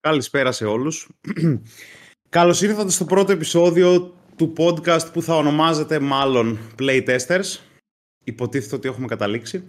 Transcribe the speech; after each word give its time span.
Καλησπέρα 0.00 0.52
σε 0.52 0.64
όλους. 0.64 1.08
Καλώς 2.28 2.62
ήρθατε 2.62 2.90
στο 2.90 3.04
πρώτο 3.04 3.32
επεισόδιο 3.32 4.14
του 4.36 4.52
podcast 4.56 5.12
που 5.12 5.22
θα 5.22 5.36
ονομάζεται 5.36 5.98
μάλλον 5.98 6.58
Playtesters. 6.78 7.58
Υποτίθεται 8.24 8.74
ότι 8.74 8.88
έχουμε 8.88 9.06
καταλήξει. 9.06 9.64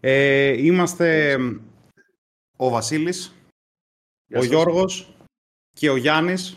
Ε, 0.00 0.64
είμαστε 0.64 1.36
ο 2.56 2.68
Βασίλης, 2.68 3.32
ο 4.34 4.44
Γιώργος 4.44 5.14
και 5.72 5.90
ο 5.90 5.96
Γιάννης. 5.96 6.56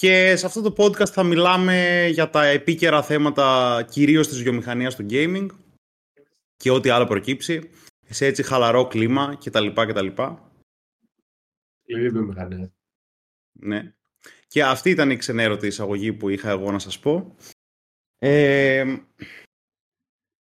και 0.00 0.36
σε 0.36 0.46
αυτό 0.46 0.60
το 0.60 0.84
podcast 0.84 1.08
θα 1.08 1.22
μιλάμε 1.22 2.06
για 2.10 2.30
τα 2.30 2.44
επίκαιρα 2.44 3.02
θέματα 3.02 3.82
κυρίως 3.90 4.28
της 4.28 4.42
βιομηχανίας 4.42 4.96
του 4.96 5.06
gaming 5.10 5.46
και 6.56 6.70
ό,τι 6.70 6.88
άλλο 6.88 7.06
προκύψει 7.06 7.70
σε 8.08 8.26
έτσι 8.26 8.42
χαλαρό 8.42 8.86
κλίμα 8.86 9.38
κτλ. 9.44 9.66
κτλ. 9.66 10.08
Σκληρή 11.86 12.08
βιομηχανία. 12.08 12.72
Ναι. 13.52 13.94
Και 14.46 14.64
αυτή 14.64 14.90
ήταν 14.90 15.10
η 15.10 15.16
ξενέρωτη 15.16 15.66
εισαγωγή 15.66 16.12
που 16.12 16.28
είχα 16.28 16.50
εγώ 16.50 16.72
να 16.72 16.78
σας 16.78 16.98
πω. 16.98 17.36
Ε, 18.18 18.96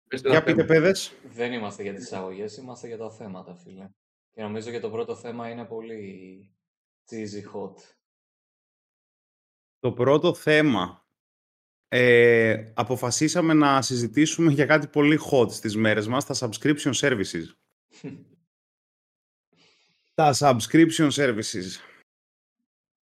για 0.09 0.43
πείτε 0.43 0.63
παιδες. 0.63 1.13
Δεν 1.23 1.53
είμαστε 1.53 1.83
για 1.83 1.93
τις 1.93 2.03
εισαγωγές, 2.03 2.57
είμαστε 2.57 2.87
για 2.87 2.97
τα 2.97 3.11
θέματα, 3.11 3.55
φίλε. 3.55 3.89
Και 4.31 4.41
νομίζω 4.41 4.71
και 4.71 4.79
το 4.79 4.89
πρώτο 4.89 5.15
θέμα 5.15 5.49
είναι 5.49 5.65
πολύ 5.65 6.49
cheesy 7.09 7.55
hot. 7.55 7.75
Το 9.79 9.91
πρώτο 9.91 10.33
θέμα. 10.33 11.07
Ε, 11.87 12.71
αποφασίσαμε 12.73 13.53
να 13.53 13.81
συζητήσουμε 13.81 14.51
για 14.51 14.65
κάτι 14.65 14.87
πολύ 14.87 15.19
hot 15.31 15.51
στις 15.51 15.75
μέρες 15.75 16.07
μας, 16.07 16.25
τα 16.25 16.35
subscription 16.39 16.93
services. 16.93 17.45
τα 20.13 20.33
subscription 20.37 21.11
services. 21.11 21.79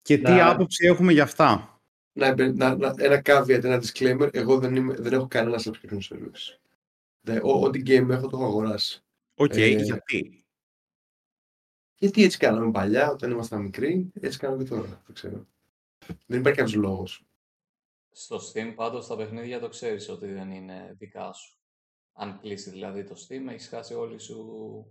Και 0.01 0.17
τι 0.17 0.41
άποψη 0.41 0.85
έχουμε 0.85 1.13
για 1.13 1.23
αυτά; 1.23 1.79
Να, 2.13 2.51
να, 2.51 2.75
να, 2.75 2.93
ένα 2.97 3.21
caveat, 3.25 3.63
ένα 3.63 3.81
disclaimer. 3.83 4.29
Εγώ 4.33 4.59
δεν, 4.59 4.75
είμαι, 4.75 4.93
δεν 4.93 5.13
έχω 5.13 5.27
κανένα 5.27 5.61
subscription 5.63 5.99
service. 6.09 7.41
Ό,τι 7.41 7.81
game 7.85 8.09
έχω 8.09 8.27
το 8.27 8.37
έχω 8.37 8.45
αγοράσει. 8.45 9.03
OK, 9.35 9.51
okay, 9.53 9.57
ε, 9.57 9.67
γιατί; 9.67 10.45
Γιατί 11.97 12.23
έτσι 12.23 12.37
κάναμε 12.37 12.71
παλιά, 12.71 13.11
όταν 13.11 13.31
ήμασταν 13.31 13.61
μικροί, 13.61 14.11
έτσι 14.13 14.39
κάναμε 14.39 14.63
και 14.63 14.69
τώρα. 14.69 15.01
Δεν 15.05 15.13
ξέρω. 15.13 15.47
Δεν 16.25 16.39
υπάρχει 16.39 16.59
κάποιος 16.59 16.75
λόγος. 16.75 17.25
Στο 18.11 18.37
Steam 18.37 18.73
πάντως 18.75 19.07
τα 19.07 19.15
παιχνίδια 19.15 19.59
το 19.59 19.69
ξέρεις 19.69 20.09
ότι 20.09 20.27
δεν 20.27 20.51
είναι 20.51 20.95
δικά 20.97 21.33
σου. 21.33 21.57
Αν 22.13 22.39
κλείσει 22.39 22.69
δηλαδή 22.69 23.03
το 23.03 23.15
Steam, 23.27 23.47
έχεις 23.49 23.67
χάσει 23.67 23.93
όλη 23.93 24.19
σου 24.19 24.85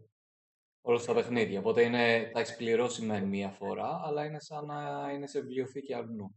όλα 0.87 1.05
τα 1.05 1.15
παιχνίδια. 1.15 1.59
Οπότε 1.59 1.83
είναι, 1.83 2.31
τα 2.33 2.41
έχεις 2.41 2.57
πληρώσει 2.57 3.05
με 3.05 3.21
μία 3.21 3.51
φορά, 3.51 4.01
αλλά 4.05 4.25
είναι 4.25 4.41
σαν 4.41 4.67
να 4.67 5.11
είναι 5.15 5.27
σε 5.27 5.41
βιβλιοθήκη 5.41 5.95
αλλού. 5.95 6.35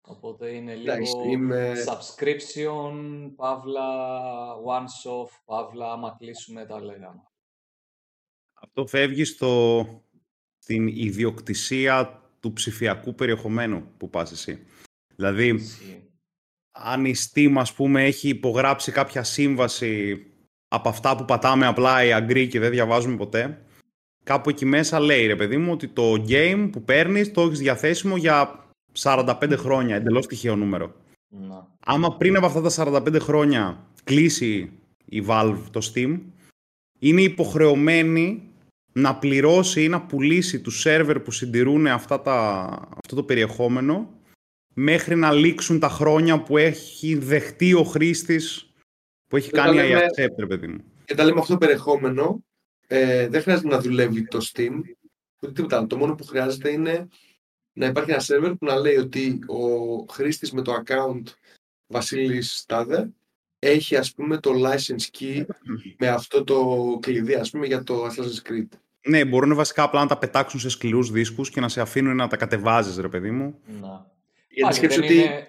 Οπότε 0.00 0.50
είναι 0.50 0.74
λίγο 0.74 1.24
είμαι... 1.24 1.74
subscription, 1.86 2.94
παύλα, 3.36 3.88
one-off, 4.56 5.28
παύλα, 5.44 5.92
άμα 5.92 6.16
κλείσουμε 6.18 6.66
τα 6.66 6.80
λέγαμε. 6.80 7.22
Αυτό 8.60 8.86
φεύγει 8.86 9.24
στο, 9.24 9.84
στην 10.58 10.86
ιδιοκτησία 10.86 12.22
του 12.40 12.52
ψηφιακού 12.52 13.14
περιεχομένου 13.14 13.96
που 13.96 14.10
πας 14.10 14.32
εσύ. 14.32 14.66
Δηλαδή, 15.16 15.60
αν 16.70 17.04
η 17.04 17.14
Steam, 17.16 17.54
ας 17.56 17.74
πούμε, 17.74 18.04
έχει 18.04 18.28
υπογράψει 18.28 18.92
κάποια 18.92 19.22
σύμβαση 19.22 20.16
από 20.76 20.88
αυτά 20.88 21.16
που 21.16 21.24
πατάμε 21.24 21.66
απλά 21.66 22.04
η 22.04 22.08
agree 22.12 22.48
και 22.48 22.60
δεν 22.60 22.70
διαβάζουμε 22.70 23.16
ποτέ, 23.16 23.62
κάπου 24.24 24.50
εκεί 24.50 24.64
μέσα 24.64 25.00
λέει, 25.00 25.26
ρε 25.26 25.36
παιδί 25.36 25.56
μου, 25.56 25.72
ότι 25.72 25.88
το 25.88 26.24
game 26.28 26.68
που 26.72 26.82
παίρνεις 26.82 27.32
το 27.32 27.40
έχεις 27.40 27.58
διαθέσιμο 27.58 28.16
για 28.16 28.64
45 28.98 29.54
χρόνια, 29.56 29.96
εντελώς 29.96 30.26
τυχαίο 30.26 30.56
νούμερο. 30.56 30.94
Να. 31.28 31.66
Άμα 31.86 32.16
πριν 32.16 32.36
από 32.36 32.46
αυτά 32.46 32.60
τα 32.60 33.02
45 33.06 33.20
χρόνια 33.20 33.86
κλείσει 34.04 34.72
η 35.04 35.24
Valve 35.28 35.58
το 35.70 35.90
Steam, 35.94 36.18
είναι 36.98 37.22
υποχρεωμένη 37.22 38.42
να 38.92 39.16
πληρώσει 39.16 39.82
ή 39.82 39.88
να 39.88 40.00
πουλήσει 40.00 40.60
τους 40.60 40.80
σερβερ 40.80 41.20
που 41.20 41.30
συντηρούν 41.30 41.86
αυτά 41.86 42.20
τα, 42.20 42.62
αυτό 43.04 43.14
το 43.14 43.22
περιεχόμενο 43.22 44.10
μέχρι 44.74 45.14
να 45.14 45.32
λήξουν 45.32 45.78
τα 45.78 45.88
χρόνια 45.88 46.42
που 46.42 46.56
έχει 46.56 47.14
δεχτεί 47.14 47.74
ο 47.74 47.82
χρήστης 47.82 48.65
που 49.28 49.36
έχει 49.36 49.50
κάνει 49.50 49.76
η 49.76 49.92
accept, 49.94 50.48
παιδί 50.48 50.66
μου. 50.66 50.84
Και 51.04 51.14
τα 51.14 51.24
λέμε 51.24 51.40
αυτό 51.40 51.52
το 51.52 51.58
περιεχόμενο, 51.58 52.44
ε, 52.86 53.28
δεν 53.28 53.42
χρειάζεται 53.42 53.68
να 53.68 53.80
δουλεύει 53.80 54.26
το 54.28 54.38
Steam, 54.52 54.72
ούτε 55.42 55.52
τίποτα 55.52 55.86
Το 55.86 55.96
μόνο 55.96 56.14
που 56.14 56.24
χρειάζεται 56.24 56.70
είναι 56.70 57.08
να 57.72 57.86
υπάρχει 57.86 58.10
ένα 58.10 58.20
σερβερ 58.20 58.50
που 58.54 58.64
να 58.64 58.76
λέει 58.76 58.96
ότι 58.96 59.38
ο 59.46 59.96
χρήστης 60.12 60.52
με 60.52 60.62
το 60.62 60.82
account 60.84 61.22
Βασίλης 61.86 62.56
Στάδε 62.56 63.10
έχει 63.58 63.96
ας 63.96 64.12
πούμε 64.12 64.38
το 64.38 64.50
license 64.54 65.18
key 65.18 65.44
με 65.98 66.08
αυτό 66.08 66.44
το 66.44 66.98
κλειδί 67.00 67.34
ας 67.34 67.50
πούμε 67.50 67.66
για 67.66 67.82
το 67.82 68.06
Assassin's 68.06 68.50
Creed. 68.50 68.68
Ναι, 69.08 69.24
μπορούν 69.24 69.54
βασικά 69.54 69.82
απλά 69.82 70.00
να 70.00 70.06
τα 70.06 70.18
πετάξουν 70.18 70.60
σε 70.60 70.68
σκληρούς 70.68 71.10
δίσκους 71.10 71.50
και 71.50 71.60
να 71.60 71.68
σε 71.68 71.80
αφήνουν 71.80 72.16
να 72.16 72.28
τα 72.28 72.36
κατεβάζεις 72.36 72.96
ρε 72.96 73.08
παιδί 73.08 73.30
μου. 73.30 73.58
Να. 73.80 74.10
Για 74.48 74.72
σκέψη 74.72 74.98
ότι 74.98 75.14
είναι, 75.14 75.46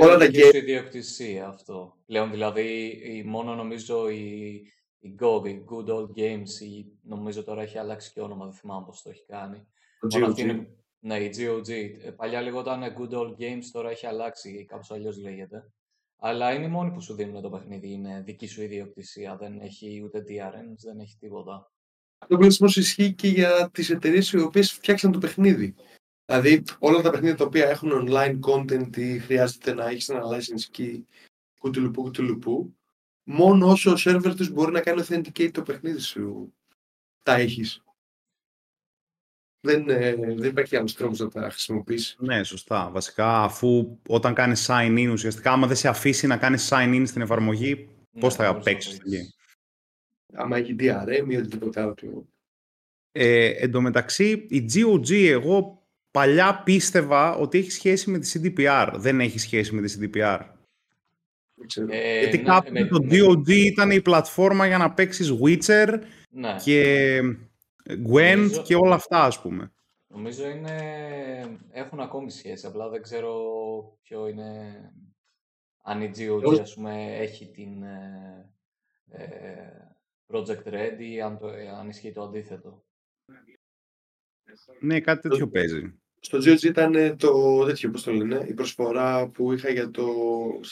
όλα 0.00 0.16
τα 0.18 0.26
games... 0.26 0.54
ιδιοκτησία 0.54 1.46
αυτό. 1.46 1.96
Πλέον 2.06 2.30
δηλαδή 2.30 3.22
μόνο 3.26 3.54
νομίζω 3.54 4.08
η, 4.08 4.54
η 4.98 5.14
GOG, 5.20 5.46
η 5.46 5.64
Good 5.70 5.88
Old 5.88 6.10
Games, 6.16 6.60
η, 6.60 6.86
νομίζω 7.02 7.44
τώρα 7.44 7.62
έχει 7.62 7.78
αλλάξει 7.78 8.12
και 8.12 8.20
όνομα, 8.20 8.44
δεν 8.44 8.54
θυμάμαι 8.54 8.84
πώς 8.86 9.02
το 9.02 9.10
έχει 9.10 9.24
κάνει. 9.26 9.66
Το 10.00 10.26
GOG. 10.26 10.38
Είναι, 10.38 10.68
ναι, 10.98 11.18
η 11.18 11.30
GOG. 11.36 11.68
Ε, 11.68 12.10
παλιά 12.10 12.42
λεγόταν 12.42 12.82
Good 12.82 13.12
Old 13.12 13.34
Games, 13.38 13.64
τώρα 13.72 13.90
έχει 13.90 14.06
αλλάξει, 14.06 14.64
κάπως 14.64 14.90
αλλιώς 14.90 15.18
λέγεται. 15.18 15.72
Αλλά 16.18 16.54
είναι 16.54 16.64
οι 16.64 16.68
μόνοι 16.68 16.90
που 16.90 17.00
σου 17.00 17.14
δίνουν 17.14 17.42
το 17.42 17.50
παιχνίδι, 17.50 17.92
είναι 17.92 18.22
δική 18.26 18.46
σου 18.46 18.62
ιδιοκτησία, 18.62 19.36
δεν 19.36 19.60
έχει 19.60 20.02
ούτε 20.04 20.18
DRM, 20.18 20.74
δεν 20.84 20.98
έχει 20.98 21.16
τίποτα. 21.20 21.72
Αυτό 22.18 22.36
πλαίσιο 22.36 22.66
ισχύει 22.66 23.12
και 23.12 23.28
για 23.28 23.70
τις 23.72 23.90
εταιρείες 23.90 24.32
οι 24.32 24.38
οποίες 24.38 24.72
φτιάξαν 24.72 25.12
το 25.12 25.18
παιχνίδι. 25.18 25.74
Δηλαδή, 26.24 26.62
όλα 26.78 27.02
τα 27.02 27.10
παιχνίδια 27.10 27.36
τα 27.36 27.44
οποία 27.44 27.68
έχουν 27.68 28.08
online 28.08 28.40
content 28.40 28.96
ή 28.96 29.18
χρειάζεται 29.18 29.74
να 29.74 29.88
έχεις 29.88 30.08
ένα 30.08 30.22
license 30.24 30.78
key 30.78 31.02
κουτουλουπού 31.58 32.02
κουτουλουπού, 32.02 32.76
μόνο 33.22 33.66
όσο 33.66 33.90
ο 33.90 33.94
server 33.98 34.32
τους 34.36 34.50
μπορεί 34.50 34.72
να 34.72 34.80
κάνει 34.80 35.02
authenticate 35.08 35.50
το 35.52 35.62
παιχνίδι 35.62 36.00
σου, 36.00 36.54
τα 37.22 37.34
έχεις. 37.34 37.84
Δεν, 39.60 39.88
ε, 39.88 40.14
δεν 40.14 40.50
υπάρχει 40.50 40.76
άλλος 40.76 40.94
τρόπος 40.94 41.18
να 41.18 41.28
τα 41.28 41.50
χρησιμοποιήσει. 41.50 42.16
Ναι, 42.18 42.42
σωστά. 42.42 42.90
Βασικά, 42.90 43.42
αφού 43.42 43.98
όταν 44.08 44.34
κάνεις 44.34 44.66
sign 44.70 44.98
in, 44.98 45.10
ουσιαστικά, 45.12 45.52
άμα 45.52 45.66
δεν 45.66 45.76
σε 45.76 45.88
αφήσει 45.88 46.26
να 46.26 46.36
κάνεις 46.36 46.68
sign 46.72 46.94
in 46.94 47.02
στην 47.06 47.20
εφαρμογή, 47.20 47.88
ναι, 48.10 48.20
πώς 48.20 48.34
θα 48.34 48.58
παίξεις 48.58 48.98
το 48.98 49.04
game 49.06 49.44
άμα 50.34 50.56
έχει 50.56 50.76
DRM 50.78 51.26
ή 51.28 51.36
οτιδήποτε 51.36 51.80
άλλο. 51.80 51.94
Ε, 53.12 53.46
εν 53.46 53.70
τω 53.70 53.80
μεταξύ, 53.80 54.46
η 54.48 54.64
GOG 54.74 55.10
εγώ 55.10 55.83
παλιά 56.14 56.62
πίστευα 56.64 57.34
ότι 57.34 57.58
έχει 57.58 57.70
σχέση 57.70 58.10
με 58.10 58.18
τη 58.18 58.32
CDPR. 58.34 58.92
Δεν 58.96 59.20
έχει 59.20 59.38
σχέση 59.38 59.74
με 59.74 59.82
τη 59.82 59.94
CDPR. 59.98 60.40
Ε, 61.88 62.18
Γιατί 62.18 62.36
ναι, 62.36 62.42
κάποτε 62.42 62.86
το 62.86 63.06
GOG 63.10 63.48
ήταν 63.48 63.90
η 63.90 64.00
πλατφόρμα 64.00 64.66
για 64.66 64.78
να 64.78 64.94
παίξεις 64.94 65.32
Witcher 65.42 65.98
ναι. 66.30 66.56
και 66.62 67.18
Gwent 67.88 68.36
νομίζω, 68.36 68.62
και 68.62 68.74
όλα 68.74 68.94
αυτά, 68.94 69.24
ας 69.24 69.40
πούμε. 69.40 69.72
Νομίζω 70.06 70.48
είναι... 70.48 70.78
έχουν 71.70 72.00
ακόμη 72.00 72.30
σχέση, 72.30 72.66
απλά 72.66 72.88
δεν 72.88 73.02
ξέρω 73.02 73.32
ποιο 74.02 74.28
είναι... 74.28 74.78
Αν 75.82 76.02
η 76.02 76.10
GOG, 76.16 76.60
ας 76.60 76.74
πούμε, 76.74 77.16
έχει 77.16 77.50
την... 77.50 77.82
Ε, 77.82 78.52
ε 79.10 79.84
project 80.26 80.66
ready, 80.66 81.18
αν, 81.24 81.38
το, 81.38 81.46
αν 81.78 81.88
ισχύει 81.88 82.12
το 82.12 82.22
αντίθετο. 82.22 82.84
Ναι, 84.80 85.00
κάτι 85.00 85.28
τέτοιο 85.28 85.48
παίζει. 85.48 85.98
Στο 86.26 86.38
GOG 86.38 86.62
ήταν 86.62 87.16
το 87.16 87.64
τέτοιο, 87.64 87.90
πώς 87.90 88.02
το 88.02 88.12
λένε, 88.12 88.44
η 88.48 88.52
προσφορά 88.52 89.26
που 89.28 89.52
είχα 89.52 89.70
για 89.70 89.90
το 89.90 90.06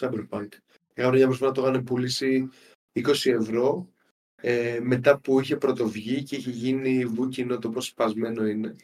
Cyberpunk. 0.00 0.48
Είχα 0.94 1.10
μια 1.10 1.26
προσφορά, 1.26 1.52
το 1.52 1.62
είχαν 1.62 1.84
πουλήσει 1.84 2.48
20 2.92 3.02
ευρώ, 3.24 3.88
ε, 4.34 4.78
μετά 4.82 5.18
που 5.18 5.40
είχε 5.40 5.56
πρωτοβγεί 5.56 6.22
και 6.22 6.36
είχε 6.36 6.50
γίνει 6.50 7.04
βούκινο 7.04 7.58
το 7.58 7.68
πόσο 7.68 7.88
σπασμένο 7.90 8.46
είναι. 8.46 8.76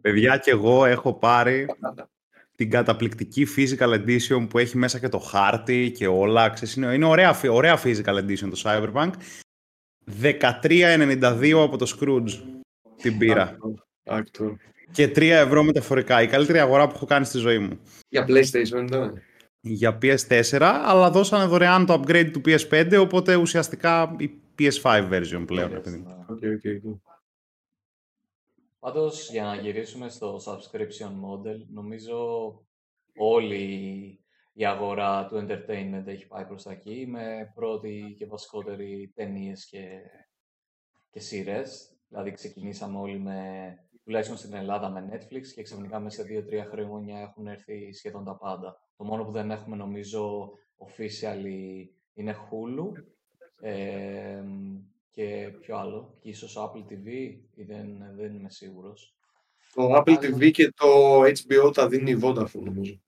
Παιδιά 0.00 0.36
και 0.36 0.50
εγώ 0.50 0.84
έχω 0.84 1.14
πάρει 1.14 1.66
την 2.56 2.70
καταπληκτική 2.70 3.46
physical 3.56 3.92
edition 3.92 4.46
που 4.48 4.58
έχει 4.58 4.78
μέσα 4.78 4.98
και 4.98 5.08
το 5.08 5.18
χάρτη 5.18 5.92
και 5.96 6.06
όλα. 6.06 6.50
Ξέρεις, 6.50 6.74
είναι, 6.74 6.94
είναι 6.94 7.04
ωραία, 7.04 7.40
ωραία 7.50 7.80
physical 7.82 8.16
edition 8.16 8.50
το 8.50 8.62
Cyberpunk 8.64 9.10
13,92 10.22 11.50
από 11.64 11.76
το 11.76 11.96
Scrooge 11.98 12.60
την 12.96 13.18
πήρα. 13.18 13.56
Και 14.92 15.06
3 15.06 15.20
ευρώ 15.22 15.62
μεταφορικά. 15.62 16.22
Η 16.22 16.26
καλύτερη 16.26 16.58
αγορά 16.58 16.86
που 16.86 16.92
έχω 16.94 17.06
κάνει 17.06 17.24
στη 17.24 17.38
ζωή 17.38 17.58
μου. 17.58 17.80
Για 18.08 18.24
PlayStation 18.28 18.84
ήταν. 18.86 19.22
Για 19.60 19.98
PS4, 20.02 20.60
αλλά 20.84 21.10
δώσανε 21.10 21.44
δωρεάν 21.44 21.86
το 21.86 21.94
upgrade 21.94 22.30
του 22.32 22.40
PS5, 22.44 22.98
οπότε 23.00 23.34
ουσιαστικά 23.34 24.16
η 24.18 24.30
PS5 24.58 25.10
version 25.10 25.44
πλέον. 25.46 25.70
Okay, 25.72 26.44
okay, 26.44 26.88
okay. 26.88 26.98
Πάντως, 28.78 29.30
για 29.30 29.42
να 29.42 29.54
γυρίσουμε 29.54 30.08
στο 30.08 30.40
subscription 30.46 31.08
model, 31.08 31.66
νομίζω 31.68 32.16
όλη 33.16 33.66
η 34.52 34.66
αγορά 34.66 35.26
του 35.26 35.46
entertainment 35.46 36.06
έχει 36.06 36.26
πάει 36.26 36.44
προς 36.44 36.62
τα 36.62 36.72
εκεί, 36.72 37.06
με 37.08 37.52
πρώτη 37.54 38.14
και 38.18 38.26
βασικότερη 38.26 39.12
ταινίες 39.14 39.66
και, 39.66 39.86
και 41.10 41.20
σειρές. 41.20 41.96
Δηλαδή, 42.08 42.32
ξεκινήσαμε 42.32 42.98
όλοι 42.98 43.18
με, 43.18 43.38
τουλάχιστον 44.04 44.36
στην 44.36 44.54
Ελλάδα, 44.54 44.90
με 44.90 45.08
Netflix 45.12 45.46
και 45.54 45.62
ξαφνικά 45.62 46.00
μέσα 46.00 46.22
σε 46.22 46.44
2-3 46.50 46.68
χρόνια 46.70 47.20
έχουν 47.20 47.46
έρθει 47.46 47.92
σχεδόν 47.92 48.24
τα 48.24 48.36
πάντα. 48.36 48.76
Το 48.96 49.04
μόνο 49.04 49.24
που 49.24 49.30
δεν 49.30 49.50
έχουμε, 49.50 49.76
νομίζω, 49.76 50.50
officially 50.78 51.86
είναι 52.14 52.36
Hulu. 52.36 52.92
Ε, 53.60 54.42
και 55.10 55.52
ποιο 55.60 55.76
άλλο, 55.76 56.16
και 56.20 56.28
ίσως 56.28 56.56
Apple 56.58 56.92
TV, 56.92 57.06
ή 57.54 57.62
δεν, 57.64 57.86
δεν 58.16 58.34
είμαι 58.34 58.50
σίγουρος. 58.50 59.14
Το 59.74 59.96
Apple 59.96 60.18
TV 60.18 60.50
και 60.50 60.72
το 60.76 61.20
HBO 61.22 61.72
τα 61.74 61.88
δίνει 61.88 62.10
η 62.10 62.18
Vodafone, 62.22 62.62
νομίζω. 62.62 63.00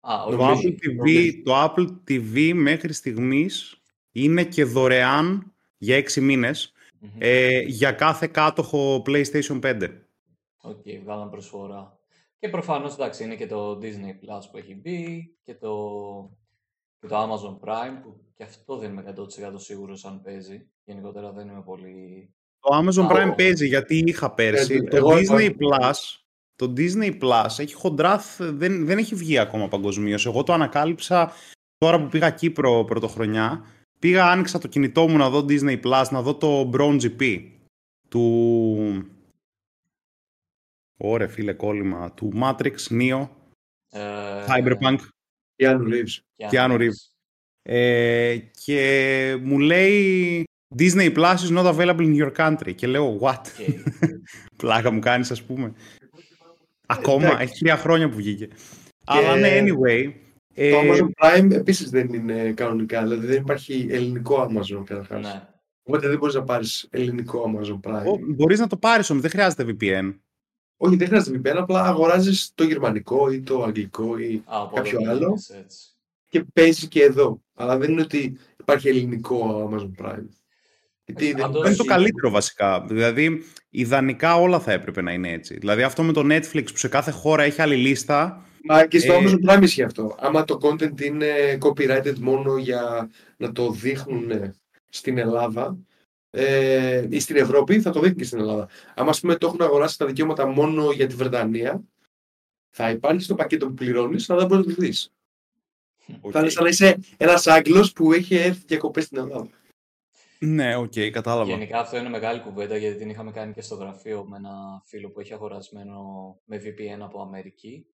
Α, 0.00 0.24
Το 0.30 0.36
όχι. 0.50 0.76
Apple, 0.78 1.06
TV, 1.06 1.32
το 1.44 1.52
Apple 1.64 1.88
TV 2.08 2.52
μέχρι 2.54 2.92
στιγμής 2.92 3.82
είναι 4.12 4.44
και 4.44 4.64
δωρεάν 4.64 5.52
για 5.78 5.96
6 5.96 6.20
μήνες 6.20 6.72
Μμμ. 6.98 7.10
ε, 7.18 7.60
για 7.60 7.92
κάθε 7.92 8.26
κάτοχο 8.26 9.02
PlayStation 9.06 9.60
5. 9.60 10.01
Οκ, 10.64 10.82
βγάλαν 11.02 11.30
προσφορά. 11.30 11.98
Και 12.38 12.48
προφανώς, 12.48 12.92
εντάξει, 12.94 13.24
είναι 13.24 13.34
και 13.36 13.46
το 13.46 13.78
Disney 13.82 14.10
Plus 14.24 14.42
που 14.50 14.56
έχει 14.56 14.74
μπει 14.74 15.30
και 15.42 15.54
το, 15.54 15.74
και 17.00 17.06
το 17.06 17.16
Amazon 17.22 17.68
Prime 17.68 18.00
που 18.02 18.20
και 18.34 18.42
αυτό 18.42 18.76
δεν 18.76 18.90
είμαι 18.90 19.14
100% 19.16 19.52
σίγουρος 19.56 20.04
αν 20.04 20.20
παίζει. 20.22 20.66
Γενικότερα 20.84 21.32
δεν 21.32 21.48
είμαι 21.48 21.62
πολύ... 21.62 22.30
Το 22.60 22.76
Amazon 22.78 23.04
Α, 23.04 23.08
Prime 23.26 23.30
ο- 23.30 23.34
παίζει 23.34 23.66
γιατί 23.66 24.02
είχα 24.06 24.34
πέρσι. 24.34 24.74
Ε, 24.74 24.82
το 24.82 24.96
εγώ 24.96 25.10
Disney 25.12 25.38
έχω- 25.38 25.56
Plus, 25.58 25.94
το 26.56 26.72
Disney 26.76 27.20
Plus 27.22 27.58
έχει 27.58 27.74
χοντρά, 27.74 28.18
θ- 28.18 28.42
δεν, 28.42 28.86
δεν 28.86 28.98
έχει 28.98 29.14
βγει 29.14 29.38
ακόμα 29.38 29.68
παγκοσμίως. 29.68 30.26
Εγώ 30.26 30.42
το 30.42 30.52
ανακάλυψα 30.52 31.32
τώρα 31.78 32.00
που 32.02 32.08
πήγα 32.08 32.30
Κύπρο 32.30 32.84
πρωτοχρονιά. 32.84 33.64
Πήγα, 33.98 34.30
άνοιξα 34.30 34.58
το 34.58 34.68
κινητό 34.68 35.08
μου 35.08 35.16
να 35.16 35.30
δω 35.30 35.44
Disney 35.48 35.80
Plus, 35.82 36.04
να 36.10 36.22
δω 36.22 36.34
το 36.34 36.70
Brown 36.74 37.00
GP 37.00 37.40
του... 38.08 39.06
Ωρε 40.96 41.26
φίλε 41.26 41.52
κόλλημα, 41.52 42.12
του 42.12 42.32
Matrix, 42.42 42.74
Neo, 42.90 43.28
Ε, 43.94 44.00
Cyberpunk. 44.46 44.98
Keanu 45.62 45.80
Reeves. 45.88 46.48
Keanu 46.50 46.78
Reeves. 46.78 47.12
Ε, 47.62 48.36
και 48.64 49.38
μου 49.42 49.58
λέει 49.58 50.44
Disney 50.78 51.14
Plus 51.16 51.34
is 51.36 51.56
not 51.58 51.74
available 51.74 51.96
in 52.14 52.22
your 52.22 52.32
country. 52.36 52.74
Και 52.74 52.86
λέω, 52.86 53.18
what? 53.22 53.38
OK. 53.60 53.90
Πλάκα 54.56 54.90
μου 54.90 55.00
κάνεις, 55.00 55.30
ας 55.30 55.42
πούμε. 55.42 55.72
Ακόμα, 56.86 57.24
εντάξει. 57.26 57.42
έχει 57.42 57.58
τρία 57.58 57.76
χρόνια 57.76 58.08
που 58.08 58.16
βγήκε. 58.16 58.48
Αλλά 59.04 59.36
ναι, 59.36 59.60
anyway. 59.60 60.12
Το 60.54 60.62
ε, 60.62 60.72
Amazon 60.72 61.08
Prime 61.26 61.50
επίσης 61.50 61.90
δεν 61.90 62.12
είναι 62.12 62.52
κανονικά, 62.52 63.02
δηλαδή 63.02 63.26
δεν 63.26 63.36
υπάρχει 63.40 63.86
ελληνικό 63.90 64.42
Amazon 64.50 64.82
καταρχάς. 64.84 65.20
ναι. 65.34 65.42
Οπότε 65.82 66.08
δεν 66.08 66.18
μπορείς 66.18 66.34
να 66.34 66.42
πάρεις 66.42 66.88
ελληνικό 66.90 67.44
Amazon 67.56 67.80
Prime. 67.90 68.04
ο- 68.06 68.18
μπορείς 68.34 68.58
να 68.58 68.66
το 68.66 68.76
πάρεις 68.76 69.10
όμως, 69.10 69.22
δεν 69.22 69.30
χρειάζεται 69.30 69.64
VPN. 69.64 70.14
Όχι, 70.84 70.96
δεν 70.96 71.06
χρειάζεται 71.08 71.38
VPN, 71.52 71.56
απλά 71.56 71.82
αγοράζεις 71.84 72.52
το 72.54 72.64
γερμανικό 72.64 73.30
ή 73.30 73.40
το 73.40 73.62
αγγλικό 73.62 74.18
ή... 74.18 74.42
Α, 74.46 74.60
οπότε 74.62 74.80
Κάποιο 74.82 74.98
το 75.02 75.10
άλλο; 75.10 75.24
κάνεις 75.26 75.48
έτσι. 75.48 75.78
και 76.28 76.44
παίζει 76.52 76.88
και 76.88 77.02
εδώ. 77.02 77.42
Αλλά 77.54 77.78
δεν 77.78 77.90
είναι 77.92 78.00
ότι 78.00 78.38
υπάρχει 78.60 78.88
ελληνικό 78.88 79.68
Amazon 79.70 80.04
Prime. 80.04 80.26
Γιατί 81.04 81.28
Εντάξει, 81.28 81.32
δεν 81.32 81.36
πάντως- 81.36 81.56
Αυτό 81.56 81.66
είναι 81.66 81.76
το 81.76 81.82
υπάρχει- 81.84 81.86
καλύτερο 81.86 82.30
βασικά. 82.30 82.84
Δηλαδή, 82.88 83.42
ιδανικά 83.70 84.36
όλα 84.36 84.60
θα 84.60 84.72
έπρεπε 84.72 85.02
να 85.02 85.12
είναι 85.12 85.32
έτσι. 85.32 85.56
Δηλαδή, 85.58 85.82
αυτό 85.82 86.02
με 86.02 86.12
το 86.12 86.20
Netflix 86.24 86.64
που 86.72 86.78
σε 86.78 86.88
κάθε 86.88 87.10
χώρα 87.10 87.42
έχει 87.42 87.62
άλλη 87.62 87.76
λίστα. 87.76 88.44
Μα 88.64 88.86
και 88.86 88.98
στο 88.98 89.12
Ε, 89.12 89.18
Amazon 89.24 89.50
Prime 89.56 89.62
ισχύει 89.62 89.82
αυτό. 89.82 90.14
Άμα 90.18 90.44
το 90.44 90.58
content 90.62 91.00
είναι 91.00 91.58
copyrighted 91.60 92.18
μόνο 92.18 92.56
για 92.56 93.10
να 93.36 93.52
το 93.52 93.70
δείχνουν 93.70 94.30
στην 94.88 95.18
Ελλάδα 95.18 95.78
ε, 96.34 97.06
ή 97.10 97.20
στην 97.20 97.36
Ευρώπη, 97.36 97.80
θα 97.80 97.90
το 97.90 98.00
δείχνουν 98.00 98.18
και 98.18 98.24
στην 98.24 98.38
Ελλάδα. 98.38 98.68
Άμα 98.94 99.10
ας 99.10 99.20
πούμε 99.20 99.36
το 99.36 99.46
έχουν 99.46 99.62
αγοράσει 99.62 99.98
τα 99.98 100.06
δικαιώματα 100.06 100.46
μόνο 100.46 100.90
για 100.92 101.06
τη 101.06 101.14
Βρετανία, 101.14 101.82
θα 102.70 102.90
υπάρχει 102.90 103.22
στο 103.22 103.34
πακέτο 103.34 103.66
που 103.66 103.74
πληρώνεις, 103.74 104.30
αλλά 104.30 104.38
δεν 104.38 104.48
μπορείς 104.48 104.66
να 104.66 104.74
το 104.74 104.80
δεις. 104.80 105.12
Θα 106.30 106.40
είναι 106.40 106.48
σαν 106.48 106.62
να 106.62 106.68
είσαι 106.68 106.98
ένας 107.16 107.46
Άγγλος 107.46 107.92
που 107.92 108.12
έχει 108.12 108.34
έρθει 108.34 108.62
διακοπές 108.66 109.04
στην 109.04 109.18
Ελλάδα. 109.18 109.48
Ναι, 110.38 110.76
οκ, 110.76 110.92
κατάλαβα. 111.12 111.50
Γενικά 111.50 111.80
αυτό 111.80 111.96
είναι 111.96 112.08
μεγάλη 112.08 112.40
κουβέντα 112.40 112.76
γιατί 112.76 112.98
την 112.98 113.10
είχαμε 113.10 113.30
κάνει 113.30 113.52
και 113.52 113.62
στο 113.62 113.74
γραφείο 113.74 114.24
με 114.24 114.36
ένα 114.36 114.82
φίλο 114.84 115.10
που 115.10 115.20
έχει 115.20 115.32
αγορασμένο 115.32 116.00
με 116.44 116.56
VPN 116.56 117.00
από 117.00 117.22
Αμερική 117.22 117.86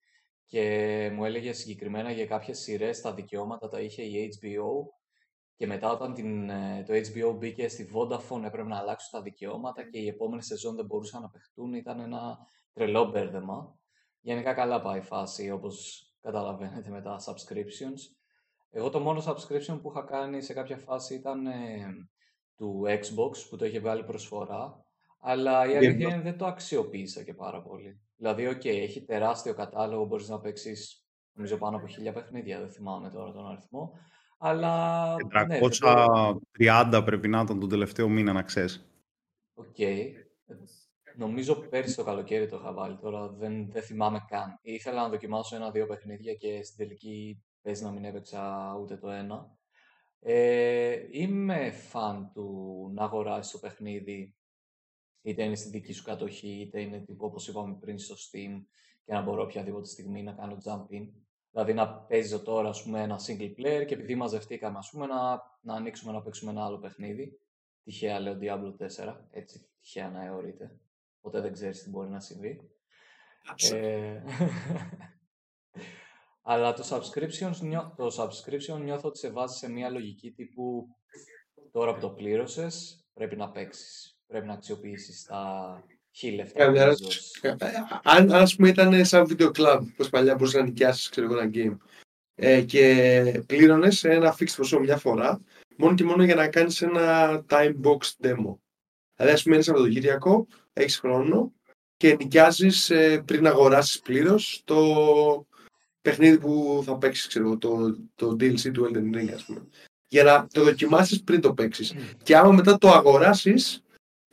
και 0.47 1.11
μου 1.15 1.25
έλεγε 1.25 1.53
συγκεκριμένα 1.53 2.11
για 2.11 2.27
κάποιες 2.27 2.59
σειρές 2.59 3.01
τα 3.01 3.15
δικαιώματα 3.15 3.69
τα 3.69 3.81
είχε 3.81 4.03
η 4.03 4.39
HBO 4.41 4.98
και 5.59 5.67
μετά 5.67 5.91
όταν 5.91 6.15
την, 6.15 6.51
ε, 6.51 6.85
το 6.87 6.93
HBO 6.95 7.37
μπήκε 7.39 7.69
στη 7.69 7.91
Vodafone 7.95 8.43
έπρεπε 8.45 8.69
να 8.69 8.79
αλλάξουν 8.79 9.11
τα 9.11 9.23
δικαιώματα 9.23 9.89
και 9.89 9.99
οι 9.99 10.09
επόμενες 10.09 10.47
σεζόν 10.47 10.77
δεν 10.77 10.85
μπορούσαν 10.85 11.23
να 11.23 11.31
παιχτούν, 11.31 11.75
ήταν 11.75 12.01
ένα 12.01 12.39
τρελό 12.73 13.05
μπέρδεμα. 13.05 13.79
Γενικά 14.21 14.55
καλά 14.55 14.81
πάει 14.81 14.99
η 14.99 15.03
φάση 15.03 15.51
όπως 15.51 16.03
καταλαβαίνετε 16.21 16.91
με 16.91 17.03
τα 17.03 17.17
subscriptions. 17.27 17.99
Εγώ 18.71 18.91
το 18.91 19.01
μόνο 19.01 19.23
subscription 19.27 19.79
που 19.83 19.91
είχα 19.91 20.03
κάνει 20.03 20.43
σε 20.43 20.53
κάποια 20.53 20.77
φάση 20.79 21.15
ήταν 21.15 21.47
ε, 21.47 21.95
του 22.57 22.83
Xbox 22.87 23.33
που 23.51 23.57
το 23.57 23.65
είχε 23.65 23.81
βγάλει 23.81 24.05
προσφορά, 24.05 24.85
αλλά 25.21 25.67
η 25.67 25.71
Game 25.71 25.77
αλήθεια 25.77 26.09
Pass. 26.09 26.13
είναι 26.13 26.23
δεν 26.23 26.39
το 26.39 26.47
αξιοποίησα 26.47 27.23
και 27.23 27.35
πάρα 27.35 27.63
πολύ. 27.63 28.01
Δηλαδή, 28.17 28.47
οκ, 28.47 28.65
έχει 28.65 29.05
τεράστιο 29.05 29.55
κατάλογο, 29.55 30.05
μπορείς 30.05 30.29
να 30.29 30.41
παίξεις 30.41 31.07
νομίζω 31.33 31.57
πάνω 31.57 31.77
από 31.77 31.87
χίλια 31.87 32.13
παιχνίδια, 32.13 32.59
δεν 32.59 32.71
θυμάμαι 32.71 33.11
τώρα 33.11 33.33
τον 33.33 33.47
αριθμό, 33.47 33.93
αλλά 34.39 35.15
ναι, 35.47 35.59
δεν 35.59 35.61
το- 35.61 36.41
330 36.59 37.03
πρέπει 37.05 37.29
να 37.29 37.41
ήταν 37.41 37.61
τον 37.61 37.69
τελευταίο 37.69 38.09
μήνα, 38.09 38.33
να 38.33 38.43
ξέρεις. 38.43 38.91
Οκ. 39.55 39.79
Ε, 39.79 40.13
Νομίζω 41.17 41.55
πέρυσι 41.55 41.97
το 41.97 42.05
καλοκαίρι 42.05 42.49
το 42.49 42.57
είχα 42.57 42.73
βάλει, 42.73 42.97
τώρα 42.99 43.29
δεν, 43.29 43.71
δεν 43.71 43.83
θυμάμαι 43.83 44.25
καν. 44.29 44.59
Ήθελα 44.63 45.03
να 45.03 45.09
δοκιμάσω 45.09 45.57
ένα-δύο 45.57 45.87
παιχνίδια 45.87 46.35
και 46.35 46.63
στην 46.63 46.77
τελική 46.77 47.43
παίζει 47.63 47.85
να 47.85 47.91
μην 47.91 48.05
έπαιξα 48.05 48.75
ούτε 48.81 48.97
το 48.97 49.11
ένα. 49.11 49.57
Ε, 50.21 50.97
είμαι 51.11 51.71
φαν 51.71 52.31
του 52.35 52.91
να 52.95 53.05
αγοράσεις 53.05 53.53
το 53.53 53.59
παιχνίδι, 53.59 54.35
είτε 55.23 55.45
είναι 55.45 55.55
στη 55.55 55.69
δική 55.69 55.93
σου 55.93 56.03
κατοχή, 56.05 56.49
είτε 56.61 56.81
είναι 56.81 56.99
τύπου, 57.01 57.25
όπως 57.27 57.49
είπαμε 57.49 57.77
πριν 57.81 57.99
στο 57.99 58.15
Steam 58.15 58.63
και 59.05 59.13
να 59.13 59.23
μπορώ 59.23 59.43
οποιαδήποτε 59.43 59.89
στιγμή 59.89 60.23
να 60.23 60.33
κάνω 60.33 60.57
jump 60.65 60.95
in. 60.95 61.09
Δηλαδή 61.51 61.75
να 61.75 61.95
παίζω 61.95 62.43
τώρα 62.43 62.69
ας 62.69 62.83
πούμε, 62.83 63.03
ένα 63.03 63.21
single 63.27 63.53
player 63.59 63.85
και 63.87 63.95
επειδή 63.95 64.15
μαζευτήκαμε 64.15 64.79
ας 64.79 64.91
πούμε, 64.91 65.07
να, 65.07 65.43
να 65.61 65.75
ανοίξουμε 65.75 66.13
να 66.13 66.23
παίξουμε 66.23 66.51
ένα 66.51 66.65
άλλο 66.65 66.79
παιχνίδι. 66.79 67.41
Τυχαία 67.83 68.21
λέω 68.21 68.39
Diablo 68.41 68.87
4, 69.07 69.15
έτσι 69.31 69.69
τυχαία 69.81 70.11
να 70.11 70.25
αιωρείται. 70.25 70.81
Ποτέ 71.21 71.41
δεν 71.41 71.53
ξέρεις 71.53 71.83
τι 71.83 71.91
μπορεί 71.91 72.09
να 72.09 72.21
συμβεί. 72.21 72.71
Ε, 73.73 74.23
αλλά 76.51 76.73
το 76.73 76.83
subscription, 76.91 77.53
νιώ- 77.61 77.95
το 77.97 78.07
subscription 78.07 78.81
νιώθω 78.81 79.09
ότι 79.09 79.19
σε 79.19 79.31
βάζει 79.31 79.57
σε 79.57 79.71
μια 79.71 79.91
λογική 79.91 80.33
τύπου 80.33 80.87
τώρα 81.73 81.95
που 81.95 82.01
το 82.01 82.11
πλήρωσες 82.11 83.07
πρέπει 83.13 83.37
να 83.37 83.51
παίξεις. 83.51 84.21
Πρέπει 84.27 84.47
να 84.47 84.53
αξιοποιήσεις 84.53 85.25
τα 85.25 85.85
χίλια 86.13 86.37
λεφτά 86.37 86.53
που 86.53 86.59
Καμιά 86.59 86.83
έχεις 86.85 87.01
ερώτηση. 87.01 87.31
δώσει. 87.43 87.57
Ε, 87.61 87.67
ε, 87.67 87.73
Αν, 88.03 88.33
αν 88.33 88.43
ας 88.43 88.57
πούμε 88.57 88.69
ήταν 88.69 89.05
σαν 89.05 89.27
βίντεο 89.27 89.51
club, 89.55 89.81
πως 89.97 90.09
παλιά 90.09 90.35
μπορούσες 90.35 90.61
να 90.61 90.67
νοικιάσεις 90.67 91.09
ξέρω 91.09 91.27
εγώ 91.27 91.39
ένα 91.41 91.51
game 91.55 91.77
ε, 92.35 92.63
και 92.63 93.43
πλήρωνες 93.47 94.05
ένα 94.05 94.37
fixed 94.39 94.55
ποσό 94.57 94.81
μια 94.81 94.97
φορά 94.97 95.41
μόνο 95.77 95.95
και 95.95 96.05
μόνο 96.05 96.25
για 96.25 96.35
να 96.35 96.49
κάνεις 96.49 96.83
ένα 96.83 97.45
time 97.49 97.75
box 97.83 97.99
demo. 98.23 98.57
Δηλαδή 99.17 99.35
ας 99.35 99.43
πούμε 99.43 99.55
είναι 99.55 99.65
Σαββατοκύριακο, 99.65 100.47
έχεις 100.73 100.99
χρόνο 100.99 101.53
και 101.97 102.15
νοικιάζεις 102.15 102.91
ε, 102.91 103.23
πριν 103.25 103.47
αγοράσεις 103.47 104.01
πλήρως 104.01 104.63
το 104.65 104.77
παιχνίδι 106.03 106.39
που 106.39 106.83
θα 106.85 106.97
παίξεις, 106.99 107.27
ξέρω 107.27 107.45
εγώ, 107.45 107.59
το, 107.59 107.97
το 108.15 108.31
DLC 108.31 108.73
του 108.73 108.91
Elden 108.91 109.17
Ring 109.17 109.31
ας 109.35 109.45
πούμε. 109.45 109.67
Για 110.09 110.23
να 110.25 110.47
το 110.53 110.65
δοκιμάσεις 110.65 111.23
πριν 111.23 111.41
το 111.41 111.55
παίξεις. 111.55 111.95
Και 112.23 112.37
άμα 112.37 112.53
μετά 112.53 112.79
το 112.79 112.89
αγοράσεις, 112.91 113.83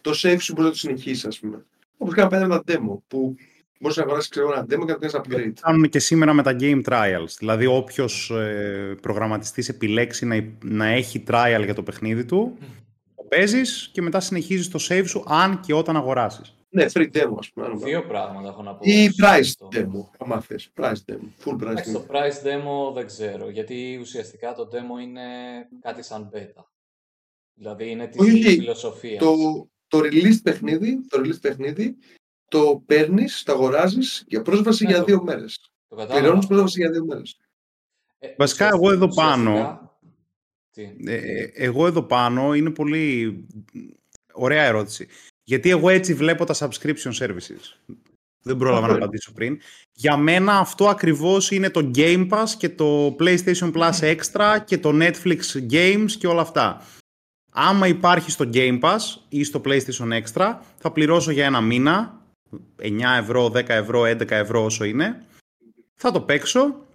το 0.05 0.11
save 0.23 0.37
σου 0.39 0.53
μπορεί 0.53 0.65
να 0.65 0.71
το 0.71 0.77
συνεχίσεις, 0.77 1.25
ας 1.25 1.39
πούμε. 1.39 1.65
Όπως 1.97 2.13
κάναμε 2.13 2.35
πέρα 2.35 2.47
με 2.47 2.61
τα 2.61 2.63
demo, 2.67 2.99
που 3.07 3.35
μπορείς 3.79 3.97
να 3.97 4.03
αγοράσεις 4.03 4.29
ξέρω, 4.29 4.51
ένα 4.51 4.63
demo 4.63 4.67
και 4.67 4.75
να 4.75 4.85
το 4.85 5.07
κάνεις 5.07 5.15
upgrade. 5.15 5.59
Κάνουν 5.61 5.89
και 5.89 5.99
σήμερα 5.99 6.33
με 6.33 6.43
τα 6.43 6.55
game 6.59 6.81
trials. 6.83 7.35
Δηλαδή, 7.39 7.65
όποιος 7.65 8.29
ε, 8.29 8.95
προγραμματιστής 9.01 9.69
επιλέξει 9.69 10.25
να, 10.25 10.43
να 10.63 10.85
έχει 10.85 11.23
trial 11.27 11.61
για 11.63 11.73
το 11.73 11.83
παιχνίδι 11.83 12.25
του, 12.25 12.57
το 13.15 13.23
παίζεις 13.29 13.89
και 13.93 14.01
μετά 14.01 14.19
συνεχίζεις 14.19 14.67
το 14.69 14.85
save 14.89 15.03
σου 15.05 15.23
αν 15.27 15.59
και 15.59 15.73
όταν 15.73 15.95
αγοράσεις. 15.95 16.55
Ναι, 16.69 16.85
free 16.93 17.09
demo, 17.11 17.35
ας 17.39 17.49
πούμε. 17.53 17.65
αν 17.65 17.79
Δύο 17.79 18.03
πράγματα 18.03 18.47
έχω 18.47 18.63
να 18.63 18.75
πω. 18.75 18.79
Ή 18.81 19.09
σε 19.09 19.13
price 19.21 19.39
αυτό. 19.39 19.67
demo, 19.71 20.09
άμα 20.17 20.41
θες. 20.41 20.69
Price 20.75 20.91
demo, 21.11 21.43
full 21.43 21.53
price 21.53 21.61
Εντάξει, 21.61 21.91
demo. 21.95 21.99
το 21.99 22.05
price 22.09 22.47
demo 22.47 22.93
δεν 22.93 23.05
ξέρω, 23.05 23.49
γιατί 23.49 23.97
ουσιαστικά 24.01 24.53
το 24.53 24.69
demo 24.71 25.01
είναι 25.01 25.21
κάτι 25.81 26.03
σαν 26.03 26.29
beta. 26.33 26.63
Δηλαδή 27.53 27.89
είναι 27.89 28.07
της 28.07 28.19
Όχι, 28.19 28.31
όχι. 28.31 28.55
φιλοσοφίας. 28.55 29.19
Το, 29.23 29.35
το 30.01 30.07
release 30.11 30.39
παιχνίδι, 30.43 31.01
το 31.09 31.21
release 31.23 31.41
παιχνίδι, 31.41 31.95
το 32.47 32.83
παίρνεις, 32.85 33.43
το 33.43 33.51
αγοράζεις 33.51 34.23
για 34.27 34.41
πρόσβαση 34.41 34.83
Ναι, 34.83 34.89
για 34.89 34.99
το- 34.99 35.05
δύο 35.05 35.23
μέρες. 35.23 35.69
Το 35.87 35.95
κατάλαβα. 35.95 36.19
Πληρώνεις 36.21 36.47
πρόσβαση 36.47 36.79
για 36.79 36.89
δύο 36.91 37.05
μέρες. 37.05 37.37
Ε, 38.19 38.27
Βασικά, 38.37 38.65
ουσιαστικά- 38.65 38.67
εγώ 38.67 38.91
εδώ 38.91 39.07
πάνω- 39.15 39.51
ουσιαστικά- 39.51 39.83
Τι; 40.71 41.11
Ε, 41.11 41.43
εγώ 41.53 41.87
εδώ 41.87 42.03
πάνω 42.03 42.53
είναι 42.53 42.69
πολύ 42.69 43.43
ωραία 44.33 44.63
ερώτηση. 44.63 45.07
Γιατί 45.43 45.69
εγώ 45.69 45.89
έτσι 45.89 46.13
βλέπω 46.13 46.45
τα 46.45 46.53
subscription 46.57 47.11
services. 47.19 47.75
Δεν 48.41 48.57
πρόλαβα 48.57 48.87
να 48.87 48.93
Οκ. 48.93 48.97
απαντήσω 48.99 49.31
πριν. 49.33 49.59
Για 49.93 50.17
μένα 50.17 50.57
αυτό 50.57 50.87
ακριβώς 50.87 51.51
είναι 51.51 51.69
το 51.69 51.91
Game 51.95 52.29
Pass 52.29 52.49
και 52.57 52.69
το 52.69 53.15
PlayStation 53.19 53.71
Plus 53.73 54.15
Extra 54.15 54.57
και 54.65 54.77
το 54.77 54.89
Netflix 54.93 55.39
Games 55.71 56.11
και 56.19 56.27
όλα 56.27 56.41
αυτά. 56.41 56.81
Άμα 57.57 57.87
υπάρχει 57.87 58.31
στο 58.31 58.49
Game 58.53 58.79
Pass 58.79 58.99
ή 59.29 59.43
στο 59.43 59.61
PlayStation 59.65 60.21
Extra, 60.21 60.57
θα 60.77 60.91
πληρώσω 60.91 61.31
για 61.31 61.45
ένα 61.45 61.61
μήνα, 61.61 62.21
9 62.81 63.17
ευρώ, 63.19 63.45
10 63.45 63.69
ευρώ, 63.69 64.01
11 64.01 64.31
ευρώ 64.31 64.63
όσο 64.63 64.83
είναι. 64.83 65.25
Θα 65.95 66.11
το 66.11 66.21
παίξω 66.21 66.85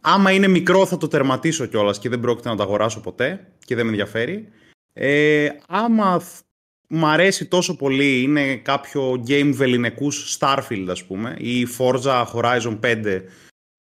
Άμα 0.00 0.32
είναι 0.32 0.48
μικρό 0.48 0.86
θα 0.86 0.96
το 0.96 1.08
τερματίσω 1.08 1.66
κιόλας 1.66 1.98
και 1.98 2.08
δεν 2.08 2.20
πρόκειται 2.20 2.48
να 2.48 2.56
το 2.56 2.62
αγοράσω 2.62 3.00
ποτέ 3.00 3.46
και 3.64 3.74
δεν 3.74 3.84
με 3.84 3.90
ενδιαφέρει. 3.90 4.48
Ε, 4.92 5.48
άμα 5.68 6.20
θ- 6.20 6.44
μ' 6.88 7.06
αρέσει 7.06 7.46
τόσο 7.46 7.76
πολύ, 7.76 8.22
είναι 8.22 8.56
κάποιο 8.56 9.24
game 9.26 9.50
βεληνικούς 9.54 10.38
Starfield 10.38 10.86
ας 10.88 11.04
πούμε 11.04 11.36
ή 11.38 11.66
Forza 11.78 12.24
Horizon 12.34 12.78
5, 12.80 13.22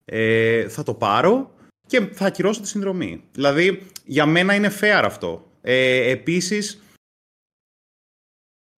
ε, 0.05 0.67
θα 0.69 0.83
το 0.83 0.93
πάρω 0.93 1.51
και 1.87 1.99
θα 1.99 2.25
ακυρώσω 2.25 2.61
τη 2.61 2.67
συνδρομή. 2.67 3.23
Δηλαδή, 3.31 3.81
για 4.05 4.25
μένα 4.25 4.55
είναι 4.55 4.71
fair 4.79 5.01
αυτό. 5.03 5.46
Ε, 5.69 6.09
επίσης, 6.09 6.81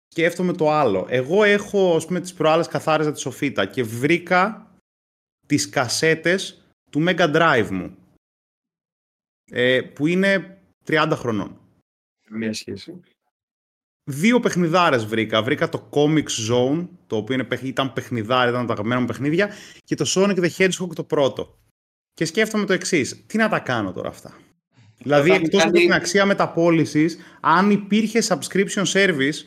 σκέφτομαι 0.07 0.53
το 0.53 0.71
άλλο. 0.71 1.05
Εγώ 1.09 1.43
έχω, 1.43 1.95
ας 1.95 2.05
πούμε, 2.05 2.19
τις 2.21 2.33
προάλλες 2.33 2.67
καθάριζα 2.67 3.11
τη 3.11 3.19
σοφίτα 3.19 3.65
και 3.65 3.83
βρήκα 3.83 4.71
τις 5.47 5.69
κασέτες 5.69 6.61
του 6.91 7.03
Mega 7.07 7.35
Drive 7.35 7.69
μου, 7.71 7.97
ε, 9.51 9.81
που 9.81 10.07
είναι 10.07 10.61
30 10.85 11.11
χρονών. 11.15 11.59
Μία 12.29 12.53
σχέση. 12.53 13.01
Δύο 14.09 14.39
παιχνιδάρες 14.39 15.05
βρήκα. 15.05 15.43
Βρήκα 15.43 15.69
το 15.69 15.89
Comics 15.93 16.49
Zone, 16.51 16.87
το 17.07 17.15
οποίο 17.15 17.33
είναι, 17.35 17.43
παιχ- 17.43 17.63
ήταν 17.63 17.93
παιχνιδάρι, 17.93 18.49
ήταν 18.49 18.65
τα 18.65 18.73
αγαπημένα 18.73 18.99
μου 19.01 19.07
παιχνίδια, 19.07 19.53
και 19.83 19.95
το 19.95 20.05
Sonic 20.07 20.37
the 20.39 20.49
Hedgehog 20.57 20.95
το 20.95 21.03
πρώτο. 21.03 21.57
Και 22.13 22.25
σκέφτομαι 22.25 22.65
το 22.65 22.73
εξής. 22.73 23.25
Τι 23.25 23.37
να 23.37 23.49
τα 23.49 23.59
κάνω 23.59 23.91
τώρα 23.93 24.09
αυτά; 24.09 24.39
Δηλαδή, 25.03 25.29
θα 25.29 25.35
εκτός 25.35 25.61
από 25.61 25.71
κάνει- 25.71 25.85
την 25.85 25.93
αξία 25.93 26.25
μεταπόλησης, 26.25 27.17
αν 27.39 27.71
υπήρχε 27.71 28.21
subscription 28.27 28.83
service 28.93 29.45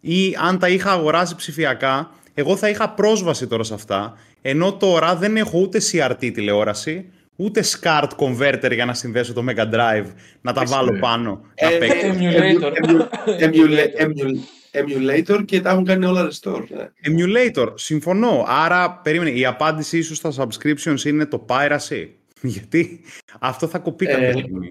ή 0.00 0.36
αν 0.40 0.58
τα 0.58 0.68
είχα 0.68 0.90
αγοράσει 0.92 1.36
ψηφιακά, 1.36 2.10
εγώ 2.34 2.56
θα 2.56 2.68
είχα 2.68 2.90
πρόσβαση 2.90 3.46
τώρα 3.46 3.62
σε 3.62 3.74
αυτά, 3.74 4.18
ενώ 4.42 4.72
τώρα 4.72 5.16
δεν 5.16 5.36
έχω 5.36 5.58
ούτε 5.60 5.78
CRT 5.92 6.30
τηλεόραση, 6.34 7.08
ούτε 7.36 7.64
SCART 7.64 8.08
converter 8.16 8.70
για 8.74 8.84
να 8.84 8.94
συνδέσω 8.94 9.32
το 9.32 9.44
Mega 9.48 9.74
Drive, 9.74 10.06
να 10.40 10.52
τα 10.52 10.60
Εσύ, 10.62 10.72
βάλω 10.74 10.90
ρε. 10.92 10.98
πάνω, 10.98 11.40
να 11.62 11.68
Ε, 11.72 11.76
παίξω. 11.78 11.96
Emulator. 12.06 12.72
Emula- 13.44 14.02
emul- 14.04 14.38
Emulator 14.72 15.44
και 15.44 15.60
τα 15.60 15.70
έχουν 15.70 15.84
κάνει 15.84 16.04
όλα 16.06 16.28
restore. 16.30 16.62
ναι. 16.68 16.88
Emulator, 17.06 17.68
συμφωνώ. 17.74 18.44
Άρα, 18.48 18.92
περίμενε, 18.92 19.30
η 19.30 19.44
απάντησή 19.46 20.02
σου 20.02 20.14
στα 20.14 20.32
subscriptions 20.36 21.04
είναι 21.04 21.26
το 21.26 21.46
piracy. 21.48 22.06
Γιατί 22.54 23.00
αυτό 23.40 23.66
θα 23.68 23.78
κοπεί 23.78 24.06
κάποια 24.06 24.26
Ε, 24.26 24.32
στιγμή. 24.32 24.68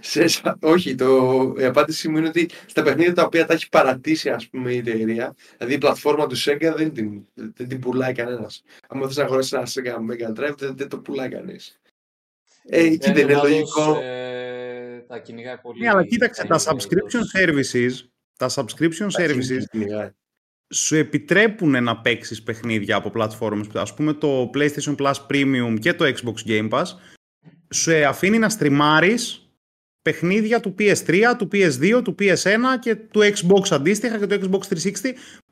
Σε, 0.00 0.26
σα- 0.28 0.58
όχι, 0.62 0.94
το, 0.94 1.54
η 1.58 1.64
απάντησή 1.64 2.08
μου 2.08 2.16
είναι 2.18 2.28
ότι 2.28 2.48
στα 2.66 2.82
παιχνίδια 2.82 3.12
τα 3.14 3.22
οποία 3.24 3.46
τα 3.46 3.52
έχει 3.54 3.68
παρατήσει 3.68 4.30
ας 4.30 4.48
πούμε, 4.48 4.72
η 4.72 4.76
εταιρεία, 4.76 5.34
δηλαδή 5.58 5.74
η 5.74 5.78
πλατφόρμα 5.78 6.26
του 6.26 6.36
Sega 6.38 6.72
δεν 6.76 6.92
την, 6.92 7.22
δεν 7.34 7.68
την 7.68 7.80
πουλάει 7.80 8.12
κανένας. 8.12 8.62
Αν 8.88 9.02
θες 9.02 9.16
να 9.16 9.24
αγοράσει 9.24 9.56
ένα 9.56 9.66
Sega 9.66 9.94
Mega 10.12 10.30
Drive, 10.40 10.56
δεν, 10.58 10.76
δεν 10.76 10.88
το 10.88 10.98
πουλάει 10.98 11.28
κανείς. 11.28 11.80
Ε, 12.68 12.80
εκεί 12.84 13.12
δεν 13.12 13.22
είναι 13.22 13.32
πάντως, 13.32 13.50
λογικό. 13.50 13.98
ε, 14.02 15.04
τα 15.08 15.18
κυνηγάει 15.18 15.58
πολύ. 15.58 15.80
Ναι, 15.80 15.88
αλλά 15.88 16.04
κοίταξε, 16.06 16.44
τα 16.46 16.58
Emulators. 16.58 16.68
subscription 16.70 17.38
services, 17.40 17.90
τα 18.38 18.50
subscription 18.54 19.08
services 19.20 19.62
Κυνηγάει. 19.70 20.10
Σου 20.74 20.96
επιτρέπουν 20.96 21.82
να 21.82 21.96
παίξεις 21.96 22.42
παιχνίδια 22.42 22.96
από 22.96 23.12
platforms. 23.14 23.66
Ας 23.72 23.94
πούμε 23.94 24.12
το 24.12 24.50
PlayStation 24.54 24.96
Plus 24.96 25.14
Premium 25.30 25.76
και 25.80 25.94
το 25.94 26.04
Xbox 26.04 26.48
Game 26.48 26.68
Pass 26.68 26.84
σου 27.74 28.06
αφήνει 28.06 28.38
να 28.38 28.48
στριμάρεις 28.48 29.48
παιχνίδια 30.02 30.60
του 30.60 30.74
PS3, 30.78 31.22
του 31.38 31.48
PS2, 31.52 32.00
του 32.04 32.14
PS1 32.18 32.56
και 32.80 32.94
του 32.94 33.20
Xbox 33.20 33.70
αντίστοιχα 33.70 34.18
και 34.18 34.26
του 34.26 34.48
Xbox 34.50 34.76
360 34.76 34.92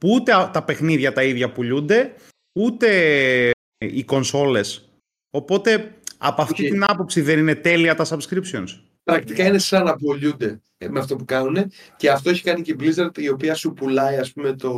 που 0.00 0.08
ούτε 0.10 0.32
τα 0.52 0.64
παιχνίδια 0.64 1.12
τα 1.12 1.22
ίδια 1.22 1.52
πουλούνται, 1.52 2.14
ούτε 2.58 3.50
οι 3.78 4.04
κονσόλες. 4.04 4.88
Οπότε 5.30 5.94
από 6.18 6.42
αυτή 6.42 6.62
Όχι. 6.62 6.70
την 6.70 6.84
άποψη 6.84 7.20
δεν 7.20 7.38
είναι 7.38 7.54
τέλεια 7.54 7.94
τα 7.94 8.06
subscriptions. 8.08 8.68
Πρακτικά 9.02 9.46
είναι 9.46 9.58
σαν 9.58 9.84
να 9.84 9.96
πουλούνται 9.96 10.60
ε, 10.78 10.88
με 10.88 10.98
αυτό 10.98 11.16
που 11.16 11.24
κάνουν 11.24 11.72
και 11.96 12.10
αυτό 12.10 12.30
έχει 12.30 12.42
κάνει 12.42 12.62
και 12.62 12.72
η 12.72 12.76
Blizzard 12.80 13.18
η 13.18 13.28
οποία 13.28 13.54
σου 13.54 13.72
πουλάει 13.72 14.16
ας 14.16 14.32
πούμε 14.32 14.52
το, 14.52 14.74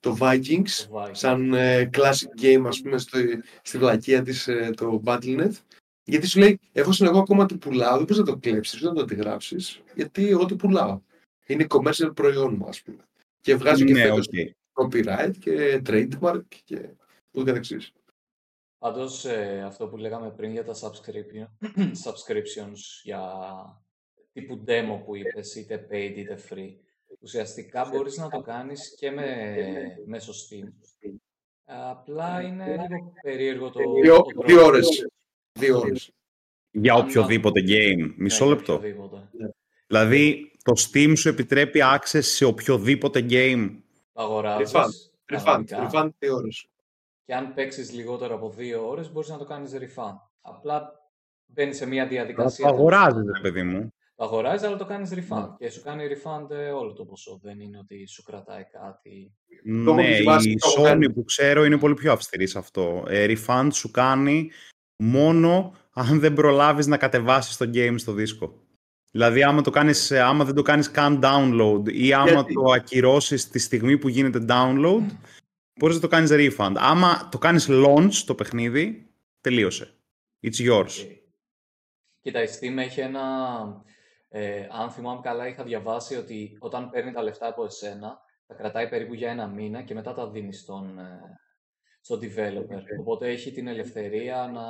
το 0.00 0.16
Vikings 0.20 0.68
Το 0.88 1.00
Vikings. 1.00 1.10
σαν 1.12 1.54
ε, 1.54 1.90
classic 1.92 2.42
game 2.42 2.64
ας 2.66 2.80
πούμε 2.80 2.98
στο, 2.98 3.18
στη 3.62 3.78
βλακεία 3.78 4.22
της 4.22 4.48
ε, 4.48 4.70
το 4.76 5.02
Battle.net. 5.04 5.52
Γιατί 6.04 6.26
σου 6.26 6.38
λέει 6.38 6.60
εφόσον 6.72 7.06
εγώ 7.06 7.18
ακόμα 7.18 7.46
το 7.46 7.56
πουλάω 7.56 7.96
δεν 7.96 8.02
μπορείς 8.02 8.18
να 8.18 8.24
το 8.24 8.36
κλέψεις 8.36 8.80
δεν 8.80 8.88
να 8.88 8.94
το 8.94 9.02
αντιγράψεις 9.02 9.80
γιατί 9.94 10.28
εγώ 10.28 10.46
το 10.46 10.56
πουλάω 10.56 11.00
είναι 11.46 11.66
commercial 11.68 12.14
προϊόν 12.14 12.54
μου 12.54 12.66
ας 12.68 12.82
πούμε. 12.82 13.02
Και 13.40 13.54
βγάζω 13.54 13.84
και 13.84 13.92
ναι, 13.92 14.00
φέτος 14.00 14.28
OK. 14.28 14.92
copyright 14.92 15.32
και 15.38 15.82
trademark 15.86 16.42
και 16.64 16.88
ούτω 17.30 17.44
καθεξής 17.44 17.92
Πάντως, 18.84 19.24
ε, 19.24 19.62
αυτό 19.66 19.86
που 19.88 19.96
λέγαμε 19.96 20.30
πριν 20.30 20.50
για 20.52 20.64
τα 20.64 20.74
subscription, 20.74 21.66
subscriptions 22.04 22.78
για 23.02 23.22
τύπου 24.32 24.64
demo 24.66 25.00
που 25.04 25.16
είπες, 25.16 25.54
είτε 25.54 25.86
paid 25.90 26.12
είτε 26.16 26.38
free, 26.50 26.74
ουσιαστικά 27.20 27.88
μπορείς 27.92 28.16
να 28.16 28.28
το 28.28 28.40
κάνεις 28.40 28.94
και 28.98 29.10
με, 29.10 29.56
μέσω 30.06 30.32
Steam. 30.32 30.68
Απλά 31.64 32.42
είναι 32.42 32.86
λίγο 32.88 33.12
περίεργο 33.22 33.70
το... 33.70 33.80
δύο, 34.02 34.16
το 34.16 34.42
δύο 34.46 34.56
τρόπο. 34.56 34.64
ώρες 34.66 35.06
δύο 35.58 35.78
ώρες 35.78 36.10
Για 36.70 36.94
Αν- 36.94 37.00
οποιοδήποτε 37.00 37.60
game. 37.60 37.96
Ναι, 37.96 38.14
Μισό 38.16 38.44
για 38.44 38.54
λεπτό. 38.54 38.74
οποιοδήποτε. 38.74 39.30
Δηλαδή, 39.86 40.50
το 40.62 40.72
Steam 40.76 41.12
σου 41.16 41.28
επιτρέπει 41.28 41.80
access 41.82 42.22
σε 42.22 42.44
οποιοδήποτε 42.44 43.26
game. 43.30 43.76
Το 44.12 44.22
αγοράζεις 44.22 44.72
refund 45.32 45.62
κανονικά 45.66 45.90
refund 45.92 46.08
δύο 46.18 46.34
ώρες 46.34 46.68
και 47.24 47.34
αν 47.34 47.54
παίξεις 47.54 47.92
λιγότερο 47.92 48.34
από 48.34 48.50
δύο 48.50 48.88
ώρες 48.88 49.12
μπορείς 49.12 49.28
να 49.28 49.38
το 49.38 49.44
κάνεις 49.44 49.72
refund. 49.74 50.16
Απλά 50.40 50.90
μπαίνεις 51.46 51.76
σε 51.76 51.86
μια 51.86 52.06
διαδικασία... 52.06 52.64
το 52.64 52.70
τέλος 52.70 52.78
αγοράζεις, 52.80 53.14
πάντων. 53.14 53.32
ρε 53.34 53.40
παιδί 53.40 53.62
μου. 53.62 53.92
Το 54.16 54.24
αγοράζεις 54.24 54.66
αλλά 54.66 54.76
το 54.76 54.84
κάνεις 54.84 55.10
refund 55.14 55.48
Ναι. 55.48 55.56
και 55.58 55.70
σου 55.70 55.82
κάνει 55.82 56.04
refund 56.08 56.50
ε, 56.50 56.70
όλο 56.70 56.92
το 56.92 57.04
ποσό. 57.04 57.38
Δεν 57.42 57.60
είναι 57.60 57.78
ότι 57.78 58.06
σου 58.08 58.22
κρατάει 58.22 58.64
κάτι. 58.64 59.32
έχω 59.66 59.94
Ναι, 59.94 60.10
δοκιμάσει, 60.12 60.50
η 60.50 60.56
το 60.56 60.68
έχω 60.68 60.82
Sony 60.82 60.84
κάνει. 60.84 61.12
που 61.12 61.24
ξέρω 61.24 61.64
είναι 61.64 61.78
πολύ 61.78 61.94
πιο 61.94 62.12
αυστηρή 62.12 62.46
σε 62.46 62.58
αυτό. 62.58 63.04
Ε, 63.08 63.26
refund 63.28 63.68
σου 63.72 63.90
κάνει 63.90 64.50
μόνο 64.96 65.74
αν 65.92 66.20
δεν 66.20 66.32
προλάβεις 66.32 66.86
να 66.86 66.96
κατεβάσεις 66.96 67.56
το 67.56 67.70
game 67.74 67.94
στο 67.96 68.12
δίσκο. 68.12 68.62
Δηλαδή, 69.10 69.42
άμα, 69.42 69.60
το 69.62 69.70
κάνεις, 69.70 70.10
ε, 70.10 70.20
άμα 70.20 70.44
δεν 70.44 70.54
το 70.54 70.62
κάνεις 70.62 70.90
καν 70.90 71.20
download 71.22 71.82
ή 71.92 72.12
άμα 72.12 72.30
Γιατί; 72.30 72.54
το 72.54 72.70
ακυρώσεις 72.70 73.48
τη 73.48 73.58
στιγμή 73.58 73.98
που 73.98 74.08
γίνεται 74.08 74.44
download, 74.48 75.02
μπορείς 75.76 75.96
να 75.96 76.02
το 76.02 76.08
κάνεις 76.08 76.30
refund. 76.32 76.74
Άμα 76.76 77.28
το 77.30 77.38
κάνεις 77.38 77.66
launch 77.70 78.22
το 78.26 78.34
παιχνίδι, 78.34 79.14
τελείωσε. 79.40 79.94
It's 80.42 80.68
yours. 80.68 80.84
Okay. 80.84 81.18
Κοίτα, 82.20 82.42
η 82.42 82.46
Steam 82.46 82.76
έχει 82.76 83.00
ένα... 83.00 83.22
Ε, 84.28 84.66
αν 84.70 84.90
θυμάμαι 84.90 85.20
καλά, 85.22 85.48
είχα 85.48 85.64
διαβάσει 85.64 86.16
ότι 86.16 86.56
όταν 86.60 86.90
παίρνει 86.90 87.12
τα 87.12 87.22
λεφτά 87.22 87.46
από 87.46 87.64
εσένα, 87.64 88.18
τα 88.46 88.54
κρατάει 88.54 88.88
περίπου 88.88 89.14
για 89.14 89.30
ένα 89.30 89.46
μήνα 89.46 89.82
και 89.82 89.94
μετά 89.94 90.12
τα 90.12 90.30
δίνει 90.30 90.52
στον, 90.52 90.98
ε, 90.98 91.20
στον 92.00 92.20
developer. 92.22 92.82
Οπότε 93.00 93.28
έχει 93.28 93.52
την 93.52 93.66
ελευθερία 93.66 94.50
να, 94.52 94.66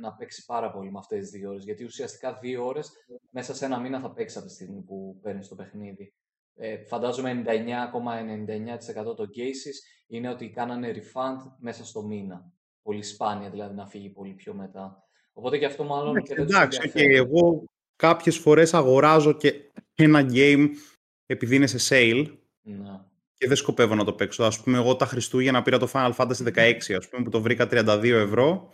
να 0.00 0.14
παίξει 0.16 0.44
πάρα 0.44 0.72
πολύ 0.72 0.90
με 0.90 0.98
αυτές 0.98 1.18
τις 1.18 1.30
δύο 1.30 1.50
ώρες. 1.50 1.64
Γιατί 1.64 1.84
ουσιαστικά 1.84 2.38
δύο 2.38 2.66
ώρες 2.66 2.90
μέσα 3.30 3.54
σε 3.54 3.64
ένα 3.64 3.80
μήνα 3.80 4.00
θα 4.00 4.12
παίξει 4.12 4.38
από 4.38 4.46
τη 4.46 4.52
στιγμή 4.52 4.82
που 4.82 5.18
παίρνεις 5.22 5.48
το 5.48 5.54
παιχνίδι. 5.54 6.14
Ε, 6.56 6.76
φαντάζομαι 6.86 7.42
99,99% 7.46 9.16
των 9.16 9.28
cases 9.36 10.04
είναι 10.06 10.28
ότι 10.30 10.50
κάνανε 10.50 10.92
refund 10.94 11.52
μέσα 11.58 11.84
στο 11.84 12.02
μήνα. 12.02 12.52
Πολύ 12.82 13.02
σπάνια 13.02 13.50
δηλαδή 13.50 13.74
να 13.74 13.86
φύγει 13.86 14.08
πολύ 14.08 14.32
πιο 14.32 14.54
μετά. 14.54 15.02
Οπότε 15.32 15.58
και 15.58 15.66
αυτό 15.66 15.84
μάλλον 15.84 16.22
και 16.22 16.34
δεν 16.34 16.46
τους 16.46 16.54
Εντάξει, 16.56 16.78
οκ, 16.78 16.84
ενδιαφέρει. 16.84 17.14
εγώ 17.14 17.64
κάποιες 17.96 18.36
φορές 18.38 18.74
αγοράζω 18.74 19.32
και 19.32 19.54
ένα 19.94 20.26
game 20.32 20.68
επειδή 21.26 21.56
είναι 21.56 21.66
σε 21.66 21.78
sale 21.88 22.26
Ναι. 22.62 23.00
και 23.36 23.46
δεν 23.46 23.56
σκοπεύω 23.56 23.94
να 23.94 24.04
το 24.04 24.12
παίξω. 24.12 24.44
Ας 24.44 24.60
πούμε, 24.62 24.78
εγώ 24.78 24.96
τα 24.96 25.06
Χριστούγεννα 25.06 25.62
πήρα 25.62 25.78
το 25.78 25.88
Final 25.92 26.12
Fantasy 26.16 26.52
16, 26.54 26.94
ας 26.96 27.08
πούμε, 27.08 27.22
που 27.24 27.30
το 27.30 27.40
βρήκα 27.40 27.66
32 27.70 28.04
ευρώ. 28.04 28.70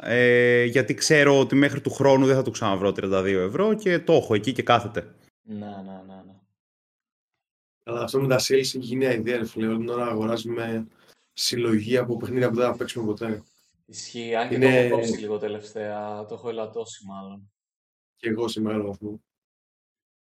Ε, 0.00 0.64
γιατί 0.64 0.94
ξέρω 0.94 1.38
ότι 1.38 1.54
μέχρι 1.54 1.80
του 1.80 1.90
χρόνου 1.90 2.26
δεν 2.26 2.34
θα 2.36 2.42
το 2.42 2.50
ξαναβρω 2.50 2.88
32 2.88 3.24
ευρώ 3.26 3.74
και 3.74 3.98
το 3.98 4.12
έχω 4.12 4.34
εκεί 4.34 4.52
και 4.52 4.62
κάθεται. 4.62 5.14
Ναι, 5.42 5.54
ναι, 5.56 6.02
ναι, 6.06 6.22
ναι. 6.25 6.25
Αλλά 7.88 8.00
αυτό 8.00 8.20
με 8.20 8.28
τα 8.28 8.38
sales 8.38 8.50
έχει 8.50 8.78
γίνει 8.78 9.04
ιδέα, 9.04 9.36
ρε 9.36 9.46
φίλε. 9.46 9.66
Όλη 9.66 9.78
την 9.78 9.88
ώρα 9.88 10.06
αγοράζουμε 10.06 10.86
συλλογή 11.32 11.96
από 11.96 12.16
παιχνίδια 12.16 12.48
που 12.48 12.54
δεν 12.54 12.66
θα 12.66 12.76
παίξουμε 12.76 13.06
ποτέ. 13.06 13.42
Ισχύει, 13.86 14.34
αν 14.34 14.48
και 14.48 14.54
είναι... 14.54 14.66
το 14.66 14.76
έχω 14.76 14.90
κόψει 14.90 15.18
λίγο 15.18 15.38
τελευταία. 15.38 16.24
Το 16.24 16.34
έχω 16.34 16.48
ελαττώσει 16.48 17.06
μάλλον. 17.06 17.50
Και 18.16 18.28
εγώ 18.28 18.48
σε 18.48 18.60
μεγάλο 18.60 18.86
βαθμό. 18.86 19.20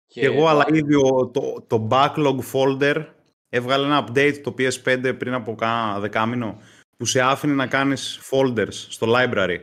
Και, 0.07 0.21
και 0.21 0.27
εγώ, 0.27 0.47
αλλά 0.47 0.65
ήδη 0.69 0.95
το, 1.33 1.65
το 1.67 1.89
backlog 1.91 2.39
folder 2.53 3.07
έβγαλε 3.49 3.87
ένα 3.87 4.09
update 4.09 4.41
το 4.43 4.55
PS5 4.59 5.15
πριν 5.19 5.35
από 5.35 5.55
κάνα 5.55 6.01
δεκάμινο 6.01 6.61
που 6.97 7.05
σε 7.05 7.21
άφηνε 7.21 7.55
να 7.55 7.67
κάνεις 7.67 8.21
folders 8.31 8.73
στο 8.73 9.07
library. 9.17 9.59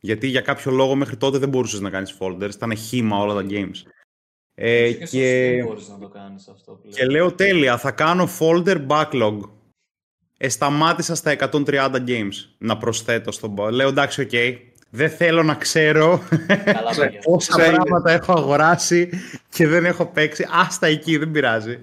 Γιατί 0.00 0.26
για 0.26 0.40
κάποιο 0.40 0.70
λόγο 0.70 0.94
μέχρι 0.94 1.16
τότε 1.16 1.38
δεν 1.38 1.48
μπορούσες 1.48 1.80
να 1.80 1.90
κάνεις 1.90 2.16
folders, 2.20 2.54
ήταν 2.54 2.76
χύμα 2.76 3.18
όλα 3.18 3.34
τα 3.34 3.46
games. 3.48 3.82
Ε, 4.54 4.92
και, 4.92 5.04
και... 5.04 5.62
μπορείς 5.66 5.88
να 5.88 5.98
το 5.98 6.08
κάνεις 6.08 6.48
αυτό 6.48 6.72
πλέον. 6.72 6.94
Και 6.94 7.06
λέω 7.06 7.32
τέλεια, 7.32 7.78
θα 7.78 7.90
κάνω 7.90 8.28
folder 8.38 8.86
backlog. 8.86 9.38
Ε, 10.38 10.48
σταμάτησα 10.48 11.14
στα 11.14 11.36
130 11.52 11.90
games 12.06 12.34
να 12.58 12.76
προσθέτω 12.76 13.32
στον... 13.32 13.70
Λέω 13.70 13.88
εντάξει, 13.88 14.20
OK, 14.20 14.28
okay. 14.32 14.56
δεν 14.90 15.10
θέλω 15.10 15.42
να 15.42 15.54
ξέρω 15.54 16.22
πόσα 17.24 17.56
πράγματα 17.56 18.10
έχω 18.10 18.32
αγοράσει 18.32 19.10
και 19.48 19.66
δεν 19.66 19.84
έχω 19.84 20.06
παίξει. 20.06 20.46
Άστα 20.50 20.86
εκεί, 20.86 21.16
δεν 21.16 21.30
πειράζει. 21.30 21.78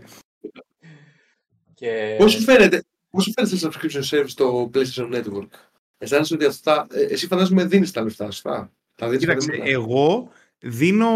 Και... 1.73 2.15
Πώς 2.17 2.31
σου 2.31 2.41
φαίνεται, 2.41 2.83
πώς 3.09 3.23
σου 3.23 3.31
φαίνεται 3.31 3.57
subscription 3.61 4.17
service 4.17 4.29
στο 4.29 4.69
PlayStation 4.73 5.15
Network; 5.15 5.49
Αισθάνεσαι 5.97 6.33
ότι 6.33 6.45
αυτά, 6.45 6.87
ε, 6.91 7.01
εσύ 7.01 7.27
φαντάζομαι 7.27 7.65
δίνεις 7.65 7.91
τα 7.91 8.01
λεφτά, 8.01 8.25
σωστά; 8.25 8.71
Τα 8.95 9.15
Κοίταξε, 9.15 9.51
εγώ 9.63 10.31
δίνω 10.61 11.07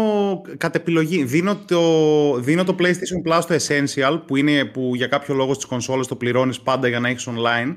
κατ' 0.56 0.74
επιλογή. 0.74 1.24
Δίνω 1.24 1.56
το, 1.56 2.40
δίνω 2.40 2.64
το 2.64 2.76
PlayStation 2.78 3.28
Plus 3.28 3.42
το 3.46 3.56
Essential, 3.60 4.22
που 4.26 4.36
είναι 4.36 4.64
που 4.64 4.94
για 4.94 5.06
κάποιο 5.06 5.34
λόγο 5.34 5.54
στις 5.54 5.64
κονσόλες 5.64 6.06
το 6.06 6.16
πληρώνεις 6.16 6.60
πάντα 6.60 6.88
για 6.88 7.00
να 7.00 7.08
έχεις 7.08 7.28
online. 7.28 7.74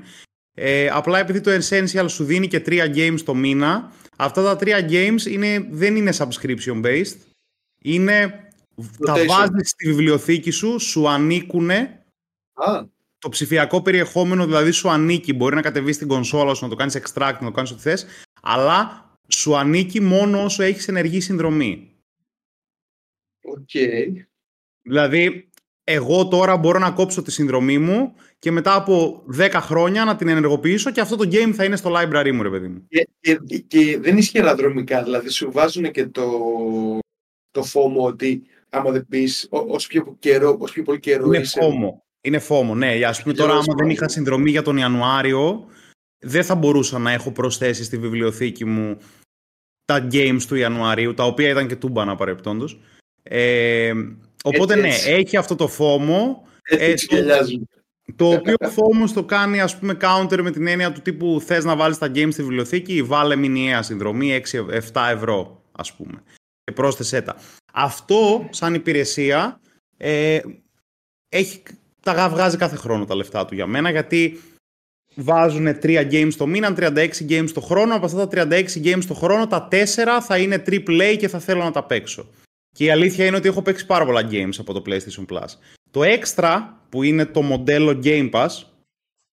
Ε, 0.54 0.88
απλά 0.88 1.18
επειδή 1.18 1.40
το 1.40 1.50
Essential 1.50 2.04
σου 2.08 2.24
δίνει 2.24 2.48
και 2.48 2.60
τρία 2.60 2.92
games 2.94 3.20
το 3.24 3.34
μήνα, 3.34 3.92
αυτά 4.16 4.42
τα 4.42 4.56
τρία 4.56 4.88
games 4.90 5.22
είναι, 5.30 5.68
δεν 5.70 5.96
είναι 5.96 6.12
subscription 6.16 6.84
based. 6.84 7.16
Είναι, 7.82 8.48
τα 9.06 9.14
βάζεις 9.26 9.68
στη 9.68 9.86
βιβλιοθήκη 9.86 10.50
σου, 10.50 10.78
σου 10.78 11.08
ανήκουν 11.08 11.70
το 13.18 13.28
ψηφιακό 13.28 13.82
περιεχόμενο 13.82 14.44
δηλαδή 14.44 14.70
σου 14.70 14.90
ανήκει. 14.90 15.32
Μπορεί 15.32 15.54
να 15.54 15.62
κατεβείς 15.62 15.94
στην 15.94 16.08
κονσόλα 16.08 16.54
σου, 16.54 16.64
να 16.64 16.70
το 16.70 16.76
κάνεις 16.76 16.96
extract, 16.96 17.36
να 17.40 17.46
το 17.46 17.50
κάνεις 17.50 17.70
ό,τι 17.70 17.80
θες, 17.80 18.06
αλλά 18.42 19.07
σου 19.32 19.56
ανήκει 19.56 20.00
μόνο 20.00 20.44
όσο 20.44 20.62
έχεις 20.62 20.88
ενεργή 20.88 21.20
συνδρομή. 21.20 21.92
Οκ. 23.42 23.70
Δηλαδή, 24.82 25.50
εγώ 25.84 26.28
τώρα 26.28 26.56
μπορώ 26.56 26.78
να 26.78 26.90
κόψω 26.90 27.22
τη 27.22 27.30
συνδρομή 27.30 27.78
μου 27.78 28.14
και 28.38 28.50
μετά 28.50 28.74
από 28.74 29.24
10 29.38 29.50
χρόνια 29.52 30.04
να 30.04 30.16
την 30.16 30.28
ενεργοποιήσω 30.28 30.90
και 30.90 31.00
αυτό 31.00 31.16
το 31.16 31.28
game 31.32 31.52
θα 31.54 31.64
είναι 31.64 31.76
στο 31.76 31.92
library 31.94 32.30
μου, 32.32 32.42
ρε 32.42 32.50
παιδί 32.50 32.68
μου. 32.68 32.86
Και, 32.88 33.08
και, 33.20 33.58
και 33.58 33.98
δεν 33.98 34.16
ισχύει 34.16 34.38
αναδρομικά, 34.38 35.02
δηλαδή 35.02 35.28
σου 35.28 35.52
βάζουν 35.52 35.90
και 35.90 36.06
το, 36.06 36.28
το 37.50 37.62
φόμο 37.62 38.04
ότι 38.04 38.42
άμα 38.68 38.90
δεν 38.90 39.06
πεις 39.08 39.46
όσο 39.50 39.88
πιο, 39.88 40.16
καιρό, 40.18 40.56
όσο 40.60 40.72
πιο 40.72 40.82
πολύ 40.82 41.00
καιρό 41.00 41.26
είναι 41.26 41.38
είσαι. 41.38 41.60
Φόμο. 41.60 42.02
Είναι 42.20 42.38
φόμο, 42.38 42.74
ναι. 42.74 42.86
Α 42.86 43.14
πούμε 43.22 43.34
τώρα, 43.34 43.52
άμα 43.52 43.74
δεν 43.76 43.90
είχα 43.90 44.08
συνδρομή 44.08 44.50
για 44.50 44.62
τον 44.62 44.76
Ιανουάριο, 44.76 45.66
δεν 46.18 46.44
θα 46.44 46.54
μπορούσα 46.54 46.98
να 46.98 47.12
έχω 47.12 47.30
προσθέσεις 47.30 47.86
στη 47.86 47.98
βιβλιοθήκη 47.98 48.64
μου 48.64 48.98
τα 49.88 50.06
games 50.12 50.42
του 50.48 50.54
Ιανουαρίου, 50.54 51.14
τα 51.14 51.24
οποία 51.24 51.48
ήταν 51.48 51.68
και 51.68 51.76
τούμπανα 51.76 52.16
παρεπτόντω. 52.16 52.68
Ε, 53.22 53.92
οπότε 54.42 54.76
ναι, 54.76 54.94
έχει 55.06 55.36
αυτό 55.36 55.54
το 55.54 55.68
φόμο. 55.68 56.46
Ε, 56.62 56.94
το, 56.94 57.16
το 58.16 58.28
οποίο 58.30 58.56
φόμο 58.60 59.12
το 59.14 59.24
κάνει 59.24 59.60
ας 59.60 59.78
πούμε 59.78 59.96
counter 60.00 60.40
με 60.42 60.50
την 60.50 60.66
έννοια 60.66 60.92
του 60.92 61.00
τύπου 61.00 61.42
θες 61.44 61.64
να 61.64 61.76
βάλεις 61.76 61.98
τα 61.98 62.06
games 62.14 62.32
στη 62.32 62.42
βιβλιοθήκη, 62.42 63.02
βάλε 63.02 63.36
μηνιαία 63.36 63.82
συνδρομή 63.82 64.42
6-7 64.92 65.08
ευρώ 65.10 65.62
ας 65.72 65.92
πούμε 65.92 66.22
και 66.64 66.72
πρόσθεσέ 66.72 67.20
τα. 67.22 67.36
Αυτό 67.72 68.48
σαν 68.50 68.74
υπηρεσία 68.74 69.60
ε, 69.96 70.40
έχει 71.28 71.62
τα 72.02 72.28
βγάζει 72.28 72.56
κάθε 72.56 72.76
χρόνο 72.76 73.04
τα 73.04 73.14
λεφτά 73.14 73.44
του 73.44 73.54
για 73.54 73.66
μένα, 73.66 73.90
γιατί 73.90 74.40
βάζουν 75.18 75.78
3 75.82 76.08
games 76.10 76.32
το 76.36 76.46
μήνα, 76.46 76.74
36 76.76 77.08
games 77.28 77.50
το 77.54 77.60
χρόνο. 77.60 77.94
Από 77.94 78.06
αυτά 78.06 78.28
τα 78.28 78.48
36 78.48 78.64
games 78.84 79.04
το 79.06 79.14
χρόνο, 79.14 79.46
τα 79.46 79.68
4 79.70 79.76
θα 80.26 80.38
είναι 80.38 80.62
AAA 80.66 81.16
και 81.18 81.28
θα 81.28 81.38
θέλω 81.38 81.62
να 81.62 81.70
τα 81.70 81.84
παίξω. 81.84 82.28
Και 82.70 82.84
η 82.84 82.90
αλήθεια 82.90 83.26
είναι 83.26 83.36
ότι 83.36 83.48
έχω 83.48 83.62
παίξει 83.62 83.86
πάρα 83.86 84.04
πολλά 84.04 84.28
games 84.30 84.54
από 84.58 84.72
το 84.72 84.82
PlayStation 84.86 85.26
Plus. 85.32 85.48
Το 85.90 86.00
Extra, 86.04 86.58
που 86.88 87.02
είναι 87.02 87.26
το 87.26 87.42
μοντέλο 87.42 88.00
Game 88.04 88.30
Pass, 88.30 88.48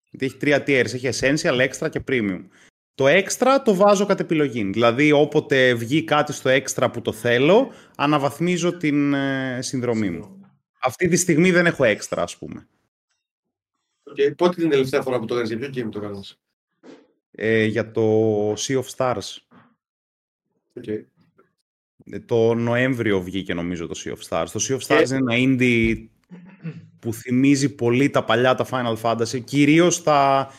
γιατί 0.09 0.25
έχει 0.25 0.37
τρία 0.37 0.63
tiers, 0.67 0.93
έχει 0.93 1.09
Essential, 1.11 1.67
Extra 1.69 1.89
και 1.89 2.03
Premium. 2.07 2.41
Το 2.95 3.05
Extra 3.07 3.57
το 3.63 3.75
βάζω 3.75 4.05
κατ' 4.05 4.19
επιλογή. 4.19 4.63
Δηλαδή, 4.63 5.11
όποτε 5.11 5.73
βγει 5.73 6.03
κάτι 6.03 6.33
στο 6.33 6.49
Extra 6.53 6.89
που 6.93 7.01
το 7.01 7.11
θέλω, 7.11 7.71
αναβαθμίζω 7.95 8.77
την 8.77 9.13
ε, 9.13 9.61
συνδρομή 9.61 10.09
μου. 10.09 10.39
Αυτή 10.81 11.07
τη 11.07 11.15
στιγμή 11.15 11.51
δεν 11.51 11.65
έχω 11.65 11.83
έξτρα, 11.83 12.21
ας 12.21 12.37
πούμε. 12.37 12.67
Okay. 14.11 14.35
Πότε 14.37 14.55
την 14.55 14.69
τελευταία 14.69 15.01
φορά 15.01 15.19
που 15.19 15.25
το 15.25 15.33
έκανες, 15.33 15.57
για 15.57 15.69
ποιο 15.69 15.83
game 15.83 15.89
το 15.91 15.99
έκανες; 15.99 16.39
Ε, 17.31 17.65
για 17.65 17.91
το 17.91 18.51
Sea 18.53 18.81
of 18.81 18.85
Stars. 18.95 19.37
Okay. 20.79 21.03
Ε, 22.11 22.19
το 22.19 22.53
Νοέμβριο 22.53 23.21
βγήκε 23.21 23.53
νομίζω 23.53 23.87
το 23.87 23.99
Sea 24.03 24.11
of 24.11 24.27
Stars. 24.29 24.47
Το 24.51 24.65
Sea 24.67 24.77
of 24.77 24.87
Stars 24.87 25.09
είναι 25.09 25.33
ένα 25.33 25.33
indie 25.35 26.07
που 26.99 27.13
θυμίζει 27.13 27.75
πολύ 27.75 28.09
τα 28.09 28.23
παλιά 28.23 28.55
τα 28.55 28.67
Final 28.71 28.95
Fantasy, 29.01 29.43
κυρίως 29.43 30.03
τα 30.03 30.49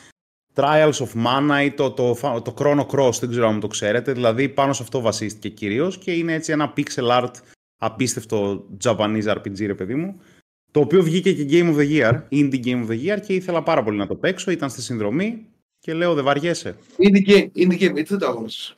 Trials 0.55 0.93
of 0.93 1.25
Mana 1.27 1.65
ή 1.65 1.71
το, 1.71 1.91
το, 1.91 2.15
το, 2.15 2.43
το 2.43 2.55
Chrono 2.59 2.87
Cross, 2.87 3.13
δεν 3.21 3.31
ξέρω 3.31 3.49
αν 3.49 3.61
το 3.61 3.67
ξέρετε. 3.67 4.13
Δηλαδή 4.13 4.49
πάνω 4.49 4.73
σε 4.73 4.83
αυτό 4.83 5.01
βασίστηκε 5.01 5.49
κυρίως 5.49 5.99
και 5.99 6.13
είναι 6.13 6.33
έτσι 6.33 6.53
ένα 6.53 6.73
pixel 6.77 7.09
art 7.09 7.31
απίστευτο 7.77 8.67
Japanese 8.85 9.25
RPG, 9.25 9.67
ρε 9.67 9.75
παιδί 9.75 9.95
μου. 9.95 10.21
Το 10.77 10.83
οποίο 10.83 11.03
βγήκε 11.03 11.33
και 11.33 11.47
Game 11.51 11.75
of 11.75 11.79
the 11.79 11.91
Year, 11.91 12.23
Indie 12.31 12.65
Game 12.65 12.87
of 12.87 12.89
the 12.89 13.07
Year 13.07 13.21
και 13.21 13.35
ήθελα 13.35 13.63
πάρα 13.63 13.83
πολύ 13.83 13.97
να 13.97 14.07
το 14.07 14.15
παίξω. 14.15 14.51
Ήταν 14.51 14.71
στη 14.71 14.83
συνδρομή 14.83 15.47
και 15.79 15.95
λέω 15.95 16.15
δεν 16.15 16.25
βαριέσαι. 16.25 16.77
Indie 16.99 17.29
Game, 17.29 17.49
indie 17.55 17.73
game, 17.73 17.93
γιατί 17.93 18.05
δεν 18.05 18.19
το 18.19 18.27
αγόρασες. 18.27 18.77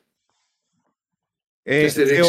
Ε, 1.63 1.89
θεω... 1.89 2.27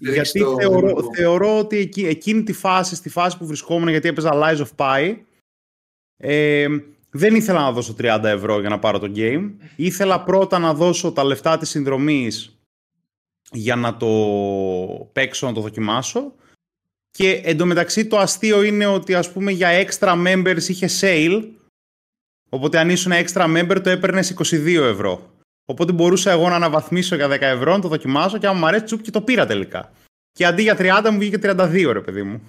Γιατί 0.00 0.40
το... 0.40 0.56
θεωρώ, 0.60 1.10
θεωρώ 1.14 1.58
ότι 1.58 1.76
εκεί, 1.76 2.06
εκείνη 2.06 2.42
τη 2.42 2.52
φάση, 2.52 2.94
στη 2.94 3.08
φάση 3.08 3.38
που 3.38 3.46
βρισκόμουν, 3.46 3.88
γιατί 3.88 4.08
έπαιζα 4.08 4.30
Lies 4.34 4.58
of 4.58 4.68
Pi, 4.76 5.16
ε, 6.16 6.66
δεν 7.10 7.34
ήθελα 7.34 7.60
να 7.60 7.72
δώσω 7.72 7.94
30 7.98 8.20
ευρώ 8.24 8.60
για 8.60 8.68
να 8.68 8.78
πάρω 8.78 8.98
το 8.98 9.12
game. 9.14 9.50
Ήθελα 9.76 10.24
πρώτα 10.24 10.58
να 10.58 10.74
δώσω 10.74 11.12
τα 11.12 11.24
λεφτά 11.24 11.58
της 11.58 11.68
συνδρομής 11.68 12.58
για 13.50 13.76
να 13.76 13.96
το 13.96 14.06
παίξω, 15.12 15.46
να 15.46 15.52
το 15.52 15.60
δοκιμάσω. 15.60 16.34
Και 17.20 17.40
εντωμεταξύ 17.44 18.06
το 18.06 18.18
αστείο 18.18 18.62
είναι 18.62 18.86
ότι 18.86 19.14
ας 19.14 19.32
πούμε 19.32 19.52
για 19.52 19.86
extra 19.86 20.26
members 20.26 20.68
είχε 20.68 20.88
sale, 21.00 21.48
οπότε 22.48 22.78
αν 22.78 22.90
ήσουν 22.90 23.12
extra 23.12 23.56
member 23.56 23.80
το 23.82 23.90
έπαιρνες 23.90 24.34
22 24.50 24.66
ευρώ. 24.66 25.34
Οπότε 25.64 25.92
μπορούσα 25.92 26.30
εγώ 26.30 26.48
να 26.48 26.54
αναβαθμίσω 26.54 27.14
για 27.14 27.28
10 27.28 27.40
ευρώ, 27.40 27.72
να 27.72 27.80
το 27.80 27.88
δοκιμάσω 27.88 28.38
και 28.38 28.46
άμα 28.46 28.58
μου 28.58 28.66
αρέσει 28.66 28.84
τσουπ 28.84 29.02
και 29.02 29.10
το 29.10 29.22
πήρα 29.22 29.46
τελικά. 29.46 29.92
Και 30.32 30.46
αντί 30.46 30.62
για 30.62 30.76
30 30.78 31.10
μου 31.12 31.18
βγήκε 31.18 31.38
32 31.42 31.90
ρε 31.92 32.00
παιδί 32.00 32.22
μου. 32.22 32.42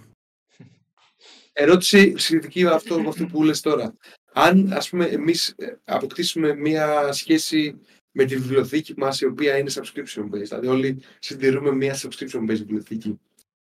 Ερώτηση 1.53 2.13
σχετική 2.17 2.63
με 2.63 2.69
αυτό, 2.69 3.01
με 3.01 3.07
αυτό 3.07 3.25
που 3.25 3.43
λες 3.43 3.62
τώρα. 3.62 3.95
Αν 4.34 4.73
ας 4.73 4.89
πούμε 4.89 5.05
εμείς 5.05 5.53
ε, 5.57 5.65
αποκτήσουμε 5.86 6.55
μια 6.55 7.12
σχέση 7.12 7.79
με 8.12 8.25
τη 8.25 8.36
βιβλιοθήκη 8.36 8.93
μας 8.97 9.21
η 9.21 9.25
οποία 9.25 9.57
είναι 9.57 9.71
subscription 9.73 10.23
based. 10.23 10.43
Δηλαδή, 10.43 10.67
όλοι 10.67 11.03
συντηρούμε 11.19 11.71
μια 11.71 11.95
subscription 11.95 12.39
based 12.39 12.47
βιβλιοθήκη. 12.47 13.19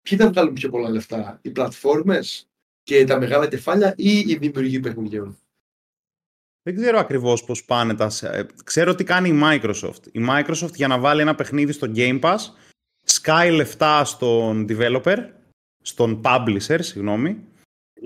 Ποιοι 0.08 0.18
θα 0.18 0.28
βγάλουν 0.30 0.54
πιο 0.54 0.70
πολλά 0.70 0.88
λεφτά, 0.88 1.38
οι 1.42 1.50
πλατφόρμες 1.50 2.48
και 2.82 3.04
τα 3.04 3.18
μεγάλα 3.18 3.48
κεφάλια 3.48 3.94
ή 3.96 4.18
οι 4.18 4.36
δημιουργοί 4.36 4.80
παιχνιδιών; 4.80 5.38
Δεν 6.62 6.76
ξέρω 6.76 6.98
ακριβώς 6.98 7.44
πώς 7.44 7.64
πάνε 7.64 7.94
τα... 7.94 8.10
Ε, 8.22 8.46
ξέρω 8.64 8.94
τι 8.94 9.04
κάνει 9.04 9.28
η 9.28 9.40
Microsoft. 9.42 10.06
Η 10.12 10.26
Microsoft 10.28 10.74
για 10.74 10.88
να 10.88 10.98
βάλει 10.98 11.20
ένα 11.20 11.34
παιχνίδι 11.34 11.72
στο 11.72 11.92
Game 11.94 12.20
Pass 12.20 12.38
σκάει 13.04 13.50
λεφτά 13.50 14.04
στον 14.04 14.66
developer, 14.68 15.16
στον 15.82 16.20
publisher, 16.24 16.78
συγγνώμη, 16.80 17.44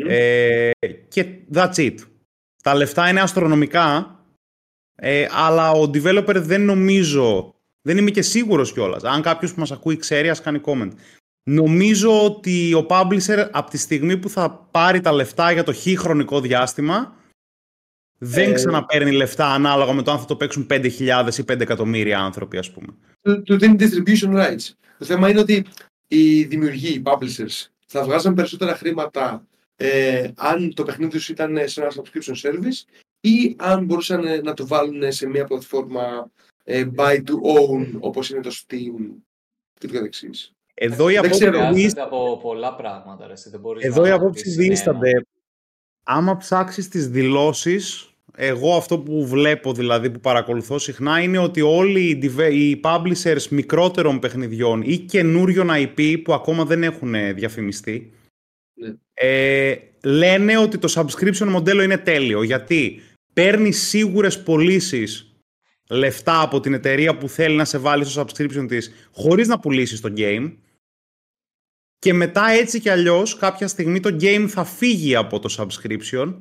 ε, 0.06 0.70
και 1.08 1.38
that's 1.52 1.74
it. 1.74 1.94
Τα 2.62 2.74
λεφτά 2.74 3.08
είναι 3.08 3.20
αστρονομικά 3.20 4.18
ε, 5.00 5.26
αλλά 5.30 5.70
ο 5.70 5.82
developer 5.82 6.34
δεν 6.36 6.64
νομίζω, 6.64 7.54
δεν 7.82 7.96
είμαι 7.96 8.10
και 8.10 8.22
σίγουρος 8.22 8.72
κιόλας. 8.72 9.04
Αν 9.04 9.22
κάποιος 9.22 9.54
που 9.54 9.60
μας 9.60 9.72
ακούει 9.72 9.96
ξέρει, 9.96 10.30
ας 10.30 10.40
κάνει 10.40 10.60
comment. 10.64 10.90
Νομίζω 11.50 12.24
ότι 12.24 12.74
ο 12.74 12.86
publisher 12.88 13.48
από 13.50 13.70
τη 13.70 13.78
στιγμή 13.78 14.16
που 14.18 14.28
θα 14.28 14.50
πάρει 14.70 15.00
τα 15.00 15.12
λεφτά 15.12 15.52
για 15.52 15.64
το 15.64 15.74
χ 15.74 15.86
χρονικό 15.96 16.40
διάστημα 16.40 17.16
δεν 18.18 18.50
ε, 18.50 18.52
ξαναπαίρνει 18.52 19.12
λεφτά 19.12 19.46
ανάλογα 19.52 19.92
με 19.92 20.02
το 20.02 20.10
αν 20.10 20.18
θα 20.18 20.24
το 20.24 20.36
παίξουν 20.36 20.66
5.000 20.70 21.28
ή 21.38 21.44
5 21.48 21.60
εκατομμύρια 21.60 22.18
άνθρωποι, 22.18 22.58
ας 22.58 22.70
πούμε. 22.70 22.86
Του 23.44 23.58
δίνει 23.58 23.76
distribution 23.78 24.34
rights. 24.34 24.70
Το 24.98 25.04
θέμα 25.04 25.30
είναι 25.30 25.40
ότι 25.40 25.66
οι 26.08 26.44
δημιουργοί, 26.44 26.88
οι 26.88 27.02
publishers, 27.04 27.66
θα 27.86 28.04
βγάζουν 28.04 28.34
περισσότερα 28.34 28.74
χρήματα 28.74 29.46
ε, 29.76 30.30
αν 30.36 30.74
το 30.74 30.82
παιχνίδι 30.82 31.10
τους 31.10 31.28
ήταν 31.28 31.68
σε 31.68 31.80
ένα 31.80 31.92
subscription 31.94 32.34
service 32.42 33.04
ή 33.20 33.56
αν 33.58 33.84
μπορούσαν 33.84 34.42
να 34.42 34.54
το 34.54 34.66
βάλουν 34.66 35.12
σε 35.12 35.26
μια 35.26 35.44
πλατφόρμα 35.44 36.30
ε, 36.64 36.88
buy 36.96 37.16
to 37.16 37.34
own 37.58 37.86
όπως 37.98 38.30
είναι 38.30 38.40
το 38.40 38.50
Steam 38.50 38.94
και 39.78 39.86
το 39.86 39.92
καθεξής. 39.92 40.52
Εδώ 40.80 41.08
η 41.08 41.16
απόψη 41.16 41.46
από 41.96 42.38
πολλά 42.42 42.74
πράγματα. 42.74 43.26
Ρε. 43.26 43.34
Δεν 43.50 43.60
Εδώ 43.78 44.06
η 44.06 44.10
απόψη 44.10 44.50
δίστανται. 44.50 45.10
Άμα 46.04 46.36
ψάξεις 46.36 46.88
τις 46.88 47.08
δηλώσεις, 47.08 48.12
εγώ 48.36 48.76
αυτό 48.76 48.98
που 48.98 49.26
βλέπω 49.26 49.72
δηλαδή 49.72 50.10
που 50.10 50.20
παρακολουθώ 50.20 50.78
συχνά 50.78 51.20
είναι 51.20 51.38
ότι 51.38 51.60
όλοι 51.60 52.20
οι 52.50 52.80
publishers 52.84 53.46
μικρότερων 53.50 54.18
παιχνιδιών 54.18 54.82
ή 54.82 54.98
καινούριων 54.98 55.68
IP 55.70 56.22
που 56.24 56.32
ακόμα 56.32 56.64
δεν 56.64 56.82
έχουν 56.82 57.14
διαφημιστεί 57.34 58.12
ναι. 58.74 58.94
ε, 59.14 59.76
λένε 60.04 60.58
ότι 60.58 60.78
το 60.78 60.92
subscription 60.94 61.46
μοντέλο 61.46 61.82
είναι 61.82 61.98
τέλειο 61.98 62.42
γιατί 62.42 63.00
παίρνει 63.32 63.72
σίγουρες 63.72 64.42
πωλήσεις 64.42 65.36
λεφτά 65.90 66.40
από 66.40 66.60
την 66.60 66.74
εταιρεία 66.74 67.16
που 67.16 67.28
θέλει 67.28 67.56
να 67.56 67.64
σε 67.64 67.78
βάλει 67.78 68.04
στο 68.04 68.24
subscription 68.24 68.64
της 68.68 68.92
χωρίς 69.12 69.48
να 69.48 69.58
πουλήσεις 69.58 70.00
το 70.00 70.12
game 70.16 70.52
και 71.98 72.12
μετά 72.12 72.50
έτσι 72.50 72.80
κι 72.80 72.88
αλλιώς 72.88 73.36
κάποια 73.36 73.68
στιγμή 73.68 74.00
το 74.00 74.16
game 74.20 74.46
θα 74.48 74.64
φύγει 74.64 75.14
από 75.14 75.38
το 75.38 75.54
subscription 75.58 76.34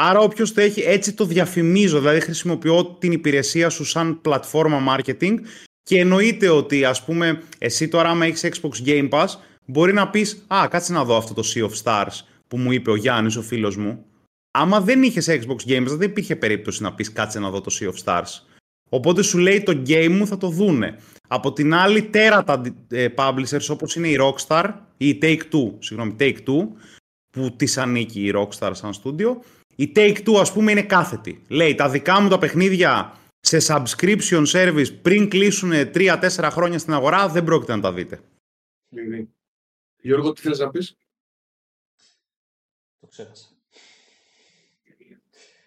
Άρα 0.00 0.20
όποιος 0.20 0.52
το 0.52 0.60
έχει, 0.60 0.80
έτσι 0.80 1.12
το 1.12 1.24
διαφημίζω, 1.24 1.98
δηλαδή 1.98 2.20
χρησιμοποιώ 2.20 2.84
την 2.84 3.12
υπηρεσία 3.12 3.68
σου 3.68 3.84
σαν 3.84 4.20
πλατφόρμα 4.20 4.96
marketing 4.96 5.34
και 5.82 5.98
εννοείται 5.98 6.48
ότι 6.48 6.84
ας 6.84 7.04
πούμε 7.04 7.42
εσύ 7.58 7.88
τώρα 7.88 8.08
άμα 8.08 8.26
έχεις 8.26 8.44
Xbox 8.44 8.86
Game 8.86 9.08
Pass 9.08 9.26
μπορεί 9.64 9.92
να 9.92 10.10
πεις 10.10 10.44
«Α, 10.46 10.66
κάτσε 10.70 10.92
να 10.92 11.04
δω 11.04 11.16
αυτό 11.16 11.34
το 11.34 11.42
Sea 11.54 11.68
of 11.68 11.82
Stars» 11.82 12.20
που 12.48 12.58
μου 12.58 12.72
είπε 12.72 12.90
ο 12.90 12.96
Γιάννης, 12.96 13.36
ο 13.36 13.42
φίλος 13.42 13.76
μου. 13.76 14.04
Άμα 14.50 14.80
δεν 14.80 15.02
είχες 15.02 15.28
Xbox 15.28 15.70
Game 15.70 15.82
Pass 15.82 15.96
δεν 15.96 16.08
υπήρχε 16.08 16.36
περίπτωση 16.36 16.82
να 16.82 16.94
πεις 16.94 17.12
«Κάτσε 17.12 17.38
να 17.38 17.50
δω 17.50 17.60
το 17.60 17.76
Sea 17.80 17.88
of 17.88 18.04
Stars». 18.04 18.30
Οπότε 18.90 19.22
σου 19.22 19.38
λέει 19.38 19.62
το 19.62 19.82
game 19.86 20.08
μου 20.10 20.26
θα 20.26 20.36
το 20.36 20.48
δούνε. 20.48 20.98
Από 21.28 21.52
την 21.52 21.74
άλλη 21.74 22.02
τέρατα 22.02 22.62
ε, 22.88 23.08
publishers 23.16 23.66
όπως 23.68 23.96
είναι 23.96 24.08
η 24.08 24.18
Rockstar 24.20 24.74
ή 24.96 25.08
η 25.08 25.18
Take-Two, 25.22 25.72
συγγνώμη, 25.78 26.16
Take-Two, 26.18 26.68
που 27.30 27.56
της 27.56 27.78
ανήκει 27.78 28.26
η 28.26 28.32
Rockstar 28.34 28.70
σαν 28.74 28.92
στούντιο, 28.92 29.42
η 29.76 29.92
Take-Two 29.94 30.34
ας 30.40 30.52
πούμε 30.52 30.70
είναι 30.70 30.82
κάθετη. 30.82 31.42
Λέει 31.48 31.74
τα 31.74 31.88
δικά 31.88 32.20
μου 32.20 32.28
τα 32.28 32.38
παιχνίδια 32.38 33.18
σε 33.40 33.58
subscription 33.66 34.46
service 34.46 35.00
πριν 35.02 35.28
κλείσουν 35.28 35.72
3-4 35.94 36.48
χρόνια 36.50 36.78
στην 36.78 36.92
αγορά 36.92 37.28
δεν 37.28 37.44
πρόκειται 37.44 37.74
να 37.74 37.80
τα 37.80 37.92
δείτε. 37.92 38.20
Γιώργο, 40.00 40.32
τι 40.32 40.40
θέλεις 40.40 40.58
να 40.58 40.70
πεις; 40.70 40.96
Το 43.00 43.06
ξέχασα. 43.06 43.48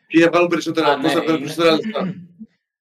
Ή 0.07 0.19
θα 0.21 0.29
βάλω 0.29 0.47
περισσότερα, 0.47 0.97
ναι, 0.97 1.09
θα 1.09 1.23
περισσότερα 1.23 1.75
λεφτά; 1.75 2.15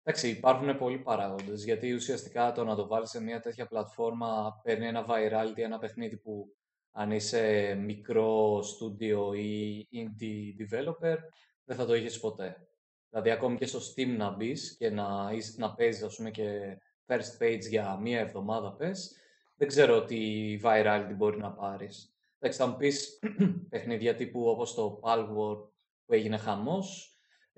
Εντάξει, 0.04 0.30
υπάρχουν 0.30 0.78
πολλοί 0.78 0.98
παράγοντες. 1.00 1.64
Γιατί 1.64 1.94
ουσιαστικά 1.94 2.52
το 2.52 2.64
να 2.64 2.76
το 2.76 2.88
βάλεις 2.88 3.10
σε 3.10 3.22
μια 3.22 3.40
τέτοια 3.40 3.68
πλατφόρμα 3.68 4.60
παίρνει 4.64 4.88
ένα 4.88 5.06
virality, 5.10 5.58
ένα 5.58 5.80
παιχνίδι 5.80 6.18
που 6.18 6.56
αν 6.92 7.12
είσαι 7.12 7.74
μικρό 7.76 8.62
στούντιο 8.62 9.34
ή 9.34 9.88
indie 9.92 10.62
developer, 10.62 11.18
δεν 11.64 11.78
θα 11.78 11.86
το 11.86 11.96
είχες 11.96 12.20
ποτέ. 12.20 12.68
Δηλαδή, 13.10 13.30
ακόμη 13.30 13.58
και 13.58 13.66
στο 13.66 13.80
Steam 13.80 14.16
να 14.18 14.30
μπεις 14.30 14.76
και 14.78 14.90
να, 14.90 15.32
να 15.58 15.74
παίζεις, 15.76 16.04
ας 16.04 16.16
πούμε, 16.16 16.32
και 16.32 16.78
first 17.08 17.44
page 17.44 17.62
για 17.70 17.98
μία 17.98 18.20
εβδομάδα 18.20 18.76
πες, 18.76 19.16
δεν 19.56 19.68
ξέρω 19.68 20.06
τι 20.06 20.20
virality 20.64 21.14
μπορεί 21.16 21.38
να 21.38 21.52
πάρεις. 21.52 22.14
Εντάξει, 22.40 22.60
θα 22.60 22.68
μου 22.68 22.76
πεις 22.76 23.20
παιχνίδια 23.70 24.16
τύπου 24.16 24.48
όπως 24.48 24.74
το 24.74 25.00
Palworld 25.04 25.70
που 26.06 26.14
έγινε 26.14 26.38
χαμός, 26.38 27.09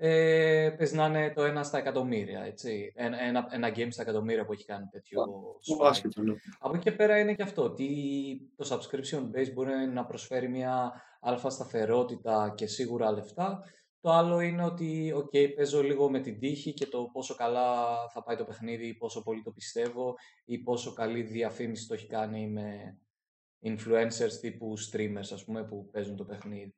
ε, 0.04 0.74
πες 0.76 0.92
να 0.92 1.06
είναι 1.06 1.32
το 1.34 1.42
ένα 1.42 1.62
στα 1.62 1.78
εκατομμύρια, 1.78 2.42
έτσι. 2.42 2.92
Ένα, 2.94 3.22
ένα, 3.22 3.48
ένα 3.50 3.68
game 3.68 3.88
στα 3.90 4.02
εκατομμύρια 4.02 4.44
που 4.44 4.52
έχει 4.52 4.64
κάνει 4.64 4.86
τέτοιο 4.90 5.24
ναι. 6.22 6.34
Από 6.58 6.74
εκεί 6.74 6.84
και 6.84 6.92
πέρα 6.92 7.18
είναι 7.18 7.34
και 7.34 7.42
αυτό, 7.42 7.62
ότι 7.62 7.88
το 8.56 8.68
subscription 8.70 9.20
base 9.20 9.52
μπορεί 9.52 9.72
να 9.92 10.04
προσφέρει 10.04 10.48
μια 10.48 10.92
αλφα 11.20 11.50
σταθερότητα 11.50 12.52
και 12.56 12.66
σίγουρα 12.66 13.12
λεφτά. 13.12 13.64
Το 14.00 14.10
άλλο 14.10 14.40
είναι 14.40 14.64
ότι, 14.64 15.14
ok, 15.16 15.54
παίζω 15.54 15.82
λίγο 15.82 16.10
με 16.10 16.20
την 16.20 16.38
τύχη 16.38 16.72
και 16.72 16.86
το 16.86 17.10
πόσο 17.12 17.34
καλά 17.34 17.86
θα 18.08 18.22
πάει 18.22 18.36
το 18.36 18.44
παιχνίδι, 18.44 18.94
πόσο 18.94 19.22
πολύ 19.22 19.42
το 19.42 19.50
πιστεύω 19.50 20.14
ή 20.44 20.58
πόσο 20.58 20.92
καλή 20.92 21.22
διαφήμιση 21.22 21.88
το 21.88 21.94
έχει 21.94 22.06
κάνει 22.06 22.48
με 22.48 22.98
influencers 23.62 24.32
τύπου 24.40 24.74
streamers, 24.78 25.32
ας 25.32 25.44
πούμε, 25.44 25.64
που 25.64 25.88
παίζουν 25.90 26.16
το 26.16 26.24
παιχνίδι. 26.24 26.74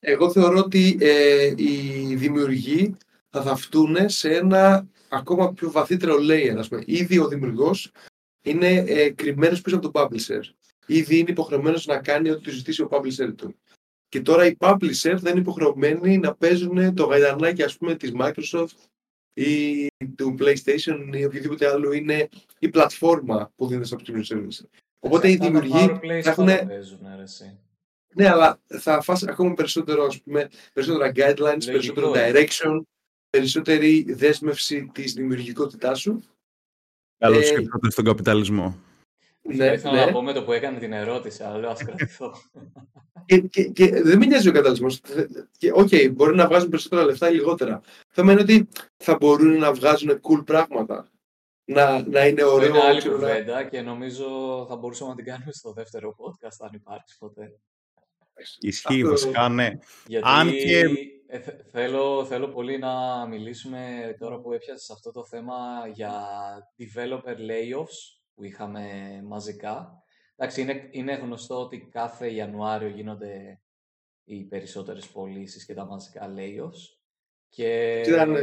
Εγώ 0.00 0.30
θεωρώ 0.30 0.58
ότι 0.58 0.96
ε, 1.00 1.54
οι 1.56 2.14
δημιουργοί 2.14 2.96
θα 3.30 3.42
θαυτούν 3.42 3.96
σε 4.08 4.34
ένα 4.34 4.88
ακόμα 5.08 5.52
πιο 5.52 5.70
βαθύτερο 5.70 6.16
layer. 6.20 6.54
Ας 6.58 6.68
πούμε. 6.68 6.82
Ήδη 6.86 7.18
ο 7.18 7.28
δημιουργός 7.28 7.90
είναι 8.42 8.84
ε, 8.86 9.10
κρυμμένος 9.10 9.60
πίσω 9.60 9.76
από 9.76 9.90
τον 9.90 10.02
publisher. 10.02 10.40
Ήδη 10.86 11.18
είναι 11.18 11.30
υποχρεωμένος 11.30 11.86
να 11.86 11.98
κάνει 11.98 12.30
ό,τι 12.30 12.42
του 12.42 12.50
ζητήσει 12.50 12.82
ο 12.82 12.88
publisher 12.90 13.32
του. 13.36 13.54
Και 14.08 14.20
τώρα 14.20 14.46
οι 14.46 14.56
publisher 14.58 15.14
δεν 15.16 15.30
είναι 15.30 15.40
υποχρεωμένοι 15.40 16.18
να 16.18 16.34
παίζουν 16.34 16.94
το 16.94 17.04
γαϊδαρνάκι 17.04 17.62
ας 17.62 17.76
πούμε 17.76 17.94
της 17.94 18.12
Microsoft 18.18 18.76
ή 19.34 19.86
του 20.16 20.34
PlayStation 20.38 21.16
ή 21.16 21.24
οποιοδήποτε 21.24 21.68
άλλο 21.68 21.92
είναι 21.92 22.28
η 22.58 22.68
πλατφόρμα 22.68 23.52
που 23.56 23.66
δίνεται 23.66 23.86
στο 23.86 23.96
subscription 23.96 24.36
service. 24.36 24.64
Οπότε 24.98 25.30
οι 25.30 25.36
δημιουργοί 25.36 25.86
θα 26.22 26.30
έχουν... 26.30 26.48
Ναι, 28.14 28.28
αλλά 28.28 28.60
θα 28.66 29.00
φας 29.00 29.22
ακόμα 29.22 29.54
περισσότερο, 29.54 30.04
ας 30.04 30.22
πούμε, 30.22 30.48
περισσότερα 30.72 31.12
guidelines, 31.14 31.64
περισσότερο 31.64 32.12
direction, 32.14 32.80
περισσότερη 33.30 34.12
δέσμευση 34.12 34.90
της 34.94 35.12
δημιουργικότητάς 35.12 36.00
σου. 36.00 36.22
Καλώς 37.18 37.50
ε, 37.50 37.64
στον 37.88 38.04
καπιταλισμό. 38.04 38.78
Ναι, 39.42 39.72
ήθελα 39.72 39.94
ναι. 39.94 40.04
να 40.04 40.12
πω 40.12 40.22
με 40.22 40.32
το 40.32 40.44
που 40.44 40.52
έκανε 40.52 40.78
την 40.78 40.92
ερώτηση, 40.92 41.42
αλλά 41.42 41.58
λέω 41.58 41.70
ας 41.70 41.84
κρατηθώ. 41.84 42.34
και, 43.26 43.38
και, 43.38 43.64
και, 43.64 44.02
δεν 44.02 44.18
με 44.18 44.26
νοιάζει 44.26 44.48
ο 44.48 44.52
κατάλυσμος. 44.52 45.00
OK, 45.72 45.88
okay, 45.90 46.10
μπορεί 46.12 46.36
να 46.36 46.46
βγάζουν 46.46 46.68
περισσότερα 46.68 47.04
λεφτά 47.04 47.30
ή 47.30 47.34
λιγότερα. 47.34 47.80
Το 47.80 48.08
θέμα 48.08 48.32
είναι 48.32 48.40
ότι 48.40 48.68
θα 48.96 49.16
μπορούν 49.16 49.58
να 49.58 49.72
βγάζουν 49.72 50.20
cool 50.20 50.44
πράγματα. 50.46 51.08
Να, 51.64 52.08
να 52.08 52.26
είναι 52.26 52.44
ωραίο. 52.44 52.68
Είναι 52.68 52.82
άλλη 52.82 53.08
κουβέντα 53.08 53.64
και 53.64 53.80
νομίζω 53.80 54.26
θα 54.68 54.76
μπορούσαμε 54.76 55.10
να 55.10 55.16
την 55.16 55.24
κάνουμε 55.24 55.52
στο 55.52 55.72
δεύτερο 55.72 56.16
podcast 56.18 56.56
αν 56.58 56.70
υπάρξει 56.72 57.18
ποτέ. 57.18 57.58
Ισχύει 58.60 59.04
βασικά, 59.04 59.48
ναι. 59.48 59.70
Γιατί 60.06 60.28
Αν 60.28 60.50
και... 60.50 60.84
Ε, 61.30 61.38
θέλω, 61.70 62.24
θέλω 62.24 62.48
πολύ 62.48 62.78
να 62.78 63.26
μιλήσουμε 63.26 64.14
τώρα 64.18 64.40
που 64.40 64.52
έπιασες 64.52 64.90
αυτό 64.90 65.12
το 65.12 65.24
θέμα 65.24 65.56
για 65.92 66.12
developer 66.78 67.36
layoffs 67.36 68.18
που 68.34 68.44
είχαμε 68.44 68.82
μαζικά. 69.26 70.02
Εντάξει, 70.36 70.60
είναι, 70.60 70.88
είναι 70.90 71.14
γνωστό 71.14 71.60
ότι 71.60 71.88
κάθε 71.92 72.32
Ιανουάριο 72.32 72.88
γίνονται 72.88 73.60
οι 74.24 74.44
περισσότερες 74.44 75.06
πωλήσεις 75.06 75.64
και 75.64 75.74
τα 75.74 75.86
μαζικά 75.86 76.34
layoffs. 76.36 76.98
Και... 77.48 78.00
Ήταν 78.06 78.36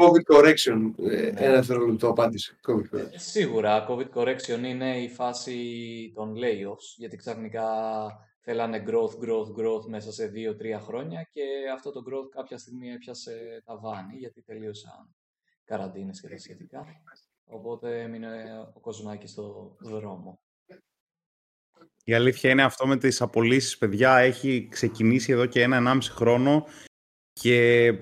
COVID 0.00 0.36
correction, 0.36 0.92
ε, 1.10 1.30
ναι. 1.30 1.46
ένα 1.46 1.96
το 1.96 2.08
απάντησε. 2.08 2.58
COVID 2.66 2.96
correction. 2.96 3.14
Σίγουρα, 3.16 3.86
COVID 3.88 4.08
correction 4.14 4.62
είναι 4.64 4.98
η 4.98 5.08
φάση 5.08 6.12
των 6.14 6.34
layoffs, 6.36 6.94
γιατί 6.96 7.16
ξαφνικά 7.16 7.66
θέλανε 8.40 8.84
growth, 8.86 9.24
growth, 9.24 9.56
growth 9.58 9.86
μέσα 9.88 10.12
σε 10.12 10.26
δύο-τρία 10.26 10.80
χρόνια 10.80 11.28
και 11.30 11.42
αυτό 11.74 11.92
το 11.92 12.00
growth 12.00 12.28
κάποια 12.30 12.58
στιγμή 12.58 12.90
έπιασε 12.90 13.62
τα 13.64 13.78
βάνη 13.78 14.16
γιατί 14.16 14.42
τελείωσαν 14.42 15.14
καραντίνες 15.64 16.20
και 16.20 16.28
τα 16.28 16.38
σχετικά. 16.38 16.86
Οπότε 17.44 18.02
έμεινε 18.02 18.28
ο 18.74 18.80
Κοσμάκης 18.80 19.30
στο 19.30 19.76
δρόμο. 19.80 20.40
Η 22.04 22.14
αλήθεια 22.14 22.50
είναι 22.50 22.62
αυτό 22.62 22.86
με 22.86 22.96
τις 22.96 23.20
απολύσεις, 23.20 23.78
παιδιά, 23.78 24.16
έχει 24.16 24.68
ξεκινήσει 24.70 25.32
εδώ 25.32 25.46
και 25.46 25.62
ένα-ενάμιση 25.62 26.10
χρόνο 26.10 26.66
και 27.32 27.92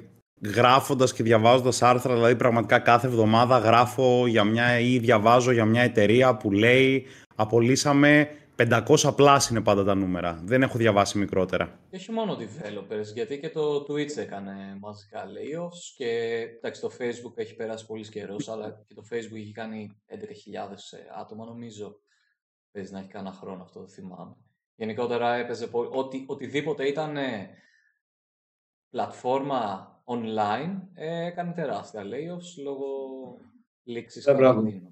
γράφοντας 0.44 1.12
και 1.12 1.22
διαβάζοντας 1.22 1.82
άρθρα, 1.82 2.14
δηλαδή 2.14 2.36
πραγματικά 2.36 2.78
κάθε 2.78 3.06
εβδομάδα 3.06 3.58
γράφω 3.58 4.26
για 4.26 4.44
μια 4.44 4.78
ή 4.78 4.98
διαβάζω 4.98 5.52
για 5.52 5.64
μια 5.64 5.82
εταιρεία 5.82 6.36
που 6.36 6.50
λέει 6.50 7.06
απολύσαμε 7.36 8.37
500 8.62 9.12
πλάσ 9.16 9.48
είναι 9.48 9.60
πάντα 9.60 9.84
τα 9.84 9.94
νούμερα. 9.94 10.40
Δεν 10.44 10.62
έχω 10.62 10.78
διαβάσει 10.78 11.18
μικρότερα. 11.18 11.78
Και 11.90 11.96
όχι 11.96 12.12
μόνο 12.12 12.36
developers, 12.38 13.12
γιατί 13.14 13.40
και 13.40 13.50
το 13.50 13.86
Twitch 13.88 14.16
έκανε 14.16 14.76
μαζικά 14.80 15.24
layoffs 15.24 15.94
και 15.96 16.06
εντάξει, 16.56 16.80
το 16.80 16.90
Facebook 16.98 17.32
έχει 17.34 17.54
περάσει 17.54 17.86
πολύς 17.86 18.08
καιρός, 18.08 18.48
αλλά 18.48 18.82
και 18.86 18.94
το 18.94 19.02
Facebook 19.10 19.36
έχει 19.36 19.52
κάνει 19.52 20.00
11.000 20.06 20.16
άτομα 21.20 21.44
νομίζω. 21.44 22.00
Παίζει 22.70 22.92
να 22.92 22.98
έχει 22.98 23.08
κανένα 23.08 23.34
χρόνο 23.34 23.62
αυτό, 23.62 23.80
δεν 23.80 23.88
θυμάμαι. 23.88 24.36
Γενικότερα 24.74 25.34
έπαιζε 25.34 25.66
πολύ. 25.66 25.88
Οτι, 25.92 26.24
οτιδήποτε 26.26 26.86
ήταν 26.86 27.16
πλατφόρμα 28.90 29.92
online 30.04 30.80
ε, 30.94 31.26
έκανε 31.26 31.52
τεράστια 31.52 32.02
layoffs 32.02 32.62
λόγω 32.62 32.86
λήξης 33.88 34.24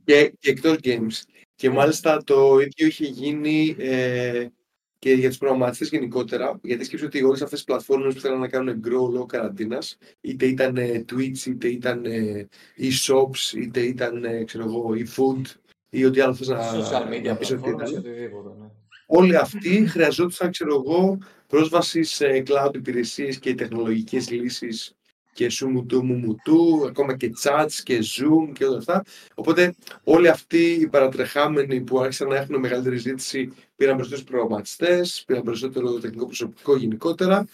και, 0.04 0.32
και 0.38 0.50
εκτός 0.50 0.76
games. 0.82 1.22
Και 1.54 1.70
μάλιστα 1.70 2.24
το 2.24 2.59
ίδιο 2.61 2.87
είχε 2.87 3.06
γίνει 3.06 3.76
ε, 3.78 4.46
και 4.98 5.12
για 5.12 5.28
τους 5.28 5.38
προγραμματιστές 5.38 5.88
γενικότερα, 5.88 6.61
γιατί 6.62 6.85
σκέφτομαι 6.85 7.11
ότι 7.14 7.24
όλες 7.24 7.42
αυτές 7.42 7.59
τις 7.59 7.66
πλατφόρμες 7.66 8.14
που 8.14 8.20
θέλουν 8.20 8.40
να 8.40 8.48
κάνουν 8.48 8.80
grow 8.85 9.11
λόγω 9.12 9.26
καραντίνας, 9.26 9.98
είτε 10.20 10.46
ήταν 10.46 10.76
Twitch, 11.12 11.46
είτε 11.46 11.68
ήταν 11.68 12.04
e-shops, 12.78 13.56
είτε 13.56 13.80
ήταν 13.80 14.44
ξέρω 14.44 14.64
εγώ, 14.64 14.90
e-food 14.94 15.42
ή 15.90 16.04
ό,τι 16.04 16.20
άλλο 16.20 16.35
θες 16.35 16.48
να, 16.48 16.72
Social 16.72 17.12
media, 17.12 17.22
να 17.22 17.37
πεις 17.37 17.50
ότι 17.50 17.61
platforms, 17.64 17.80
ήταν. 17.80 17.96
οτιδήποτε. 17.96 18.48
Ναι. 18.61 18.66
Όλοι 19.06 19.37
αυτοί 19.37 19.87
χρειαζόντουσαν, 19.87 20.50
ξέρω 20.50 20.85
εγώ, 20.87 21.18
πρόσβαση 21.46 22.02
σε 22.02 22.42
cloud 22.46 22.74
υπηρεσίες 22.74 23.38
και 23.38 23.54
τεχνολογικές 23.54 24.30
λύσεις 24.30 24.96
και 25.37 25.49
σουμουτού 25.49 26.05
μουμουτού, 26.05 26.87
ακόμα 26.87 27.16
και 27.16 27.33
chats 27.42 27.72
και 27.83 27.99
zoom 27.99 28.53
και 28.53 28.64
όλα 28.64 28.77
αυτά. 28.77 29.05
Οπότε 29.35 29.75
όλοι 30.05 30.29
αυτοί 30.29 30.72
οι 30.72 30.88
παρατρεχάμενοι 30.88 31.81
που 31.81 32.01
άρχισαν 32.01 32.29
να 32.29 32.37
έχουν 32.37 32.59
μεγαλύτερη 32.59 32.96
ζήτηση 32.96 33.53
πήραν 33.77 33.96
περισσότερους 33.96 34.31
προγραμματιστές, 34.31 35.25
πήραν 35.27 35.42
περισσότερο 35.42 35.99
τεχνικό 35.99 36.27
προσωπικό 36.27 36.77
γενικότερα 36.77 37.46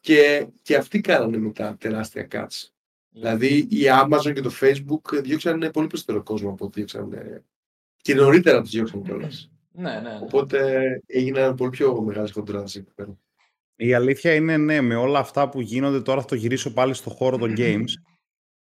και, 0.00 0.46
και 0.62 0.76
αυτοί 0.76 1.00
κάνανε 1.00 1.38
μετά 1.38 1.76
τεράστια 1.80 2.28
cuts. 2.30 2.68
Δηλαδή 3.10 3.56
η 3.56 3.82
Amazon 4.02 4.32
και 4.34 4.40
το 4.40 4.52
Facebook 4.60 5.22
διώξαν 5.22 5.58
πολύ 5.58 5.86
περισσότερο 5.86 6.22
κόσμο 6.22 6.50
από 6.50 6.64
ό,τι 6.64 6.74
διώξαν 6.74 7.42
και 8.02 8.14
νωρίτερα 8.14 8.60
τους 8.60 8.70
διώξαν 8.70 9.02
κιόλας. 9.02 9.50
Ναι, 9.72 9.92
ναι, 9.92 10.00
ναι. 10.00 10.18
Οπότε 10.22 10.82
έγιναν 11.06 11.54
πολύ 11.54 11.70
πιο 11.70 12.02
μεγάλες 12.02 12.30
χοντράδε 12.30 12.78
εκεί 12.78 12.92
πέρα. 12.94 13.18
Η 13.80 13.94
αλήθεια 13.94 14.34
είναι 14.34 14.56
ναι, 14.56 14.80
με 14.80 14.94
όλα 14.94 15.18
αυτά 15.18 15.48
που 15.48 15.60
γίνονται 15.60 16.00
τώρα 16.00 16.20
θα 16.20 16.26
το 16.26 16.34
γυρίσω 16.34 16.72
πάλι 16.72 16.94
στο 16.94 17.10
χώρο 17.10 17.36
των 17.36 17.54
games. 17.56 17.88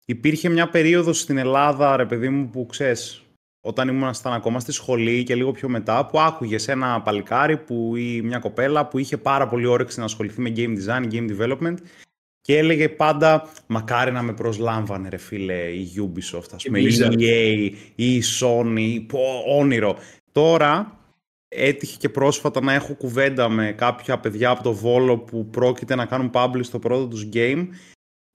Υπήρχε 0.06 0.50
μια 0.50 0.70
περίοδος 0.70 1.20
στην 1.20 1.38
Ελλάδα, 1.38 1.96
ρε 1.96 2.06
παιδί 2.06 2.30
μου, 2.30 2.50
που 2.50 2.66
ξέρεις, 2.66 3.24
όταν 3.62 3.88
ήμασταν 3.88 4.34
ακόμα 4.34 4.60
στη 4.60 4.72
σχολή 4.72 5.24
και 5.24 5.36
λίγο 5.36 5.52
πιο 5.52 5.70
μετά, 5.70 6.06
που 6.06 6.20
άκουγες 6.20 6.68
ένα 6.68 7.02
παλικάρι 7.02 7.58
που, 7.58 7.96
ή 7.96 8.22
μια 8.22 8.40
κοπέλα 8.40 8.88
που 8.88 8.98
είχε 8.98 9.18
πάρα 9.18 9.48
πολύ 9.48 9.66
όρεξη 9.66 10.00
να 10.00 10.06
ασχοληθεί 10.06 10.42
με 10.42 10.54
game 10.56 10.78
design, 10.78 11.12
game 11.12 11.30
development 11.38 11.76
και 12.42 12.58
έλεγε 12.58 12.90
πάντα 12.90 13.50
μακάρι 13.68 14.12
να 14.12 14.22
με 14.22 14.34
προσλάμβανε 14.34 15.10
ρε 15.10 15.18
φίλε 15.18 15.70
η 15.70 15.92
Ubisoft, 15.98 16.50
ας 16.54 16.64
πούμε, 16.64 16.80
η 16.80 16.88
Blizzard. 16.88 17.20
EA, 17.20 17.72
η 17.96 18.22
Sony, 18.40 19.06
πω, 19.08 19.20
όνειρο. 19.58 19.98
Τώρα 20.32 20.98
έτυχε 21.56 21.98
και 21.98 22.10
πρόσφατα 22.10 22.62
να 22.62 22.74
έχω 22.74 22.94
κουβέντα 22.96 23.50
με 23.50 23.72
κάποια 23.72 24.20
παιδιά 24.20 24.50
από 24.50 24.64
το 24.64 24.74
Βόλο 24.74 25.18
που 25.18 25.50
πρόκειται 25.50 25.96
να 25.96 26.06
κάνουν 26.06 26.32
publish 26.34 26.64
στο 26.64 26.80
πρώτο 26.80 27.08
τους 27.08 27.28
game. 27.34 27.68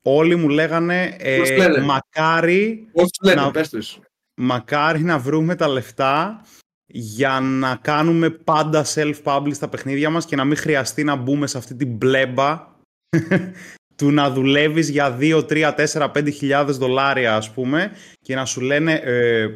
Όλοι 0.02 0.36
μου 0.36 0.48
λέγανε 0.48 1.16
Πώς 1.38 1.48
ε, 1.50 1.56
λένε; 1.56 1.80
μακάρι, 1.80 2.88
Πώς 2.92 3.10
του 3.10 3.26
λένε, 3.26 3.40
Να- 3.40 3.50
πες 3.50 3.68
τους. 3.68 3.98
μακάρι 4.34 5.00
να 5.02 5.18
βρούμε 5.18 5.54
τα 5.54 5.68
λεφτά 5.68 6.44
για 6.86 7.40
να 7.40 7.76
κάνουμε 7.76 8.30
πάντα 8.30 8.84
self-publish 8.94 9.56
τα 9.58 9.68
παιχνίδια 9.68 10.10
μας 10.10 10.24
και 10.24 10.36
να 10.36 10.44
μην 10.44 10.56
χρειαστεί 10.56 11.04
να 11.04 11.16
μπούμε 11.16 11.46
σε 11.46 11.58
αυτή 11.58 11.74
την 11.74 11.88
μπλέμπα 11.88 12.66
του 13.96 14.10
να 14.10 14.30
δουλεύεις 14.30 14.88
για 14.88 15.16
2, 15.20 15.44
3, 15.48 15.74
4, 15.92 16.10
5 16.12 16.32
χιλιάδες 16.32 16.76
δολάρια 16.78 17.36
ας 17.36 17.50
πούμε 17.52 17.92
και 18.20 18.34
να 18.34 18.44
σου 18.44 18.60
λένε 18.60 18.92
ε, 18.92 19.52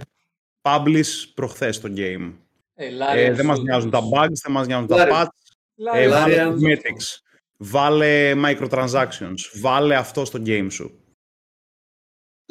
publish 0.62 1.24
προχθές 1.34 1.80
το 1.80 1.92
game. 1.96 2.32
Ε, 2.84 2.86
Ε, 2.86 3.30
Larian 3.30 3.34
δεν 3.36 3.46
μας 3.46 3.58
Studios. 3.58 3.62
νοιάζουν 3.62 3.90
τα 3.90 4.00
bugs, 4.00 4.32
δεν 4.42 4.52
μας 4.52 4.66
νοιάζουν 4.66 4.86
τα 4.86 4.96
Larian. 4.96 5.10
patch, 5.12 5.26
ε, 5.94 6.06
Larian 6.06 6.10
βάλε 6.10 6.36
Larian. 6.36 6.48
cosmetics, 6.52 7.18
βάλε 7.56 8.32
microtransactions, 8.36 9.36
βάλε 9.60 9.96
αυτό 9.96 10.24
στο 10.24 10.42
game 10.46 10.66
σου. 10.70 10.96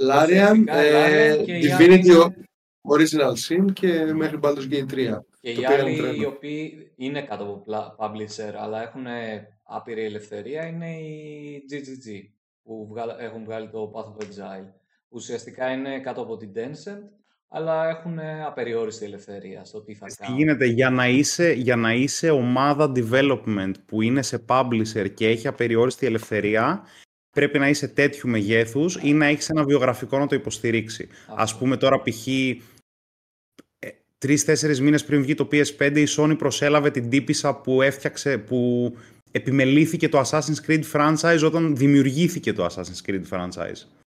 Larian, 0.02 0.28
Ουσιαστικά, 0.28 0.78
ε, 0.78 1.36
Larian 1.36 1.46
και 1.46 1.58
οι 1.58 1.62
Divinity 1.78 2.10
άλλοι- 2.10 2.46
Original 2.90 3.34
Sin 3.48 3.74
και 3.74 4.14
μέχρι 4.14 4.40
Baldur's 4.44 4.70
Gate 4.72 4.86
3. 4.90 5.26
Και 5.42 5.54
Το 5.54 5.62
οι 5.62 5.66
πήγαν 5.66 5.80
άλλοι 5.80 5.98
τρένο. 5.98 6.14
οι 6.14 6.26
οποίοι 6.26 6.92
είναι 6.96 7.22
κάτω 7.22 7.44
από 7.44 7.64
πla- 7.68 7.96
publisher 8.06 8.54
αλλά 8.58 8.82
έχουν 8.82 9.06
άπειρη 9.64 10.04
ελευθερία 10.04 10.66
είναι 10.66 10.92
οι 11.00 11.64
GGG 11.70 12.34
που 12.64 12.88
βγάλ- 12.90 13.20
έχουν 13.20 13.44
βγάλει 13.44 13.70
το 13.70 13.92
Path 13.96 14.06
of 14.06 14.26
Exile. 14.26 14.68
Ουσιαστικά 15.10 15.72
είναι 15.72 16.00
κάτω 16.00 16.22
από 16.22 16.38
την 16.38 16.52
Tencent 16.56 17.21
αλλά 17.54 17.90
έχουν 17.90 18.20
απεριόριστη 18.48 19.06
ελευθερία 19.06 19.64
στο 19.66 19.82
τι 19.82 19.94
θα 19.94 20.06
Τι 20.06 20.16
κάνουν. 20.16 20.38
γίνεται, 20.38 20.66
για 20.66 20.90
να, 20.90 21.08
είσαι, 21.08 21.52
για 21.52 21.76
να 21.76 21.94
είσαι 21.94 22.30
ομάδα 22.30 22.92
development 22.96 23.72
που 23.86 24.02
είναι 24.02 24.22
σε 24.22 24.44
publisher 24.48 25.08
και 25.14 25.28
έχει 25.28 25.48
απεριόριστη 25.48 26.06
ελευθερία, 26.06 26.84
πρέπει 27.32 27.60
να 27.60 27.70
είσαι 27.70 27.88
τέτοιου 27.88 28.30
μεγέθους 28.30 28.98
ή 29.02 29.14
να 29.14 29.26
έχεις 29.26 29.50
ένα 29.50 29.64
βιογραφικό 29.64 30.18
να 30.18 30.28
το 30.28 30.36
υποστηρίξει. 30.36 31.08
Ας 31.28 31.52
Αυτό. 31.52 31.58
πούμε 31.60 31.78
τώρα 31.78 32.02
π.χ. 32.02 32.28
ε, 32.28 32.58
τρεις-τέσσερις 34.18 34.82
μήνες 34.82 35.06
πριν 35.06 35.22
βγει 35.22 35.34
το 35.34 35.48
PS5 35.52 35.98
η 35.98 36.06
Sony 36.18 36.36
προσέλαβε 36.38 36.92
την 36.92 37.10
τύπησα 37.10 37.56
που 37.56 37.82
έφτιαξε, 37.82 38.38
που 38.38 38.92
επιμελήθηκε 39.32 40.10
το 40.10 40.22
Assassin's 40.26 40.68
Creed 40.68 40.84
franchise 40.94 41.42
όταν 41.46 41.76
δημιουργήθηκε 41.76 42.54
το 42.54 42.66
Assassin's 42.66 43.10
Creed 43.10 43.24
franchise. 43.30 44.01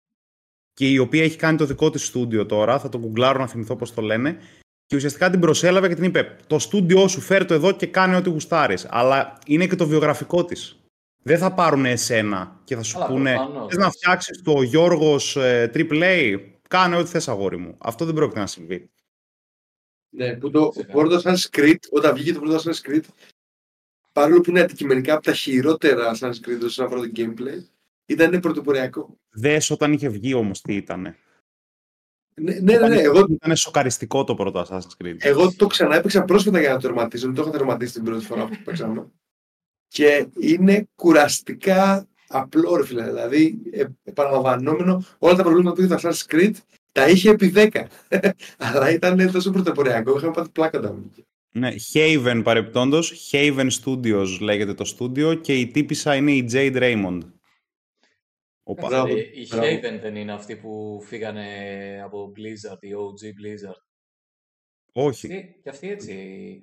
Και 0.75 0.91
η 0.91 0.99
οποία 0.99 1.23
έχει 1.25 1.37
κάνει 1.37 1.59
το 1.59 1.65
δικό 1.65 1.91
της 1.91 2.07
στούντιο 2.07 2.47
τώρα, 2.47 2.79
θα 2.79 2.89
το 2.89 2.99
γκουγκλάρω 2.99 3.39
να 3.39 3.47
θυμηθώ 3.47 3.77
πώς 3.77 3.95
το 3.95 4.03
λένε, 4.03 4.39
και 4.87 4.97
ουσιαστικά 4.97 5.31
την 5.31 5.41
προσέλαβε 5.41 5.89
και 5.89 5.95
την 5.95 6.05
είπε: 6.05 6.37
Το 6.47 6.59
στούντιό 6.59 7.09
σου 7.09 7.21
φέρ 7.21 7.45
το 7.45 7.55
εδώ 7.55 7.73
και 7.73 7.87
κάνει 7.87 8.17
ό,τι 8.17 8.31
γουστάρεις. 8.31 8.87
Αλλά 8.91 9.39
είναι 9.47 9.67
και 9.67 9.77
το 9.77 9.87
βιογραφικό 9.87 10.45
της. 10.45 10.79
Δεν 11.23 11.39
θα 11.39 11.55
πάρουν 11.55 11.85
εσένα 11.85 12.61
και 12.65 12.77
θα 12.77 12.83
σου 12.83 12.99
Αλλά 12.99 13.07
πούνε: 13.07 13.35
προφανώς. 13.35 13.67
Θες 13.69 13.85
να 13.85 13.91
φτιάξεις 13.91 14.43
το 14.43 14.63
Γιώργος 14.63 15.37
ε, 15.37 15.71
AAA, 15.75 16.41
κάνε 16.69 16.97
ό,τι 16.97 17.09
θες, 17.09 17.29
αγόρι 17.29 17.57
μου. 17.57 17.77
Αυτό 17.79 18.05
δεν 18.05 18.15
πρόκειται 18.15 18.41
να 18.41 18.47
συμβεί. 18.47 18.91
Ναι, 20.09 20.37
που 20.37 20.51
το 20.51 20.69
Ξεκάθαρα. 20.69 20.93
πρώτο 20.93 21.31
Assassin's 21.31 21.59
Creed, 21.59 21.79
όταν 21.91 22.15
βγήκε 22.15 22.33
το 22.33 22.41
πρώτο 22.41 22.57
Assassin's 22.57 22.91
Creed, 22.91 23.03
παρόλο 24.13 24.41
που 24.41 24.51
είναι 24.51 24.61
αντικειμενικά 24.61 25.15
από 25.15 25.23
τα 25.23 25.33
χειρότερα 25.33 26.13
Assassin's 26.15 26.49
Creed 26.49 26.61
όσον 26.65 26.87
αφορά 26.87 27.01
το 27.01 27.11
gameplay, 27.17 27.65
ήταν 28.07 28.41
πρωτοποριακό. 28.41 29.19
Δες 29.31 29.71
όταν 29.71 29.93
είχε 29.93 30.09
βγει 30.09 30.35
όμως 30.35 30.61
τι 30.61 30.75
ήταν. 30.75 31.01
Ναι, 32.35 32.53
ναι, 32.53 32.79
ναι, 32.79 32.89
ναι, 32.89 33.01
εγώ, 33.01 33.27
Ήταν 33.31 33.57
σοκαριστικό 33.57 34.25
το 34.25 34.35
πρώτο 34.35 34.67
Assassin's 34.69 35.05
Creed. 35.05 35.17
εγώ 35.19 35.55
το 35.55 35.67
ξανά 35.67 35.97
έπαιξα 35.97 36.25
πρόσφατα 36.25 36.61
για 36.61 36.69
να 36.69 36.75
το 36.75 36.81
τερματίσω. 36.81 37.27
Δεν 37.27 37.35
το 37.35 37.43
είχα 37.43 37.51
τερματίσει 37.51 37.93
την 37.93 38.05
πρώτη 38.05 38.25
φορά 38.25 38.45
που 38.47 38.57
παίξαμε. 38.65 39.07
Και 39.89 40.27
είναι 40.41 40.89
κουραστικά 40.95 42.09
απλό, 42.29 42.77
ρε 42.77 42.85
φίλε. 42.85 43.05
Δηλαδή, 43.05 43.63
ε, 43.71 43.85
επαναλαμβανόμενο, 44.05 45.05
όλα 45.19 45.35
τα 45.35 45.43
προβλήματα 45.43 45.75
που 45.75 45.83
είχε 45.83 45.95
το 45.95 46.01
Assassin's 46.03 46.35
Creed 46.35 46.53
τα 46.93 47.09
είχε 47.09 47.31
επί 47.31 47.53
10. 47.57 47.85
Αλλά 48.59 48.91
ήταν 48.91 49.33
τόσο 49.33 49.51
πρωτοποριακό, 49.51 50.17
είχαμε 50.17 50.33
πάθει 50.33 50.51
πλάκα 50.51 50.81
τα 50.81 50.93
μου. 50.93 51.11
Ναι, 51.57 51.71
Haven 51.93 52.41
παρεπτόντω. 52.45 52.99
Haven 53.31 53.69
Studios 53.83 54.39
λέγεται 54.41 54.75
το 54.75 54.85
στούντιο 54.85 55.35
και 55.35 55.55
η 55.55 55.67
τύπησα 55.67 56.15
είναι 56.15 56.33
η 56.33 56.49
Jade 56.53 56.77
Raymond. 56.77 57.21
Οπα. 58.67 58.89
Μπράβο, 58.89 59.17
Ε, 59.17 59.21
οι 59.21 59.47
μπράβο. 59.51 59.67
Haven 59.67 59.99
δεν 60.01 60.17
είναι 60.17 60.33
αυτοί 60.33 60.57
που 60.57 61.01
φύγανε 61.07 61.47
από 62.05 62.33
Blizzard, 62.37 62.79
η 62.81 62.91
OG 62.95 63.25
Blizzard. 63.25 63.83
Όχι. 64.93 65.29
Τι, 65.29 65.55
και 65.63 65.69
αυτοί 65.69 65.91
έτσι, 65.91 66.15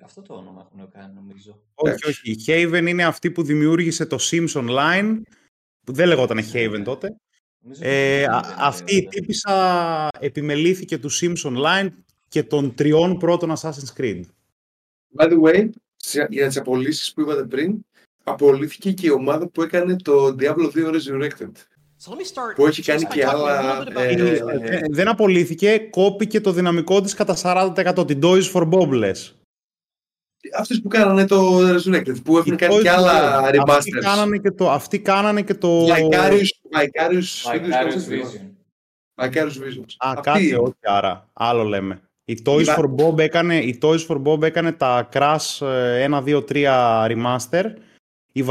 αυτό 0.02 0.22
το 0.22 0.34
όνομα 0.34 0.68
έχουν 0.72 0.90
κάνει 0.90 1.14
νομίζω. 1.14 1.62
Όχι, 1.74 2.06
όχι. 2.06 2.30
Η 2.30 2.36
Haven 2.46 2.84
είναι 2.88 3.04
αυτή 3.04 3.30
που 3.30 3.42
δημιούργησε 3.42 4.06
το 4.06 4.16
Sims 4.20 4.48
Online, 4.52 5.20
που 5.86 5.92
δεν 5.92 6.06
λεγόταν 6.08 6.38
Haven 6.52 6.82
τότε. 6.84 7.16
Νομίζω 7.60 7.80
Ε, 7.84 8.22
ότι 8.22 8.30
α- 8.32 8.40
Haven 8.42 8.54
αυτή 8.58 8.92
η 8.92 8.96
λέγεται. 8.96 9.10
τύπησα 9.20 10.08
επιμελήθηκε 10.20 10.98
του 10.98 11.08
Sims 11.12 11.42
Online 11.42 11.88
και 12.28 12.42
των 12.42 12.74
τριών 12.74 13.18
πρώτων 13.18 13.52
Assassin's 13.58 13.92
Creed. 13.96 14.22
By 15.18 15.30
the 15.30 15.40
way, 15.42 15.68
σε- 15.96 16.26
για 16.30 16.46
τις 16.46 16.56
απολύσεις 16.56 17.12
που 17.12 17.20
είπατε 17.20 17.44
πριν, 17.44 17.78
απολύθηκε 18.24 18.92
και 18.92 19.06
η 19.06 19.10
ομάδα 19.10 19.48
που 19.48 19.62
έκανε 19.62 19.96
το 19.96 20.26
Diablo 20.38 20.70
2 20.74 20.90
Resurrected. 20.94 21.52
Που 22.54 22.66
έχει 22.66 22.82
κάνει 22.82 23.04
και 23.04 23.26
άλλα. 23.26 23.84
Ε, 23.96 24.14
ε, 24.14 24.36
ε, 24.60 24.80
δεν 24.90 25.08
απολύθηκε, 25.08 25.78
κόπηκε 25.78 26.40
το 26.40 26.52
δυναμικό 26.52 27.00
της 27.00 27.14
κατά 27.14 27.36
40% 27.42 28.06
την 28.06 28.20
Toys 28.22 28.52
for 28.52 28.68
που 30.82 30.88
κάνανε 30.88 31.26
το 31.26 31.60
που 32.24 32.38
έχουν 32.38 32.56
κάνει 32.56 32.82
και 32.82 32.90
άλλα 32.90 33.50
remasters. 33.52 33.80
Αυτοί 34.68 35.00
κάνανε 35.00 35.42
και 35.42 35.54
το. 35.54 35.86
Vicarious 36.72 37.52
visions. 37.52 38.42
Vicarious 39.14 39.58
visions. 39.58 40.08
Α, 40.08 40.20
κάτι, 40.22 40.54
όχι 40.54 40.74
άρα. 40.82 41.28
Άλλο 41.32 41.62
λέμε. 41.62 42.00
Η 42.24 42.42
Toys, 42.44 42.76
for 42.76 42.94
Bob 42.96 43.18
έκανε, 43.18 43.58
η 43.58 43.78
τα 44.72 45.08
Crash 45.12 45.58
1, 46.10 46.22
2, 46.24 46.44
3 46.48 47.06
remaster. 47.06 47.64
Η 48.32 48.44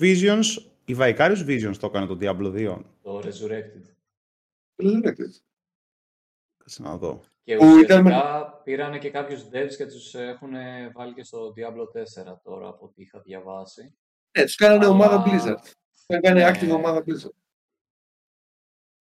Visions 0.00 0.73
η 0.84 0.94
Vicarious 0.98 1.46
Visions 1.46 1.76
το 1.78 1.86
έκανε 1.86 2.06
το 2.06 2.18
Diablo 2.20 2.52
2. 2.54 2.82
Το 3.02 3.18
Resurrected. 3.18 3.82
Resurrected. 4.82 5.30
Κάτσε 6.56 6.82
να 6.82 6.96
δω. 6.96 7.20
Και 7.42 7.56
Που 7.56 7.64
ήταν 7.78 8.06
ουσιαστικά 8.06 8.60
πήρανε 8.64 8.98
και 8.98 9.10
κάποιους 9.10 9.42
devs 9.52 9.74
και 9.76 9.86
τους 9.86 10.14
έχουν 10.14 10.52
βάλει 10.92 11.14
και 11.14 11.22
στο 11.24 11.52
Diablo 11.56 11.86
4 11.92 12.40
τώρα 12.42 12.68
από 12.68 12.84
ό,τι 12.84 13.02
είχα 13.02 13.20
διαβάσει. 13.20 13.96
Ναι, 14.38 14.44
τους 14.44 14.54
κάνανε 14.56 14.84
Αλλά- 14.84 14.94
ομάδα 14.94 15.22
Blizzard. 15.26 15.60
Τους 15.60 16.04
έκανε 16.06 16.40
Ναι. 16.40 16.50
active 16.54 16.74
ομάδα 16.74 17.04
Blizzard. 17.06 17.34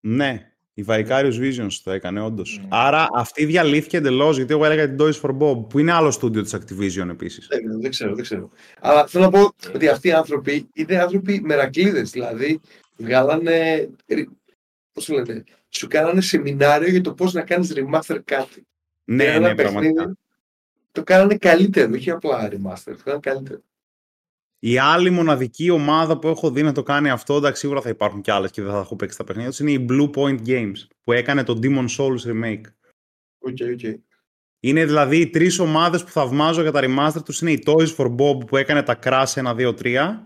Ναι. 0.00 0.51
Η 0.74 0.84
Vicarious 0.88 1.34
Visions 1.40 1.72
το 1.84 1.90
έκανε, 1.90 2.20
όντως. 2.20 2.60
Mm. 2.62 2.66
Άρα 2.68 3.08
αυτή 3.14 3.44
διαλύθηκε 3.44 3.96
εντελώς, 3.96 4.36
γιατί 4.36 4.52
εγώ 4.52 4.64
έλεγα 4.64 4.94
την 4.94 4.96
Toys 5.00 5.20
for 5.20 5.38
Bob, 5.38 5.68
που 5.68 5.78
είναι 5.78 5.92
άλλο 5.92 6.10
στούντιο 6.10 6.42
της 6.42 6.54
Activision 6.54 7.08
επίσης. 7.08 7.46
Δεν, 7.50 7.80
δεν 7.80 7.90
ξέρω, 7.90 8.14
δεν 8.14 8.24
ξέρω. 8.24 8.50
Αλλά 8.80 9.06
θέλω 9.06 9.24
να 9.24 9.30
πω 9.30 9.52
ότι 9.74 9.88
αυτοί 9.88 10.08
οι 10.08 10.12
άνθρωποι 10.12 10.68
είναι 10.72 11.00
άνθρωποι 11.00 11.40
μερακλείδες. 11.44 12.10
Δηλαδή, 12.10 12.60
βγάλανε. 12.96 13.88
Πώς 14.92 15.08
λένε, 15.08 15.44
σου 15.68 15.86
κάνανε 15.86 16.20
σεμινάριο 16.20 16.88
για 16.88 17.00
το 17.00 17.14
πώς 17.14 17.32
να 17.32 17.42
κάνεις 17.42 17.72
remaster 17.76 18.18
κάτι. 18.24 18.66
Ναι, 19.04 19.38
ναι, 19.38 19.54
πραγματικά. 19.54 20.16
Το 20.92 21.02
κάνανε 21.02 21.36
καλύτερο, 21.36 21.90
όχι 21.94 22.10
απλά 22.10 22.48
remaster, 22.48 22.94
το 22.96 23.02
κάνανε 23.04 23.20
καλύτερο. 23.20 23.60
Η 24.64 24.78
άλλη 24.78 25.10
μοναδική 25.10 25.70
ομάδα 25.70 26.18
που 26.18 26.28
έχω 26.28 26.50
δει 26.50 26.62
να 26.62 26.72
το 26.72 26.82
κάνει 26.82 27.10
αυτό, 27.10 27.36
εντάξει, 27.36 27.60
σίγουρα 27.60 27.80
θα 27.80 27.88
υπάρχουν 27.88 28.20
κι 28.20 28.30
άλλες 28.30 28.50
και 28.50 28.62
δεν 28.62 28.72
θα 28.72 28.78
έχω 28.78 28.96
παίξει 28.96 29.16
τα 29.16 29.24
παιχνίδια 29.24 29.50
τους, 29.50 29.60
είναι 29.60 29.70
η 29.70 29.86
Bluepoint 29.88 30.38
Games 30.46 30.86
που 31.04 31.12
έκανε 31.12 31.44
το 31.44 31.58
Demon 31.62 31.86
Souls 31.96 32.30
Remake. 32.30 32.60
OK, 33.38 33.56
okay, 33.60 33.72
OK. 33.72 33.78
Okay. 33.82 33.94
Είναι 34.60 34.84
δηλαδή 34.84 35.20
οι 35.20 35.30
τρεις 35.30 35.58
ομάδες 35.58 36.04
που 36.04 36.10
θαυμάζω 36.10 36.62
για 36.62 36.72
τα 36.72 36.80
remaster 36.82 37.24
τους 37.24 37.40
είναι 37.40 37.50
η 37.50 37.62
Toys 37.66 37.96
for 37.96 38.06
Bob 38.06 38.46
που 38.46 38.56
έκανε 38.56 38.82
τα 38.82 38.98
Crash 39.02 39.32
1, 39.34 39.54
2, 39.54 39.74
3, 39.82 40.18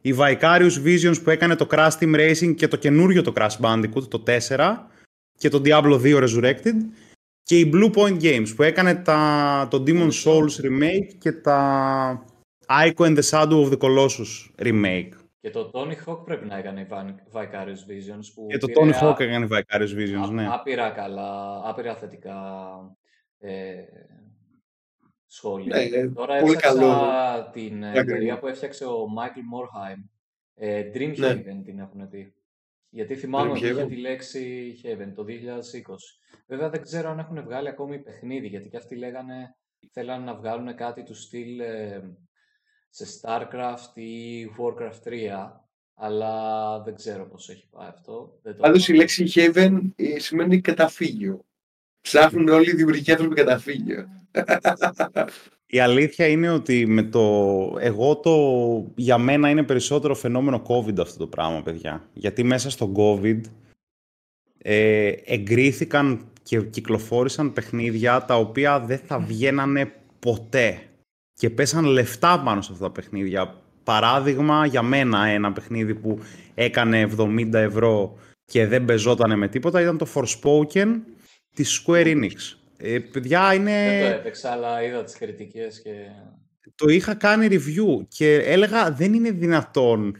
η 0.00 0.14
Vicarious 0.18 0.84
Visions 0.84 1.22
που 1.22 1.30
έκανε 1.30 1.56
το 1.56 1.66
Crash 1.70 1.98
Team 2.00 2.14
Racing 2.14 2.54
και 2.54 2.68
το 2.68 2.76
καινούριο 2.76 3.22
το 3.22 3.32
Crash 3.36 3.60
Bandicoot, 3.60 4.08
το 4.08 4.22
4, 4.26 4.76
και 5.38 5.48
το 5.48 5.62
Diablo 5.64 6.00
2 6.00 6.28
Resurrected, 6.28 6.76
και 7.42 7.58
η 7.58 7.70
Blue 7.74 7.92
Point 7.92 8.22
Games 8.22 8.48
που 8.56 8.62
έκανε 8.62 8.94
τα, 8.94 9.68
το 9.70 9.84
Demon 9.86 10.10
Souls 10.24 10.64
Remake 10.64 11.14
και 11.18 11.32
τα 11.32 12.24
Ico 12.70 13.04
and 13.04 13.16
the 13.18 13.22
Shadow 13.22 13.62
of 13.62 13.70
the 13.70 13.76
Colossus 13.76 14.50
remake. 14.58 15.14
Και 15.40 15.50
το 15.50 15.70
Tony 15.74 15.94
Hawk 16.06 16.24
πρέπει 16.24 16.46
να 16.46 16.56
έκανε 16.56 16.86
Vicarious 17.32 17.84
Visions. 17.90 18.24
Που 18.34 18.46
και 18.46 18.58
το 18.58 18.66
Tony 18.80 18.92
Hawk 19.02 19.20
έκανε 19.20 19.46
Vicarious 19.50 19.94
Visions, 19.96 20.30
ναι. 20.30 20.46
Άπειρα 20.50 20.90
καλά, 20.90 21.60
άπειρα 21.68 21.94
θετικά 21.96 22.36
ε, 23.38 23.74
σχόλια. 25.26 25.76
Ναι, 25.76 25.82
ε, 25.82 26.08
Τώρα 26.08 26.40
πολύ 26.40 26.56
καλό. 26.56 27.50
την 27.52 27.82
εταιρεία 27.82 28.38
που 28.38 28.46
έφτιαξε 28.46 28.84
ο 28.84 29.06
Michael 29.18 29.54
Morheim. 29.54 30.04
Ε, 30.54 30.90
Dream 30.94 31.16
ναι. 31.16 31.32
Haven 31.32 31.62
την 31.64 31.78
έχουν 31.78 32.08
πει. 32.08 32.34
Γιατί 32.88 33.16
θυμάμαι 33.16 33.50
ότι 33.50 33.66
είχε 33.66 33.86
τη 33.86 33.96
λέξη 33.96 34.74
Heaven 34.84 35.12
το 35.14 35.24
2020. 35.28 35.28
Βέβαια 36.46 36.70
δεν 36.70 36.82
ξέρω 36.82 37.10
αν 37.10 37.18
έχουν 37.18 37.42
βγάλει 37.42 37.68
ακόμη 37.68 37.98
παιχνίδι, 37.98 38.46
γιατί 38.46 38.68
και 38.68 38.76
αυτοί 38.76 38.96
λέγανε 38.96 39.54
θέλαν 39.92 40.24
να 40.24 40.34
βγάλουν 40.34 40.74
κάτι 40.74 41.02
του 41.02 41.14
στυλ 41.14 41.60
ε, 41.60 42.02
σε 42.90 43.06
StarCraft 43.20 43.98
ή 43.98 44.44
Warcraft 44.58 45.08
3, 45.08 45.50
αλλά 45.94 46.82
δεν 46.82 46.94
ξέρω 46.94 47.26
πώς 47.26 47.48
έχει 47.48 47.68
πάει 47.70 47.88
αυτό. 47.88 48.40
Πάντως 48.56 48.88
η 48.88 48.94
λέξη 48.94 49.32
Heaven 49.34 49.80
ε, 49.96 50.18
σημαίνει 50.18 50.60
καταφύγιο. 50.60 51.44
Ψάχνουν 52.00 52.48
όλοι 52.48 52.70
οι 52.70 52.74
δημιουργικοί 52.74 53.12
άνθρωποι 53.12 53.34
καταφύγιο. 53.34 54.08
Η 55.66 55.80
αλήθεια 55.80 56.26
είναι 56.26 56.50
ότι 56.50 56.86
με 56.86 57.02
το... 57.02 57.20
εγώ 57.80 58.16
το... 58.16 58.34
για 58.96 59.18
μένα 59.18 59.48
είναι 59.50 59.62
περισσότερο 59.62 60.14
φαινόμενο 60.14 60.62
COVID 60.66 60.98
αυτό 60.98 61.18
το 61.18 61.26
πράγμα, 61.26 61.62
παιδιά. 61.62 62.08
Γιατί 62.12 62.42
μέσα 62.42 62.70
στο 62.70 62.92
COVID 62.96 63.40
ε, 64.58 65.08
εγκρίθηκαν 65.24 66.28
και 66.42 66.62
κυκλοφόρησαν 66.62 67.52
παιχνίδια 67.52 68.24
τα 68.24 68.36
οποία 68.36 68.80
δεν 68.80 68.98
θα 68.98 69.18
βγαίνανε 69.18 69.92
ποτέ 70.18 70.89
και 71.40 71.50
πέσαν 71.50 71.84
λεφτά 71.84 72.42
πάνω 72.44 72.60
σε 72.62 72.72
αυτά 72.72 72.84
τα 72.84 72.90
παιχνίδια. 72.90 73.54
Παράδειγμα, 73.84 74.66
για 74.66 74.82
μένα 74.82 75.26
ένα 75.26 75.52
παιχνίδι 75.52 75.94
που 75.94 76.18
έκανε 76.54 77.08
70 77.18 77.52
ευρώ 77.52 78.18
και 78.44 78.66
δεν 78.66 78.84
πεζότανε 78.84 79.36
με 79.36 79.48
τίποτα 79.48 79.80
ήταν 79.80 79.98
το 79.98 80.06
Forspoken 80.14 81.00
της 81.54 81.84
Square 81.84 82.06
Enix. 82.06 82.32
Ε, 82.76 82.98
παιδιά 82.98 83.54
είναι... 83.54 83.98
Δεν 84.00 84.10
το 84.10 84.16
έπαιξα, 84.16 84.50
αλλά 84.50 84.82
είδα 84.82 85.04
τις 85.04 85.14
κριτικές 85.14 85.82
και... 85.82 85.90
Το 86.74 86.88
είχα 86.88 87.14
κάνει 87.14 87.48
review 87.50 88.06
και 88.08 88.34
έλεγα 88.34 88.90
δεν 88.90 89.14
είναι 89.14 89.30
δυνατόν 89.30 90.16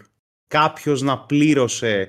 κάποιος 0.47 1.03
να 1.03 1.19
πλήρωσε 1.19 2.09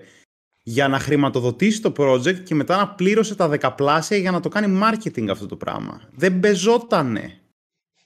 για 0.63 0.87
να 0.87 0.99
χρηματοδοτήσει 0.99 1.81
το 1.81 1.93
project 1.97 2.39
και 2.43 2.55
μετά 2.55 2.77
να 2.77 2.89
πλήρωσε 2.89 3.35
τα 3.35 3.47
δεκαπλάσια 3.47 4.17
για 4.17 4.31
να 4.31 4.39
το 4.39 4.49
κάνει 4.49 4.79
marketing 4.83 5.27
αυτό 5.29 5.45
το 5.45 5.55
πράγμα. 5.55 6.01
Δεν 6.15 6.39
πεζότανε. 6.39 7.40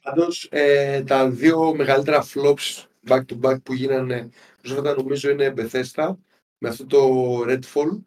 Πάντως 0.06 0.48
ε, 0.52 1.02
τα 1.02 1.30
δύο 1.30 1.76
μεγαλύτερα 1.76 2.26
flops 2.34 2.84
back 3.08 3.20
to 3.20 3.40
back 3.42 3.56
που 3.64 3.74
γίνανε 3.74 4.30
πρόσφατα 4.62 4.96
νομίζω 4.96 5.30
είναι 5.30 5.54
Bethesda 5.58 6.16
με 6.58 6.70
αυτό 6.70 6.86
το 6.86 7.00
Redfall. 7.48 8.02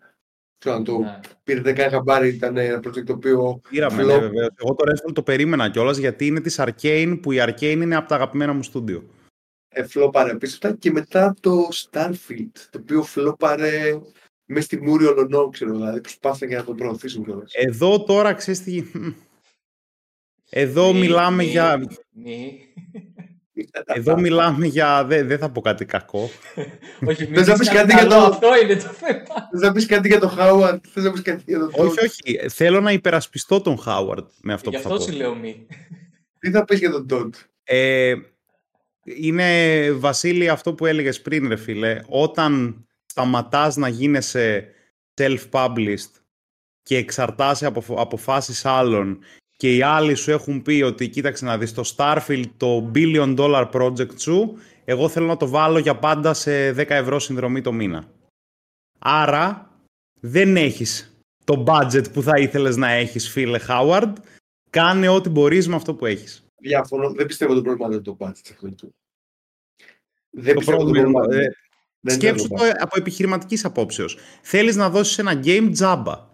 Ξέρω 0.58 0.76
αν 0.76 0.84
το 0.84 0.98
ναι. 0.98 1.20
πήρε 1.44 1.60
10 1.64 1.88
χαμπάρι, 1.90 2.28
ήταν 2.28 2.56
ένα 2.56 2.78
project 2.78 3.04
το 3.04 3.12
οποίο. 3.12 3.60
Πήραμε, 3.68 4.02
ναι, 4.02 4.18
βεβαίως. 4.18 4.48
Εγώ 4.56 4.74
το 4.74 4.92
Redfall 4.92 5.12
το 5.14 5.22
περίμενα 5.22 5.70
κιόλας 5.70 5.96
γιατί 5.96 6.26
είναι 6.26 6.40
της 6.40 6.60
Arcane 6.60 7.18
που 7.22 7.32
η 7.32 7.36
Arcane 7.40 7.62
είναι 7.62 7.96
από 7.96 8.08
τα 8.08 8.14
αγαπημένα 8.14 8.52
μου 8.52 8.62
στούντιο. 8.62 9.04
Ε, 9.68 9.82
φλόπαρε 9.84 10.30
επίσης 10.30 10.58
και 10.78 10.90
μετά 10.90 11.34
το 11.40 11.68
Starfield 11.72 12.52
το 12.70 12.78
οποίο 12.78 13.02
φλόπαρε 13.02 14.00
μες 14.44 14.64
στη 14.64 14.82
μούρη 14.82 15.06
ολονό, 15.06 15.48
ξέρω 15.48 15.72
δηλαδή. 15.72 16.00
Προσπάθησαν 16.00 16.48
και 16.48 16.56
να 16.56 16.64
το 16.64 16.74
προωθήσουν 16.74 17.24
κιόλας. 17.24 17.52
Εδώ 17.54 18.04
τώρα 18.04 18.32
ξέρεις 18.32 18.62
τι. 18.62 18.84
Εδώ 20.50 20.92
μιλάμε 20.92 21.42
για... 21.42 21.88
Εδώ 23.86 24.18
μιλάμε 24.18 24.66
για... 24.66 25.04
Δεν 25.04 25.38
θα 25.38 25.50
πω 25.50 25.60
κάτι 25.60 25.84
κακό. 25.84 26.30
όχι, 27.08 27.26
μην 27.26 27.44
θα 27.44 27.58
πεις 27.58 27.68
κάτι 27.68 27.92
για 27.94 28.06
το... 28.06 28.16
Αυτό 28.16 28.48
είναι 28.62 28.74
το 28.74 28.80
θέμα. 28.80 29.22
Θες 29.50 29.60
να 29.60 29.72
πεις 29.72 29.86
κάτι 29.86 30.08
για 30.08 30.18
τον 30.18 30.28
Χάουαρντ. 30.28 30.84
Θες 30.92 31.04
να 31.04 31.12
πεις 31.12 31.22
κάτι 31.22 31.42
για 31.46 31.58
τον 31.58 31.70
Όχι, 31.72 32.04
όχι. 32.04 32.48
Θέλω 32.48 32.80
να 32.80 32.92
υπερασπιστώ 32.92 33.60
τον 33.60 33.78
Χάουαρντ 33.78 34.26
με 34.42 34.52
αυτό 34.52 34.70
που 34.70 34.78
θα 34.78 34.88
πω. 34.88 34.94
Γι' 34.94 35.00
αυτό 35.00 35.12
σου 35.12 35.18
λέω 35.18 35.34
μη. 35.34 35.66
Τι 36.38 36.50
θα 36.50 36.64
πεις 36.64 36.78
για 36.78 36.90
τον 36.90 37.08
Τόντ. 37.08 37.34
Ε, 37.64 38.14
είναι, 39.04 39.90
Βασίλη, 39.92 40.48
αυτό 40.48 40.74
που 40.74 40.86
έλεγες 40.86 41.20
πριν, 41.22 41.48
ρε 41.48 41.56
φίλε. 41.56 42.00
Όταν 42.08 42.82
σταματάς 43.06 43.76
να 43.76 43.88
γίνεσαι 43.88 44.68
self-published 45.14 46.12
και 46.82 46.96
εξαρτάσαι 46.96 47.66
από 47.66 47.82
αποφάσεις 47.96 48.64
άλλων 48.64 49.18
και 49.58 49.76
οι 49.76 49.82
άλλοι 49.82 50.14
σου 50.14 50.30
έχουν 50.30 50.62
πει 50.62 50.82
ότι 50.82 51.08
κοίταξε 51.08 51.44
να 51.44 51.58
δεις 51.58 51.74
το 51.74 51.92
Starfield, 51.96 52.44
το 52.56 52.90
billion 52.94 53.36
dollar 53.38 53.70
project 53.70 54.20
σου, 54.20 54.58
εγώ 54.84 55.08
θέλω 55.08 55.26
να 55.26 55.36
το 55.36 55.48
βάλω 55.48 55.78
για 55.78 55.98
πάντα 55.98 56.34
σε 56.34 56.70
10 56.70 56.76
ευρώ 56.88 57.18
συνδρομή 57.18 57.60
το 57.60 57.72
μήνα. 57.72 58.08
Άρα 58.98 59.70
δεν 60.20 60.56
έχεις 60.56 61.20
το 61.44 61.64
budget 61.66 62.12
που 62.12 62.22
θα 62.22 62.38
ήθελες 62.38 62.76
να 62.76 62.90
έχεις 62.90 63.28
φίλε 63.28 63.60
Howard, 63.68 64.12
κάνε 64.70 65.08
ό,τι 65.08 65.28
μπορείς 65.28 65.68
με 65.68 65.74
αυτό 65.74 65.94
που 65.94 66.06
έχεις. 66.06 66.46
Διαφωνώ, 66.60 67.10
δεν 67.10 67.26
πιστεύω 67.26 67.54
το 67.54 67.62
πρόβλημα 67.62 67.86
είναι 67.92 68.02
το 68.02 68.16
budget 68.20 68.74
του. 68.76 68.94
Δεν 70.30 70.52
το 70.52 70.58
πιστεύω 70.58 70.78
πρόβλημα, 70.78 71.20
το 71.20 71.26
πρόβλημα. 71.26 71.44
Ε, 72.02 72.10
σκέψου 72.10 72.48
το 72.48 72.56
από 72.78 72.98
επιχειρηματικής 72.98 73.64
απόψεως. 73.64 74.18
Θέλεις 74.42 74.76
να 74.76 74.90
δώσεις 74.90 75.18
ένα 75.18 75.40
game 75.44 75.68
τζάμπα. 75.72 76.26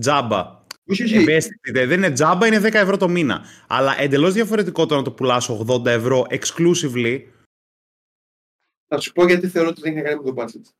Τζάμπα 0.00 0.57
Ευαίσθητη, 0.88 1.70
δεν 1.70 1.90
είναι 1.90 2.10
τζάμπα, 2.10 2.46
είναι 2.46 2.60
10 2.60 2.74
ευρώ 2.74 2.96
το 2.96 3.08
μήνα. 3.08 3.44
Αλλά 3.68 4.00
εντελώς 4.00 4.32
διαφορετικό 4.32 4.86
το 4.86 4.96
να 4.96 5.02
το 5.02 5.12
πουλάς 5.12 5.50
80 5.50 5.86
ευρώ 5.86 6.26
exclusively. 6.30 7.22
Θα 8.86 9.00
σου 9.00 9.12
πω 9.12 9.26
γιατί 9.26 9.48
θεωρώ 9.48 9.68
ότι 9.68 9.80
δεν 9.80 9.92
έχει 9.92 10.02
να 10.02 10.08
κάνει 10.08 10.22
με 10.24 10.32
το 10.32 10.42
budget. 10.42 10.72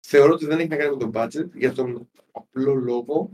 Θεωρώ 0.00 0.32
ότι 0.32 0.46
δεν 0.46 0.58
έχει 0.58 0.68
να 0.68 0.76
κάνει 0.76 0.96
με 0.96 1.10
το 1.10 1.10
budget 1.14 1.50
για 1.54 1.72
τον 1.72 2.08
απλό 2.32 2.74
λόγο 2.74 3.30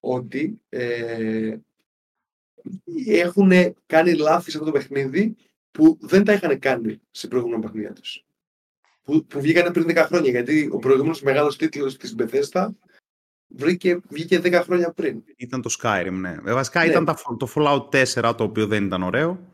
ότι 0.00 0.60
ε, 0.68 1.56
έχουν 3.06 3.52
κάνει 3.86 4.14
λάθη 4.14 4.50
σε 4.50 4.56
αυτό 4.56 4.70
το 4.70 4.78
παιχνίδι 4.78 5.36
που 5.70 5.98
δεν 6.00 6.24
τα 6.24 6.32
είχαν 6.32 6.58
κάνει 6.58 7.00
σε 7.10 7.28
προηγούμενα 7.28 7.62
παιχνίδια 7.62 7.92
τους. 7.92 8.24
Που, 9.02 9.26
που 9.26 9.40
βγήκαν 9.40 9.72
πριν 9.72 9.86
10 9.88 9.94
χρόνια. 10.06 10.30
Γιατί 10.30 10.68
ο 10.72 10.78
προηγούμενος 10.78 11.22
μεγάλος 11.22 11.56
τίτλος 11.56 11.96
της 11.96 12.14
Bethesda 12.18 12.68
βρήκε, 13.56 14.00
βγήκε 14.08 14.40
10 14.44 14.60
χρόνια 14.64 14.92
πριν. 14.92 15.22
Ήταν 15.36 15.62
το 15.62 15.76
Skyrim, 15.80 16.12
ναι. 16.12 16.36
Βασικά 16.42 16.84
ναι. 16.84 16.90
ήταν 16.90 17.04
το 17.38 17.52
Fallout 17.54 18.04
4, 18.20 18.34
το 18.36 18.44
οποίο 18.44 18.66
δεν 18.66 18.84
ήταν 18.84 19.02
ωραίο. 19.02 19.52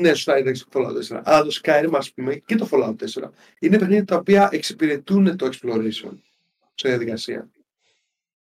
Ναι, 0.00 0.08
σωστά 0.08 0.38
ήταν 0.38 0.52
το 0.52 0.66
Fallout 0.72 1.14
4. 1.14 1.20
Αλλά 1.24 1.42
το 1.44 1.60
Skyrim, 1.62 1.92
ας 1.92 2.12
πούμε, 2.12 2.34
και 2.34 2.56
το 2.56 2.68
Fallout 2.70 2.94
4 3.22 3.30
είναι 3.58 3.78
παιχνίδια 3.78 4.04
τα 4.04 4.16
οποία 4.16 4.48
εξυπηρετούν 4.52 5.36
το 5.36 5.46
exploration 5.52 6.12
σε 6.74 6.88
διαδικασία. 6.88 7.50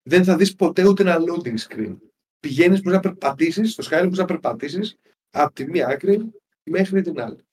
Δεν 0.03 0.25
θα 0.25 0.37
δεις 0.37 0.55
ποτέ 0.55 0.89
ούτε 0.89 1.03
ένα 1.03 1.19
loading 1.19 1.57
screen. 1.69 1.97
Πηγαίνεις 2.41 2.81
που 2.81 2.91
να 2.91 3.01
περπατήσεις, 3.01 3.73
στο 3.73 3.85
Skyrim 3.91 4.07
που 4.09 4.17
να 4.17 4.25
περπατήσεις 4.25 4.97
από 5.31 5.55
τη 5.55 5.71
μία 5.71 5.89
άκρη 5.89 6.31
μέχρι 6.63 7.03
την 7.03 7.21
άλλη 7.21 7.45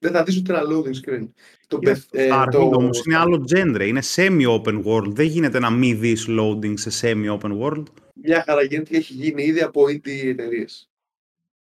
δεν 0.00 0.12
θα 0.12 0.22
δεις 0.22 0.36
ούτε 0.36 0.52
ένα 0.52 0.62
loading 0.62 1.08
screen. 1.08 1.28
Το, 1.66 1.78
ε, 2.10 2.28
το... 2.50 2.58
όμως 2.58 3.04
είναι 3.04 3.16
άλλο 3.16 3.44
genre, 3.54 3.86
είναι 3.86 4.00
semi-open 4.14 4.82
world. 4.84 5.12
Δεν 5.12 5.26
γίνεται 5.26 5.58
να 5.58 5.70
μην 5.70 6.00
δεις 6.00 6.26
loading 6.28 6.74
σε 6.74 6.90
semi-open 7.00 7.58
world. 7.60 7.82
Μια 8.14 8.42
χαρά 8.46 8.62
γίνεται 8.62 8.90
και 8.90 8.96
έχει 8.96 9.12
γίνει 9.12 9.42
ήδη 9.42 9.60
από 9.60 9.82
indie 9.82 10.24
εταιρείες. 10.24 10.90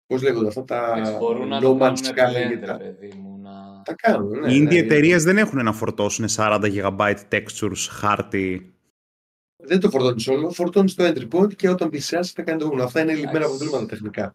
Πώς 0.07 0.23
λέγονται 0.23 0.49
αυτά 0.49 0.65
τα 0.65 1.17
Μπορούν 1.19 1.49
να 1.49 1.61
No 1.63 1.79
Man's 1.79 1.97
Sky. 1.97 2.79
παιδί 2.79 3.13
μου, 3.17 3.39
να... 3.43 3.83
Τα 3.85 3.95
κάνουν, 3.95 4.39
ναι. 4.39 4.53
Οι 4.53 4.63
indie 4.63 4.73
ναι, 4.73 4.79
εταιρείες 4.79 5.25
δεν 5.25 5.39
έχουν 5.39 5.65
να 5.65 5.73
φορτώσουν 5.73 6.27
40 6.37 6.61
GB 6.63 7.15
textures, 7.31 7.87
χάρτη 7.91 8.77
δεν 9.67 9.81
το 9.81 9.91
φορτώνεις 9.91 10.29
όλο, 10.29 10.51
φορτώνεις 10.51 10.95
το 10.95 11.05
entry 11.05 11.29
point 11.29 11.55
και 11.57 11.69
όταν 11.69 11.91
πλησιάσει 11.91 12.33
θα 12.35 12.43
κάνει 12.43 12.59
το 12.59 12.67
γούνο. 12.67 12.83
Αυτά 12.83 13.01
είναι 13.01 13.15
λυμμένα 13.15 13.47
προβλήματα 13.47 13.87
τεχνικά. 13.87 14.35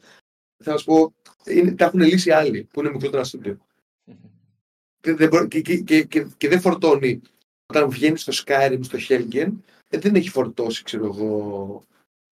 Θα 0.63 0.77
σα 0.77 0.83
πω, 0.83 1.13
είναι, 1.45 1.71
τα 1.71 1.85
έχουν 1.85 1.99
λύσει 1.99 2.31
άλλοι 2.31 2.63
που 2.63 2.79
είναι 2.79 2.91
μικρότερα 2.91 3.23
στούντιο. 3.23 3.57
Και, 5.47 5.61
και, 5.61 6.03
και, 6.03 6.25
και, 6.37 6.47
δεν 6.47 6.61
φορτώνει 6.61 7.21
όταν 7.65 7.89
βγαίνει 7.89 8.17
στο 8.17 8.33
Skyrim, 8.45 8.79
στο 8.81 8.97
Helgen, 9.09 9.51
ε, 9.87 9.97
δεν 9.97 10.15
έχει 10.15 10.29
φορτώσει, 10.29 10.83
ξέρω 10.83 11.05
εγώ, 11.05 11.83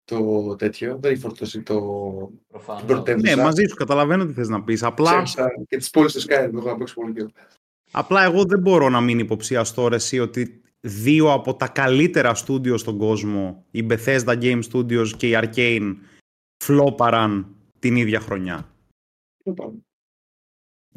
το 0.05 0.57
τέτοιο. 0.57 0.99
Δεν 1.01 1.11
έχει 1.11 1.21
φορτώσει 1.21 1.63
το. 1.63 2.31
Την 3.05 3.21
Ναι, 3.21 3.37
μαζί 3.37 3.65
σου 3.69 3.75
καταλαβαίνω 3.75 4.27
τι 4.27 4.33
θες 4.33 4.49
να 4.49 4.63
πεις. 4.63 4.83
Απλά. 4.83 5.23
και 5.69 5.77
τις 5.77 5.91
πόλεις 5.91 6.13
στο 6.13 6.21
Skyrim, 6.21 6.55
έχω 6.55 6.69
να 6.69 6.77
παίξω 6.77 6.95
πολύ 6.95 7.13
καιρό. 7.13 7.29
Απλά 7.91 8.23
εγώ 8.23 8.45
δεν 8.45 8.61
μπορώ 8.61 8.89
να 8.89 9.01
μην 9.01 9.19
υποψιαστώ 9.19 9.89
εσύ 9.93 10.21
ότι 10.21 10.63
δύο 10.81 11.33
από 11.33 11.55
τα 11.55 11.69
καλύτερα 11.69 12.35
στούντιο 12.35 12.77
στον 12.77 12.99
κόσμο, 12.99 13.65
η 13.71 13.87
Bethesda 13.91 14.43
Game 14.43 14.61
Studios 14.73 15.09
και 15.17 15.29
η 15.29 15.39
Arcane, 15.43 15.97
φλόπαραν 16.65 17.47
την 17.79 17.97
ίδια 17.97 18.21
χρονιά. 18.21 18.69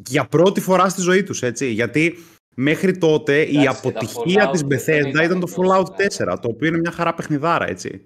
Για 0.06 0.24
πρώτη 0.24 0.60
φορά 0.60 0.88
στη 0.88 1.00
ζωή 1.00 1.22
τους, 1.22 1.42
έτσι. 1.42 1.66
Γιατί 1.66 2.18
μέχρι 2.54 2.98
τότε 2.98 3.42
η 3.42 3.66
αποτυχία 3.66 4.50
της 4.50 4.64
Bethesda 4.64 5.24
ήταν 5.24 5.40
το 5.40 5.52
Fallout 5.56 5.84
4, 6.32 6.38
το 6.40 6.48
οποίο 6.48 6.68
είναι 6.68 6.78
μια 6.78 6.90
χαρά 6.90 7.14
παιχνιδάρα, 7.14 7.68
έτσι. 7.68 8.04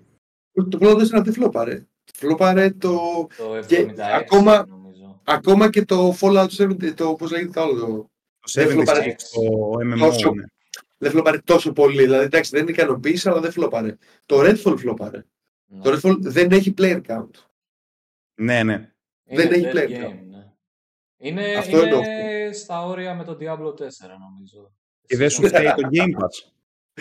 Το 0.68 0.78
Fallout 0.80 1.18
4 1.18 1.22
δεν 1.24 1.32
φλόπαρε. 1.32 1.86
Φλόπαρε 2.14 2.70
το... 2.70 2.98
Το 3.36 3.58
76, 3.68 3.86
ακόμα, 4.16 4.66
ακόμα 5.24 5.70
και 5.70 5.84
το 5.84 6.16
Fallout 6.20 6.46
7, 6.46 6.94
το 6.94 7.14
πώς 7.14 7.30
λέγεται 7.30 7.60
άλλο. 7.60 7.74
Το, 7.74 8.08
το 8.40 8.62
76, 8.62 8.84
το 9.32 9.72
MMO, 9.82 9.98
τόσο, 9.98 10.34
ναι. 10.34 10.44
Δεν 10.98 11.10
φλόπαρε 11.10 11.38
τόσο 11.38 11.72
πολύ. 11.72 12.02
Δηλαδή, 12.02 12.24
εντάξει, 12.24 12.50
δεν 12.50 12.62
είναι 12.62 12.70
ικανοποίηση, 12.70 13.28
αλλά 13.28 13.40
δεν 13.40 13.52
φλόπαρε. 13.52 13.96
Το 14.26 14.40
Redfall 14.40 14.74
φλόπαρε. 14.78 15.24
Ναι. 15.66 15.82
Το 15.82 15.92
Redfall 15.92 16.16
δεν 16.20 16.50
έχει 16.50 16.74
player 16.78 17.00
count. 17.06 17.30
Ναι, 18.34 18.62
ναι. 18.62 18.92
Δεν 19.24 19.52
έχει 19.52 19.66
player 19.72 19.88
count. 19.88 20.31
Ναι. 21.22 21.28
Είναι, 21.28 21.54
Αυτό 21.54 21.84
είναι 21.86 22.52
στα 22.52 22.86
όρια 22.86 23.14
με 23.14 23.24
το 23.24 23.36
Diablo 23.40 23.68
4, 23.68 23.76
νομίζω. 24.30 24.72
Και 25.06 25.16
δεν 25.16 25.30
σου 25.30 25.46
φταίει 25.46 25.64
το 25.64 25.88
Game 25.92 26.22
Pass. 26.22 26.52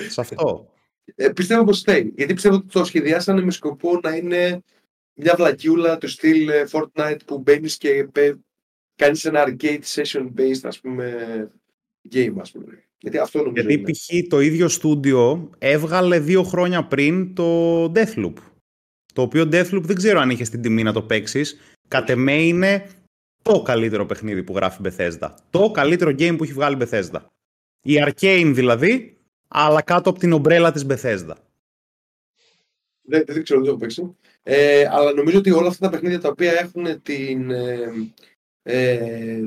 Σε 0.09 0.21
αυτό. 0.21 0.71
Ε, 1.15 1.29
πιστεύω 1.29 1.63
πως 1.63 1.79
φταίει. 1.79 2.13
Γιατί 2.15 2.33
πιστεύω 2.33 2.55
ότι 2.55 2.67
το 2.67 2.83
σχεδιάσανε 2.83 3.41
με 3.41 3.51
σκοπό 3.51 3.99
να 4.03 4.15
είναι 4.15 4.63
μια 5.13 5.33
βλακιούλα 5.35 5.97
του 5.97 6.07
στυλ 6.07 6.49
ε, 6.49 6.65
Fortnite 6.71 7.19
που 7.25 7.39
μπαίνεις 7.39 7.77
και 7.77 8.07
κάνεις 8.95 9.25
ένα 9.25 9.43
arcade 9.47 9.81
session 9.95 10.31
based 10.37 10.61
ας 10.63 10.79
πούμε 10.79 11.51
game 12.11 12.33
ας 12.39 12.51
πούμε. 12.51 12.83
Γιατί 12.97 13.17
αυτό 13.17 13.43
νομίζω 13.43 13.67
Γιατί 13.67 13.91
π.χ. 13.91 14.27
το 14.29 14.39
ίδιο 14.39 14.67
στούντιο 14.67 15.49
έβγαλε 15.57 16.19
δύο 16.19 16.43
χρόνια 16.43 16.87
πριν 16.87 17.35
το 17.35 17.83
Deathloop. 17.83 18.33
Το 19.13 19.21
οποίο 19.21 19.43
Deathloop 19.43 19.81
δεν 19.81 19.95
ξέρω 19.95 20.19
αν 20.19 20.29
είχες 20.29 20.47
στην 20.47 20.61
τιμή 20.61 20.83
να 20.83 20.93
το 20.93 21.01
παίξεις. 21.01 21.59
Κατ' 21.87 22.09
εμέ 22.09 22.41
είναι 22.41 22.87
το 23.41 23.61
καλύτερο 23.61 24.05
παιχνίδι 24.05 24.43
που 24.43 24.55
γράφει 24.55 24.81
Bethesda. 24.83 25.33
Το 25.49 25.71
καλύτερο 25.71 26.11
game 26.11 26.35
που 26.37 26.43
έχει 26.43 26.53
βγάλει 26.53 26.77
Bethesda. 26.79 27.19
Η 27.81 27.93
Arcane 28.05 28.51
δηλαδή, 28.55 29.17
αλλά 29.47 29.81
κάτω 29.81 30.09
από 30.09 30.19
την 30.19 30.33
ομπρέλα 30.33 30.71
της 30.71 30.85
Bethesda. 30.89 31.35
Δεν, 33.01 33.23
δεν 33.27 33.43
ξέρω, 33.43 33.59
δεν 33.59 33.63
το 33.63 33.69
έχω 33.69 33.77
παίξει. 33.77 34.15
Ε, 34.43 34.87
αλλά 34.89 35.13
νομίζω 35.13 35.37
ότι 35.37 35.51
όλα 35.51 35.67
αυτά 35.67 35.85
τα 35.85 35.91
παιχνίδια 35.91 36.19
τα 36.19 36.29
οποία 36.29 36.51
έχουν 36.51 37.01
την, 37.01 37.51
ε, 37.51 37.91
ε, 38.63 39.41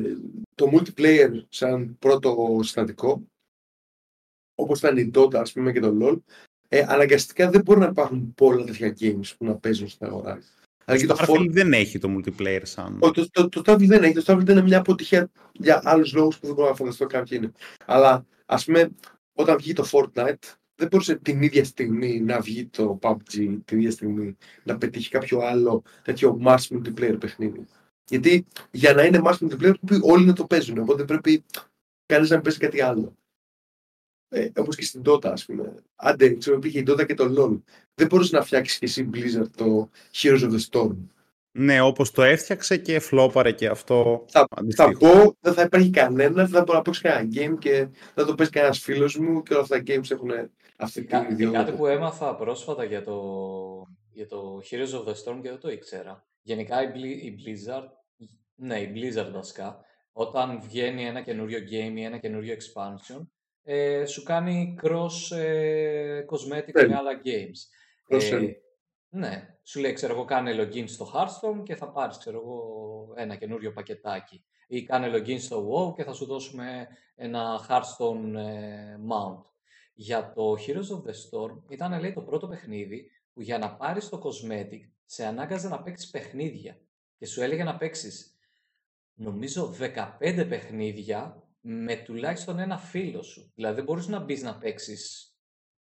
το 0.54 0.70
multiplayer 0.72 1.44
σαν 1.48 1.96
πρώτο 1.98 2.58
συστατικό, 2.62 3.22
όπως 4.54 4.78
ήταν 4.78 4.96
η 4.96 5.10
Dota 5.14 5.34
ας 5.34 5.52
πούμε 5.52 5.72
και 5.72 5.80
το 5.80 5.96
LoL, 6.00 6.18
ε, 6.68 6.84
αναγκαστικά 6.88 7.50
δεν 7.50 7.62
μπορούν 7.62 7.82
να 7.82 7.88
υπάρχουν 7.88 8.34
πολλά 8.34 8.64
τέτοια 8.64 8.96
games 9.00 9.36
που 9.38 9.44
να 9.44 9.54
παίζουν 9.54 9.88
στην 9.88 10.06
αγορά. 10.06 10.42
Το 10.84 11.16
Starfield 11.18 11.50
δεν 11.50 11.72
έχει 11.72 11.98
το 11.98 12.16
multiplayer 12.16 12.60
σαν... 12.62 12.98
Ο, 13.00 13.10
το, 13.10 13.30
το, 13.30 13.48
το, 13.48 13.62
Starfield 13.66 13.86
δεν 13.86 14.02
έχει. 14.02 14.14
Το 14.14 14.22
Starfield 14.26 14.48
είναι 14.48 14.62
μια 14.62 14.78
αποτυχία 14.78 15.30
για 15.52 15.80
άλλους 15.84 16.12
λόγους 16.12 16.38
που 16.38 16.46
δεν 16.46 16.54
μπορώ 16.54 16.68
να 16.68 16.74
φανταστώ 16.74 17.06
κάποιοι 17.06 17.38
είναι. 17.42 17.52
Αλλά 17.86 18.26
ας 18.46 18.64
πούμε 18.64 18.90
όταν 19.32 19.56
βγει 19.56 19.72
το 19.72 19.88
Fortnite 19.92 20.54
δεν 20.74 20.88
μπορούσε 20.88 21.14
την 21.14 21.42
ίδια 21.42 21.64
στιγμή 21.64 22.20
να 22.20 22.40
βγει 22.40 22.66
το 22.66 22.98
PUBG, 23.02 23.58
την 23.64 23.78
ίδια 23.78 23.90
στιγμή 23.90 24.36
να 24.62 24.78
πετύχει 24.78 25.10
κάποιο 25.10 25.38
άλλο 25.40 25.82
τέτοιο 26.02 26.40
mass 26.44 26.58
multiplayer 26.70 27.16
παιχνίδι. 27.20 27.66
Γιατί 28.04 28.46
για 28.70 28.94
να 28.94 29.04
είναι 29.04 29.20
mass 29.24 29.34
multiplayer 29.38 29.74
πρέπει 29.80 30.00
όλοι 30.02 30.24
να 30.24 30.32
το 30.32 30.44
παίζουν. 30.44 30.78
Οπότε 30.78 31.04
πρέπει 31.04 31.44
κανείς 32.06 32.30
να 32.30 32.40
παίζει 32.40 32.58
κάτι 32.58 32.80
άλλο. 32.80 33.16
Ε, 34.28 34.50
Όπως 34.56 34.76
και 34.76 34.84
στην 34.84 35.02
Dota, 35.04 35.26
ας 35.26 35.44
πούμε. 35.44 35.74
Άντε, 35.94 36.34
ξέρω, 36.34 36.58
πήγε 36.58 36.78
η 36.78 36.84
Dota 36.86 37.06
και 37.06 37.14
το 37.14 37.34
LOL. 37.36 37.60
Δεν 37.94 38.06
μπορούσε 38.06 38.36
να 38.36 38.42
φτιάξεις 38.42 38.78
και 38.78 38.84
εσύ 38.84 39.10
Blizzard 39.14 39.50
το 39.56 39.90
Heroes 40.14 40.40
of 40.40 40.50
the 40.50 40.60
Storm. 40.70 40.96
Ναι, 41.56 41.80
όπως 41.80 42.10
το 42.10 42.22
έφτιαξε 42.22 42.76
και 42.76 42.98
φλόπαρε 42.98 43.52
και 43.52 43.66
αυτό. 43.66 44.24
Θα, 44.28 44.46
θα 44.76 44.92
πω, 44.98 45.36
δεν 45.40 45.52
θα 45.52 45.62
υπάρχει 45.62 45.90
κανένα, 45.90 46.32
δεν 46.32 46.48
θα 46.48 46.62
μπορώ 46.62 46.78
να 46.78 46.84
παίξω 46.84 47.00
κανένα 47.02 47.28
game 47.32 47.58
και 47.58 47.88
δεν 48.14 48.26
το 48.26 48.34
παίζει 48.34 48.52
κανένας 48.52 48.78
φίλος 48.78 49.18
μου 49.18 49.42
και 49.42 49.52
όλα 49.52 49.62
αυτά 49.62 49.76
τα 49.76 49.82
games 49.86 50.10
έχουν 50.10 50.30
αυτή 50.76 51.04
την 51.04 51.26
ιδιότητα. 51.30 51.64
Κάτι 51.64 51.76
που 51.76 51.86
έμαθα 51.86 52.36
πρόσφατα 52.36 52.84
για 52.84 53.02
το, 53.02 53.18
για 54.10 54.26
το 54.26 54.60
Heroes 54.70 54.98
of 54.98 55.08
the 55.08 55.12
Storm 55.12 55.38
και 55.42 55.48
δεν 55.48 55.58
το 55.60 55.70
ήξερα. 55.70 56.26
Γενικά 56.42 56.82
η 56.82 57.34
Blizzard, 57.38 57.88
ναι, 58.54 58.80
η 58.80 58.92
Blizzard 58.94 59.30
βασικά, 59.32 59.78
όταν 60.12 60.60
βγαίνει 60.60 61.06
ένα 61.06 61.20
καινούριο 61.20 61.58
game 61.58 61.96
ή 61.96 62.02
ένα 62.02 62.18
καινούριο 62.18 62.54
expansion, 62.54 63.26
ε, 63.62 64.04
σου 64.04 64.22
κάνει 64.22 64.78
cross 64.82 65.36
ε, 65.36 66.24
cosmetic 66.30 66.72
με 66.72 66.82
ναι. 66.82 66.96
άλλα 66.96 67.20
games. 67.24 67.83
Ε, 68.08 68.18
ναι, 69.08 69.58
σου 69.62 69.80
λέει, 69.80 69.92
ξέρω 69.92 70.12
εγώ, 70.14 70.24
κάνε 70.24 70.62
login 70.62 70.84
στο 70.88 71.12
Hearthstone 71.14 71.62
και 71.62 71.74
θα 71.74 71.88
πάρεις, 71.90 72.18
ξέρω 72.18 72.40
εγώ, 72.40 73.12
ένα 73.16 73.36
καινούριο 73.36 73.72
πακετάκι. 73.72 74.44
Ή 74.66 74.82
κάνε 74.82 75.10
login 75.14 75.40
στο 75.40 75.70
WoW 75.70 75.94
και 75.94 76.04
θα 76.04 76.12
σου 76.12 76.26
δώσουμε 76.26 76.88
ένα 77.14 77.66
Hearthstone 77.68 78.34
ε, 78.34 78.96
mount. 79.10 79.44
Για 79.94 80.32
το 80.32 80.52
Heroes 80.52 80.96
of 80.96 81.02
the 81.02 81.12
Storm 81.12 81.62
ήταν, 81.68 82.00
λέει, 82.00 82.12
το 82.12 82.20
πρώτο 82.20 82.48
παιχνίδι 82.48 83.10
που 83.32 83.40
για 83.42 83.58
να 83.58 83.76
πάρεις 83.76 84.08
το 84.08 84.22
cosmetic 84.24 84.80
σε 85.04 85.24
ανάγκαζε 85.24 85.68
να 85.68 85.82
παίξεις 85.82 86.10
παιχνίδια. 86.10 86.78
Και 87.18 87.26
σου 87.26 87.42
έλεγε 87.42 87.64
να 87.64 87.76
παίξεις, 87.76 88.36
νομίζω, 89.14 89.74
15 90.20 90.46
παιχνίδια 90.48 91.42
με 91.60 91.96
τουλάχιστον 91.96 92.58
ένα 92.58 92.78
φίλο 92.78 93.22
σου. 93.22 93.52
Δηλαδή 93.54 93.74
δεν 93.74 93.84
μπορείς 93.84 94.06
να 94.06 94.20
μπεις 94.20 94.42
να 94.42 94.58
παίξεις 94.58 95.33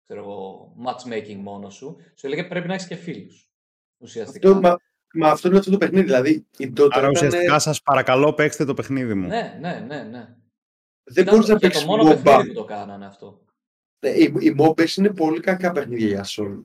ξέρω 0.07 0.21
εγώ, 0.21 0.73
matchmaking 0.85 1.35
μόνος 1.35 1.73
σου. 1.73 1.97
Σου 2.15 2.25
έλεγε 2.25 2.43
πρέπει 2.43 2.67
να 2.67 2.73
έχεις 2.73 2.87
και 2.87 2.95
φίλους. 2.95 3.49
Ουσιαστικά. 3.97 4.49
Αυτό, 4.49 4.61
μα, 4.61 4.77
μα, 5.13 5.31
αυτό 5.31 5.47
είναι 5.47 5.57
αυτό 5.57 5.71
το 5.71 5.77
παιχνίδι. 5.77 6.05
Δηλαδή, 6.05 6.45
η 6.57 6.73
Dota 6.77 6.87
Άρα 6.91 7.09
ουσιαστικά 7.09 7.43
ήταν... 7.43 7.59
σας 7.59 7.81
παρακαλώ 7.81 8.33
παίξτε 8.33 8.65
το 8.65 8.73
παιχνίδι 8.73 9.13
μου. 9.13 9.27
Ναι, 9.27 9.57
ναι, 9.59 9.83
ναι. 9.87 10.03
ναι. 10.03 10.35
Δεν 11.03 11.23
μπορείς 11.23 11.47
να 11.47 11.57
παίξει. 11.57 11.85
Το 11.85 11.85
μόνο 11.85 12.15
παιχνίδι 12.15 12.47
που 12.47 12.53
το 12.53 12.63
κάνανε 12.63 13.05
αυτό. 13.05 13.45
Ναι, 13.99 14.09
οι, 14.09 14.33
οι 14.39 14.55
MOBAs 14.59 14.95
είναι 14.97 15.13
πολύ 15.13 15.39
κακά 15.39 15.71
παιχνίδια 15.71 16.07
για 16.07 16.25
Sol. 16.25 16.61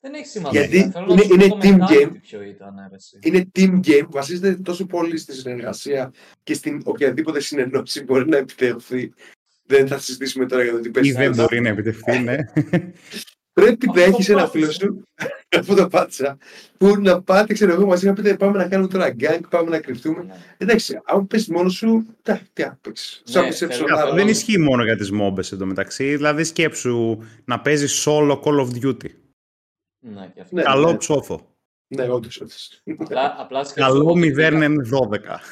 Δεν 0.00 0.14
έχει 0.14 0.26
σημασία. 0.26 0.64
Γιατί 0.64 0.90
Θέλω 0.90 1.12
είναι, 1.12 1.22
είναι 1.22 1.58
team 1.60 1.78
game. 1.90 2.12
Ποιο 2.20 2.42
ήταν, 2.42 2.74
είναι 3.20 3.50
team 3.54 3.80
game 3.86 4.02
που 4.04 4.12
βασίζεται 4.12 4.54
τόσο 4.54 4.86
πολύ 4.86 5.16
στη 5.16 5.32
συνεργασία 5.32 6.12
και 6.42 6.54
στην 6.54 6.82
οποιαδήποτε 6.84 7.40
συνεννόηση 7.40 8.04
μπορεί 8.04 8.28
να 8.28 8.36
επιτευχθεί. 8.36 9.12
Δεν 9.68 9.86
θα 9.86 9.98
συζητήσουμε 9.98 10.46
τώρα 10.46 10.62
για 10.62 10.72
το 10.72 10.80
τι 10.80 10.90
πέσει. 10.90 11.08
Ή 11.08 11.12
δεν 11.12 11.34
μπορεί 11.34 11.60
να 11.60 11.68
επιτευχθεί, 11.68 12.18
ναι. 12.18 12.36
Πρέπει 13.52 13.90
να 13.94 14.02
έχει 14.02 14.30
ένα 14.30 14.48
φίλο 14.48 14.70
σου, 14.70 15.02
αφού 15.58 15.74
το 15.74 15.88
πάτησα, 15.88 16.38
που 16.78 16.96
να 17.00 17.22
πάτε, 17.22 17.52
ξέρω 17.52 17.72
εγώ, 17.72 17.86
μαζί 17.86 18.06
να 18.06 18.12
πείτε 18.12 18.36
πάμε 18.36 18.58
να 18.58 18.68
κάνουμε 18.68 18.88
τώρα 18.88 19.10
γκάγκ, 19.10 19.42
πάμε 19.48 19.70
να 19.70 19.80
κρυφτούμε. 19.80 20.22
Ναι. 20.22 20.34
Εντάξει, 20.58 21.00
αν 21.04 21.26
παίζεις 21.26 21.52
μόνος 21.52 21.74
σου, 21.74 22.06
τα 22.52 22.62
'παιξες. 22.62 23.22
Ναι, 23.32 23.48
δεν 24.14 24.28
ισχύει 24.28 24.58
μόνο 24.58 24.84
για 24.84 24.96
τις 24.96 25.10
μόμπες 25.10 25.52
εντωμεταξύ. 25.52 26.16
Δηλαδή, 26.16 26.44
σκέψου 26.44 27.18
να 27.44 27.60
παίζεις 27.60 28.04
solo 28.06 28.40
Call 28.40 28.60
of 28.60 28.68
Duty. 28.82 29.10
Ναι, 29.98 30.30
και 30.34 30.40
αυτό. 30.40 30.54
Ναι, 30.56 30.62
Καλό 30.62 30.90
ναι. 30.90 30.96
ψόφο. 30.96 31.51
Ναι, 31.96 32.08
όντως. 32.08 32.28
Απλά, 32.98 33.34
απλά 33.38 33.66
Καλό 33.74 34.14
0-12. 34.16 34.20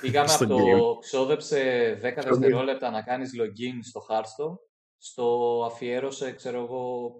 Πήγαμε 0.01 0.33
από 0.33 0.47
το 0.47 0.99
ξόδεψε 1.01 1.93
10 1.95 2.01
δευτερόλεπτα 2.01 2.91
να 2.91 3.03
κάνεις 3.03 3.31
login 3.41 3.79
στο 3.83 4.07
Hearthstone. 4.09 4.59
Στο 4.97 5.63
αφιέρωσε, 5.67 6.33
ξέρω 6.33 6.63
εγώ, 6.63 7.15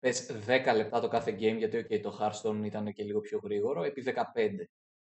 πες 0.00 0.30
10 0.46 0.76
λεπτά 0.76 1.00
το 1.00 1.08
κάθε 1.08 1.36
game, 1.38 1.56
γιατί 1.58 1.86
okay, 1.88 2.00
το 2.00 2.18
Hearthstone 2.20 2.64
ήταν 2.64 2.92
και 2.92 3.04
λίγο 3.04 3.20
πιο 3.20 3.40
γρήγορο, 3.44 3.82
επί 3.82 4.02
15. 4.06 4.12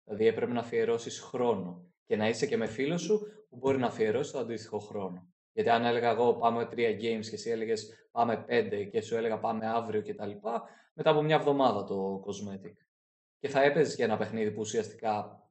Δηλαδή 0.05 0.27
έπρεπε 0.27 0.53
να 0.53 0.61
αφιερώσεις 0.61 1.21
χρόνο 1.21 1.85
και 2.07 2.17
να 2.17 2.29
είσαι 2.29 2.47
και 2.47 2.57
με 2.57 2.67
φίλος 2.67 3.03
σου 3.03 3.21
που 3.49 3.57
μπορεί 3.57 3.79
να 3.79 3.87
αφιερώσει 3.87 4.33
το 4.33 4.39
αντίστοιχο 4.39 4.79
χρόνο. 4.79 5.29
Γιατί 5.53 5.71
αν 5.71 5.85
έλεγα 5.85 6.11
εγώ 6.11 6.35
πάμε 6.35 6.69
3 6.71 6.75
games 6.75 7.27
και 7.29 7.35
εσύ 7.35 7.51
έλεγες 7.51 8.09
πάμε 8.11 8.45
5 8.49 8.89
και 8.91 9.01
σου 9.01 9.17
έλεγα 9.17 9.39
πάμε 9.39 9.67
αύριο 9.67 10.03
κτλ 10.03 10.31
μετά 10.95 11.11
από 11.11 11.23
μια 11.23 11.37
εβδομάδα 11.37 11.85
το 11.85 12.23
cosmetic. 12.27 12.75
Και 13.41 13.49
θα 13.49 13.63
έπαιζες 13.63 13.95
και 13.95 14.03
ένα 14.03 14.17
παιχνίδι 14.17 14.51
που 14.51 14.61
ουσιαστικά 14.61 15.45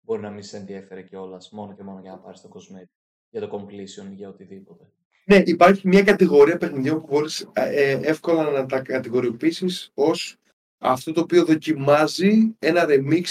μπορεί 0.00 0.20
να 0.20 0.30
μην 0.30 0.42
σε 0.42 0.56
ενδιαφέρει 0.56 1.04
κιόλας, 1.04 1.50
μόνο 1.50 1.74
και 1.74 1.82
μόνο 1.82 2.00
για 2.00 2.10
να 2.10 2.18
πάρεις 2.18 2.40
το 2.40 2.50
cosmetic. 2.54 2.88
Για 3.30 3.40
το 3.40 3.56
completion, 3.56 4.12
για 4.14 4.28
οτιδήποτε. 4.28 4.84
Ναι, 5.24 5.42
υπάρχει 5.44 5.88
μια 5.88 6.02
κατηγορία 6.02 6.56
παιχνιδιών 6.56 7.00
που 7.00 7.06
μπορείς 7.10 7.50
ε, 7.52 7.90
ε, 7.90 8.00
εύκολα 8.02 8.50
να 8.50 8.66
τα 8.66 8.80
κατηγοριοποιήσεις 8.80 9.90
ως 9.94 10.36
αυτό 10.78 11.12
το 11.12 11.20
οποίο 11.20 11.44
δοκιμάζει 11.44 12.54
ένα 12.58 12.84
remix 12.88 13.24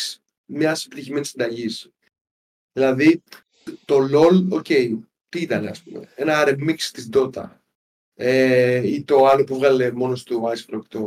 μιας 0.45 0.85
επιτυχημένης 0.85 1.29
συνταγής. 1.29 1.91
Δηλαδή, 2.73 3.23
το 3.85 3.97
LOL, 3.97 4.47
OK, 4.49 4.65
okay, 4.67 4.99
τι 5.29 5.41
ήταν, 5.41 5.67
ας 5.67 5.81
πούμε, 5.81 6.09
ένα 6.15 6.43
remix 6.47 6.77
της 6.77 7.09
Dota. 7.13 7.49
Ε, 8.13 8.87
ή 8.87 9.03
το 9.03 9.25
άλλο 9.25 9.43
που 9.43 9.55
'βγαλε 9.55 9.91
μόνος 9.91 10.23
του 10.23 10.41
Icefrog, 10.43 10.81
το 10.87 11.01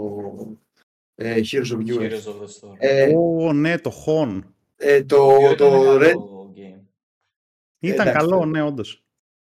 ε, 1.22 1.40
Heroes 1.50 1.70
of 1.70 1.78
War. 1.78 2.00
Heroes 2.00 2.26
of 2.26 2.40
the 2.40 2.46
Storm. 2.46 2.74
Ε, 2.78 3.12
oh, 3.16 3.54
ναι, 3.54 3.78
το 3.78 3.92
HoN. 4.06 4.40
Ε, 4.76 5.04
το, 5.04 5.36
το, 5.56 5.96
Red... 5.98 6.14
Game. 6.56 6.80
Ήταν 7.78 8.08
ε, 8.08 8.10
καλό, 8.12 8.44
ναι, 8.44 8.62
όντως. 8.62 9.04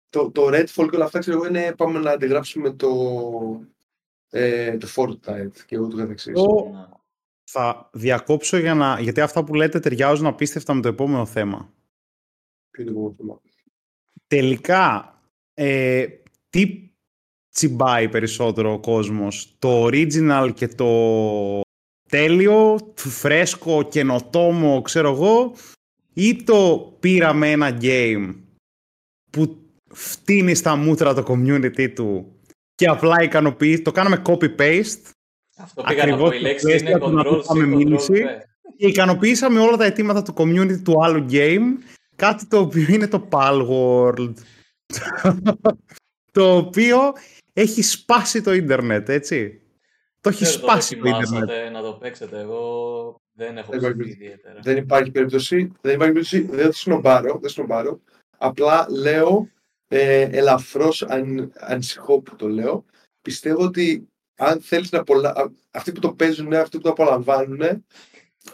Το, 0.08 0.30
το 0.30 0.46
Redfall 0.46 0.88
και 0.90 0.96
όλα 0.96 1.04
αυτά, 1.04 1.18
ξέρω 1.18 1.36
εγώ, 1.36 1.46
είναι 1.46 1.74
πάμε 1.76 1.98
να 1.98 2.10
αντιγράψουμε 2.10 2.70
το, 2.70 2.90
ε, 4.30 4.76
το 4.76 4.88
Fortnite 4.94 5.56
και 5.66 5.74
εγώ 5.74 5.88
του 5.88 5.96
καθεξής. 5.96 6.34
Oh. 6.36 6.98
Θα 7.50 7.90
διακόψω 7.92 8.56
για 8.56 8.74
να, 8.74 9.00
γιατί 9.00 9.20
αυτά 9.20 9.44
που 9.44 9.54
λέτε 9.54 9.80
ταιριάζουν 9.80 10.26
απίστευτα 10.26 10.74
με 10.74 10.80
το 10.80 10.88
επόμενο 10.88 11.26
θέμα. 11.26 11.72
Ποιο 12.70 12.82
είναι 12.82 12.92
το 12.92 12.98
επόμενο 12.98 13.14
θέμα; 13.16 13.40
Τελικά, 14.26 15.14
ε, 15.54 16.06
τι 16.50 16.90
τσιμπάει 17.50 18.08
περισσότερο 18.08 18.72
ο 18.72 18.80
κόσμος, 18.80 19.56
το 19.58 19.84
original 19.84 20.50
και 20.54 20.68
το 20.68 20.84
τέλειο, 22.14 22.78
φρέσκο, 22.94 23.82
καινοτόμο, 23.82 24.82
ξέρω 24.82 25.10
εγώ, 25.10 25.54
ή 26.12 26.42
το 26.42 26.92
πήραμε 27.00 27.50
ένα 27.50 27.78
game 27.80 28.34
που 29.30 29.58
φτύνει 29.90 30.54
στα 30.54 30.76
μούτρα 30.76 31.14
το 31.14 31.24
community 31.28 31.92
του 31.94 32.38
και 32.74 32.86
απλά 32.86 33.22
ικανοποιεί, 33.22 33.82
το 33.82 33.92
κάναμε 33.92 34.22
copy-paste 34.26 35.10
αυτό 35.58 35.82
πήγα 35.82 36.06
να 36.06 36.16
πω, 36.16 36.32
η 36.32 36.40
λέξη 36.40 36.76
είναι 36.76 36.98
control, 37.00 37.42
control, 37.42 37.98
και 38.76 38.86
ικανοποιήσαμε 38.86 39.60
όλα 39.60 39.76
τα 39.76 39.84
αιτήματα 39.84 40.22
του 40.22 40.34
community 40.36 40.80
του 40.84 41.04
άλλου 41.04 41.26
game, 41.30 41.62
κάτι 42.16 42.46
το 42.46 42.58
οποίο 42.58 42.86
είναι 42.88 43.08
το 43.08 43.28
Palworld. 43.30 44.34
το 46.32 46.56
οποίο 46.56 46.98
έχει 47.52 47.82
σπάσει 47.82 48.42
το 48.42 48.52
ίντερνετ, 48.52 49.08
έτσι. 49.08 49.58
Το 50.24 50.30
έχεις 50.30 50.52
σπάσει 50.52 50.96
το, 50.96 51.08
ίντερνετ. 51.08 51.72
Να 51.72 51.82
το 51.82 51.92
παίξετε, 51.92 52.40
εγώ 52.40 53.20
δεν 53.32 53.56
έχω 53.56 53.78
δεν 53.78 54.00
ιδιαίτερα. 54.00 54.60
Δεν 54.62 54.76
υπάρχει 54.76 55.10
περίπτωση, 55.10 55.72
δεν 55.80 55.94
υπάρχει 55.94 56.12
περίπτωση, 56.12 56.40
δεν 56.40 56.66
το 56.66 56.72
σνομπάρω, 56.72 57.38
δεν 57.40 57.50
σνομπάρω. 57.50 58.00
Απλά 58.38 58.86
λέω, 58.90 59.48
ε, 59.88 60.20
ελαφρώς 60.20 61.02
αν, 61.02 61.52
ανησυχώ 61.54 62.20
που 62.20 62.36
το 62.36 62.48
λέω, 62.48 62.84
πιστεύω 63.22 63.64
ότι 63.64 64.08
αν 64.36 64.60
θέλεις 64.60 64.90
να 64.90 64.98
απολα... 64.98 65.52
αυτοί 65.70 65.92
που 65.92 66.00
το 66.00 66.12
παίζουν, 66.12 66.52
αυτοί 66.54 66.76
που 66.76 66.82
το 66.82 66.90
απολαμβάνουν, 66.90 67.60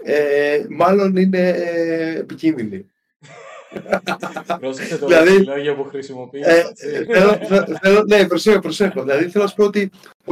ε, 0.03 0.67
μάλλον 0.69 1.17
είναι 1.17 1.49
ε, 1.49 2.19
επικίνδυνοι. 2.19 2.91
Πρόσεχε 4.61 4.97
το 4.97 5.07
δηλαδή, 5.07 5.45
λόγια 5.45 5.75
που 5.75 5.85
χρησιμοποιείς. 5.85 6.47
Ε, 6.47 6.73
θέλω, 7.13 7.39
θέλω, 7.83 8.05
ναι, 8.09 8.27
προσέχω, 8.27 8.59
προσέχω. 8.59 9.03
Δηλαδή 9.03 9.29
θέλω 9.29 9.45
να 9.45 9.51
σου 9.51 9.57
πω 9.57 9.65
ότι, 9.65 9.91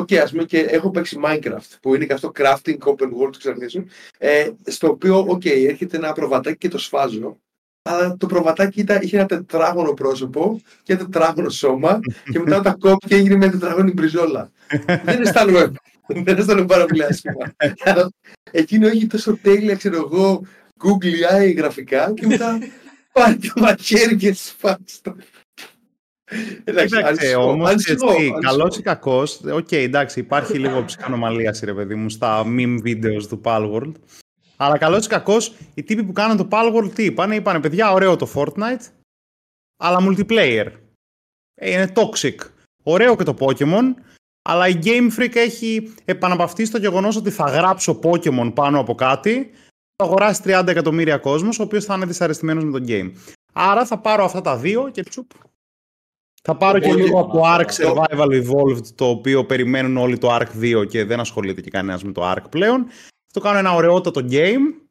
okay, 0.09 0.17
ας 0.17 0.31
πούμε 0.31 0.45
και 0.45 0.59
έχω 0.59 0.91
παίξει 0.91 1.19
Minecraft, 1.25 1.77
που 1.83 1.95
είναι 1.95 2.05
και 2.05 2.13
αυτό 2.13 2.33
crafting, 2.39 2.79
open 2.79 3.09
world, 3.21 3.37
ξέρετε, 3.39 3.85
ε, 4.19 4.51
στο 4.67 4.89
οποίο, 4.89 5.27
ok, 5.31 5.47
έρχεται 5.47 5.97
ένα 5.97 6.13
προβατάκι 6.13 6.59
και 6.59 6.69
το 6.69 6.79
σφάζω, 6.79 7.39
αλλά 7.83 8.17
το 8.17 8.27
προβατάκι 8.27 8.81
ήταν, 8.81 9.03
είχε 9.03 9.17
ένα 9.17 9.27
τετράγωνο 9.27 9.93
πρόσωπο 9.93 10.61
και 10.83 10.93
ένα 10.93 11.03
τετράγωνο 11.03 11.49
σώμα 11.49 12.01
και 12.33 12.39
μετά 12.39 12.61
τα 12.61 12.77
κόπη 12.79 13.07
και 13.07 13.15
έγινε 13.15 13.37
μια 13.37 13.51
τετράγωνη 13.51 13.93
μπριζόλα. 13.93 14.51
δεν 15.05 15.23
αισθάνομαι, 15.23 15.73
δεν 16.07 16.39
αισθάνομαι 16.39 16.67
πάρα 16.67 16.85
πολύ 16.85 17.05
άσχημα. 17.05 17.55
Εκείνο 18.51 18.87
έχει 18.87 19.07
τόσο 19.07 19.39
τέλεια, 19.43 19.75
ξέρω 19.75 19.97
εγώ, 19.97 20.43
Google 20.85 21.33
AI 21.33 21.57
γραφικά 21.57 22.13
και 22.13 22.27
μετά 22.27 22.59
πάει 23.13 23.37
το 23.37 23.53
μαχαίρι 23.57 24.17
και 24.17 24.33
σφάζει 24.33 25.03
το. 25.03 25.17
Εντάξει, 26.65 27.35
όμως, 27.35 27.75
καλός 28.41 28.77
ή 28.77 28.83
κακός, 28.83 29.41
οκ, 29.53 29.73
εντάξει, 29.73 30.21
υπάρχει 30.21 30.59
λίγο 30.65 30.85
ψυχανομαλία, 30.85 31.57
ρε 31.63 31.75
παιδί 31.75 31.95
μου, 31.95 32.09
στα 32.09 32.45
meme 32.47 32.79
videos 32.85 33.23
του 33.29 33.41
Palworld. 33.45 33.93
Αλλά 34.57 34.79
καλός 34.79 35.05
ή 35.05 35.09
κακός, 35.09 35.55
οι 35.75 35.83
τύποι 35.83 36.05
που 36.05 36.13
κάνουν 36.13 36.37
το 36.37 36.49
Palworld 36.51 36.91
τι 36.95 37.05
είπανε, 37.05 37.35
είπανε 37.35 37.61
παιδιά, 37.61 37.93
ωραίο 37.93 38.17
το 38.17 38.29
Fortnite, 38.35 38.87
αλλά 39.77 39.99
multiplayer. 40.01 40.67
Ε, 41.55 41.71
είναι 41.71 41.93
toxic. 41.95 42.35
Ωραίο 42.83 43.17
και 43.17 43.23
το 43.23 43.37
Pokemon, 43.39 43.95
αλλά 44.43 44.69
η 44.69 44.79
Game 44.83 45.19
Freak 45.19 45.37
έχει 45.37 45.95
επαναπαυτεί 46.05 46.65
στο 46.65 46.79
γεγονός 46.79 47.17
ότι 47.17 47.31
θα 47.31 47.45
γράψω 47.45 48.01
Pokemon 48.03 48.51
πάνω 48.55 48.79
από 48.81 48.95
κάτι, 48.95 49.51
θα 49.97 50.05
αγοράσει 50.05 50.43
30 50.45 50.65
εκατομμύρια 50.67 51.19
κόσμος, 51.19 51.59
ο 51.59 51.63
οποίος 51.63 51.85
θα 51.85 51.95
είναι 51.95 52.07
δυσαρεστημένος 52.07 52.65
με 52.65 52.79
το 52.79 52.85
game. 52.89 53.13
Άρα 53.53 53.87
θα 53.87 53.99
πάρω 53.99 54.25
αυτά 54.25 54.41
τα 54.41 54.57
δύο 54.57 54.91
και 54.93 55.03
τσουπ. 55.03 55.31
Θα 56.43 56.57
πάρω 56.57 56.79
και 56.79 56.95
λίγο 56.95 57.21
από 57.21 57.33
το 57.33 57.43
Ark 57.45 57.67
Survival 57.67 58.43
Evolved, 58.43 58.87
το 58.95 59.05
οποίο 59.09 59.45
περιμένουν 59.45 59.97
όλοι 59.97 60.19
το 60.19 60.37
Ark 60.37 60.81
2 60.83 60.89
και 60.89 61.05
δεν 61.05 61.21
ασχολείται 61.21 61.61
και 61.61 61.71
κανένας 61.71 62.05
με 62.05 62.13
το 62.13 62.31
Ark 62.31 62.51
πλέον. 62.51 62.87
Το 63.33 63.41
κάνω 63.41 63.59
ένα 63.59 63.75
ωραιότατο 63.75 64.27
game 64.31 64.89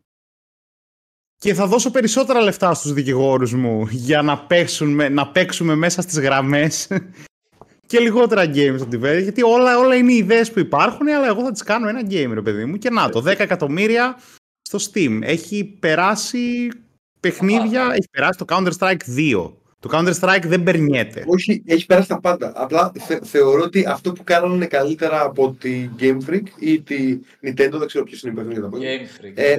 και 1.38 1.54
θα 1.54 1.68
δώσω 1.68 1.92
περισσότερα 1.92 2.42
λεφτά 2.42 2.74
στους 2.74 2.94
δικηγόρους 2.94 3.54
μου 3.54 3.88
για 3.90 4.22
να, 4.22 4.38
παίξουν, 4.38 5.14
να 5.14 5.28
παίξουμε 5.28 5.76
μέσα 5.76 6.02
στις 6.02 6.20
γραμμές 6.20 6.88
και 7.88 8.00
λιγότερα 8.00 8.44
games 8.46 8.78
από 8.82 8.90
την 8.90 9.20
γιατί 9.22 9.44
όλα, 9.44 9.80
όλα 9.80 9.96
είναι 9.96 10.12
οι 10.12 10.18
ιδέες 10.18 10.52
που 10.52 10.60
υπάρχουν 10.60 11.08
αλλά 11.08 11.28
εγώ 11.28 11.44
θα 11.44 11.52
τις 11.52 11.64
κάνω 11.64 11.88
ένα 11.88 12.02
game 12.10 12.32
ρε 12.34 12.42
παιδί 12.42 12.66
μου. 12.66 12.78
Και 12.78 12.90
να 12.90 13.10
το 13.10 13.20
10 13.20 13.26
εκατομμύρια 13.26 14.20
στο 14.62 14.78
Steam. 14.92 15.20
Έχει 15.22 15.64
περάσει 15.64 16.72
παιχνίδια, 17.20 17.90
έχει 17.92 18.10
περάσει 18.12 18.38
το 18.38 18.46
Counter-Strike 18.48 19.02
2 19.18 19.52
το 19.88 19.98
Counter-Strike 19.98 20.44
δεν 20.46 20.64
περνιέται. 20.64 21.24
Όχι, 21.28 21.64
έχει 21.66 21.86
περάσει 21.86 22.08
τα 22.08 22.20
πάντα. 22.20 22.52
Απλά 22.56 22.92
θεωρώ 23.24 23.64
ότι 23.64 23.86
αυτό 23.88 24.12
που 24.12 24.24
κάνανε 24.24 24.66
καλύτερα 24.66 25.22
από 25.22 25.54
τη 25.60 25.90
Game 26.00 26.18
Freak 26.30 26.44
ή 26.60 26.82
τη 26.82 27.20
Nintendo, 27.42 27.72
δεν 27.72 27.88
ξέρω 27.88 28.04
ποιος 28.04 28.22
είναι 28.22 28.32
υπεύθυνο 28.32 28.70
για 28.70 28.70
τα 28.70 28.78
Game 28.78 29.26
Freak. 29.26 29.32
Ε, 29.36 29.58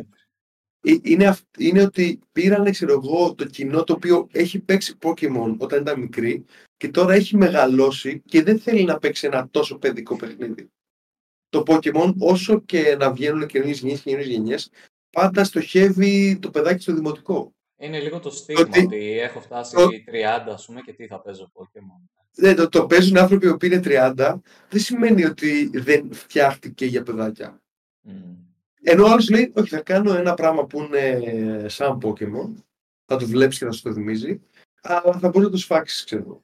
είναι, 1.02 1.36
είναι 1.58 1.82
ότι 1.82 2.20
πήραν, 2.32 2.70
ξέρω 2.70 2.92
εγώ, 2.92 3.34
το 3.34 3.44
κοινό 3.44 3.84
το 3.84 3.92
οποίο 3.92 4.28
έχει 4.32 4.58
παίξει 4.58 4.94
Pokemon 5.02 5.54
όταν 5.58 5.80
ήταν 5.80 6.00
μικρή 6.00 6.44
και 6.76 6.88
τώρα 6.88 7.14
έχει 7.14 7.36
μεγαλώσει 7.36 8.22
και 8.24 8.42
δεν 8.42 8.58
θέλει 8.58 8.84
να 8.84 8.98
παίξει 8.98 9.26
ένα 9.26 9.48
τόσο 9.50 9.78
παιδικό 9.78 10.16
παιχνίδι. 10.16 10.70
Το 11.48 11.62
Pokemon, 11.66 12.14
όσο 12.18 12.60
και 12.60 12.96
να 12.98 13.12
βγαίνουν 13.12 13.46
καινούριε 13.46 13.74
γενιές 13.74 14.00
και 14.00 14.10
καινούριε 14.10 14.32
γενιές, 14.32 14.70
πάντα 15.10 15.44
στοχεύει 15.44 16.38
το 16.42 16.50
παιδάκι 16.50 16.82
στο 16.82 16.94
δημοτικό. 16.94 17.52
Είναι 17.78 18.00
λίγο 18.00 18.18
το 18.18 18.30
στίγμα 18.30 18.62
ότι, 18.62 18.84
ότι 18.84 19.20
έχω 19.20 19.40
φτάσει 19.40 19.74
το... 19.74 19.88
30 20.12 20.52
ας 20.52 20.66
πούμε 20.66 20.80
και 20.80 20.92
τι 20.92 21.06
θα 21.06 21.20
παίζω 21.20 21.52
Pokemon. 21.54 22.22
Ναι, 22.36 22.54
το, 22.54 22.68
το 22.68 22.86
παίζουν 22.86 23.18
άνθρωποι 23.18 23.56
που 23.56 23.64
είναι 23.64 23.80
30 23.84 24.34
δεν 24.68 24.80
σημαίνει 24.80 25.24
ότι 25.24 25.70
δεν 25.74 26.12
φτιάχτηκε 26.12 26.86
για 26.86 27.02
παιδάκια. 27.02 27.62
Mm. 28.08 28.10
Ενώ 28.82 29.04
ο 29.04 29.08
άλλος 29.08 29.30
λέει, 29.30 29.52
όχι 29.56 29.68
θα 29.68 29.80
κάνω 29.80 30.14
ένα 30.14 30.34
πράγμα 30.34 30.66
που 30.66 30.82
είναι 30.82 31.68
σαν 31.68 31.98
Pokemon, 32.02 32.54
θα 33.04 33.16
το 33.16 33.26
βλέπεις 33.26 33.58
και 33.58 33.64
θα 33.64 33.72
σου 33.72 33.82
το 33.82 33.92
θυμίζει, 33.92 34.40
αλλά 34.82 35.18
θα 35.18 35.28
μπορεί 35.28 35.44
να 35.44 35.50
το 35.50 35.56
σφάξεις, 35.56 36.04
ξέρω. 36.04 36.42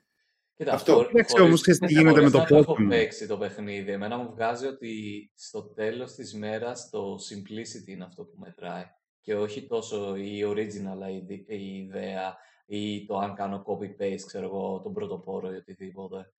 Κοίτα, 0.56 0.72
αυτό. 0.72 1.08
Δεν 1.12 1.42
όμως 1.42 1.62
τι 1.62 1.86
γίνεται 1.86 2.22
με 2.22 2.30
το 2.30 2.40
Pokemon. 2.42 2.60
Έχω 2.60 2.76
παίξει 2.88 3.26
το 3.26 3.38
παιχνίδι. 3.38 3.92
Εμένα 3.92 4.16
μου 4.16 4.30
βγάζει 4.34 4.66
ότι 4.66 5.30
στο 5.34 5.62
τέλος 5.62 6.12
της 6.12 6.34
μέρας 6.34 6.90
το 6.90 7.18
simplicity 7.30 7.86
είναι 7.88 8.04
αυτό 8.04 8.22
που 8.22 8.38
μετράει 8.38 8.84
και 9.24 9.34
όχι 9.34 9.66
τόσο 9.66 10.16
η 10.16 10.44
original 10.46 11.24
η 11.46 11.76
ιδέα 11.76 12.36
ή 12.66 13.06
το 13.06 13.18
αν 13.18 13.34
κάνω 13.34 13.64
copy-paste, 13.66 14.24
ξέρω 14.26 14.44
εγώ, 14.44 14.80
τον 14.82 14.92
πρωτοπόρο 14.92 15.52
ή 15.52 15.56
οτιδήποτε. 15.56 16.32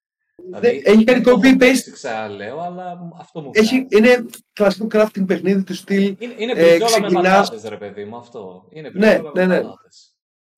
Δηλαδή, 0.45 0.81
έχει 0.85 1.03
κάνει 1.03 1.23
copy-paste. 1.25 1.91
Ξαναλέω, 1.91 2.59
αλλά 2.59 3.11
αυτό 3.19 3.41
μου 3.41 3.49
έχει, 3.53 3.87
Είναι 3.89 4.25
κλασικό 4.53 4.87
crafting 4.91 5.25
παιχνίδι 5.27 5.63
του 5.63 5.73
στυλ. 5.73 6.15
Είναι, 6.19 6.35
είναι 6.37 6.51
ε, 6.51 6.79
ξεκινάς... 6.79 7.11
με 7.13 7.21
πατάτες, 7.21 7.63
ρε 7.63 7.77
παιδί 7.77 8.05
μου, 8.05 8.15
αυτό. 8.15 8.67
Είναι 8.69 8.91
ναι, 8.93 9.21
ναι, 9.33 9.45
ναι. 9.45 9.61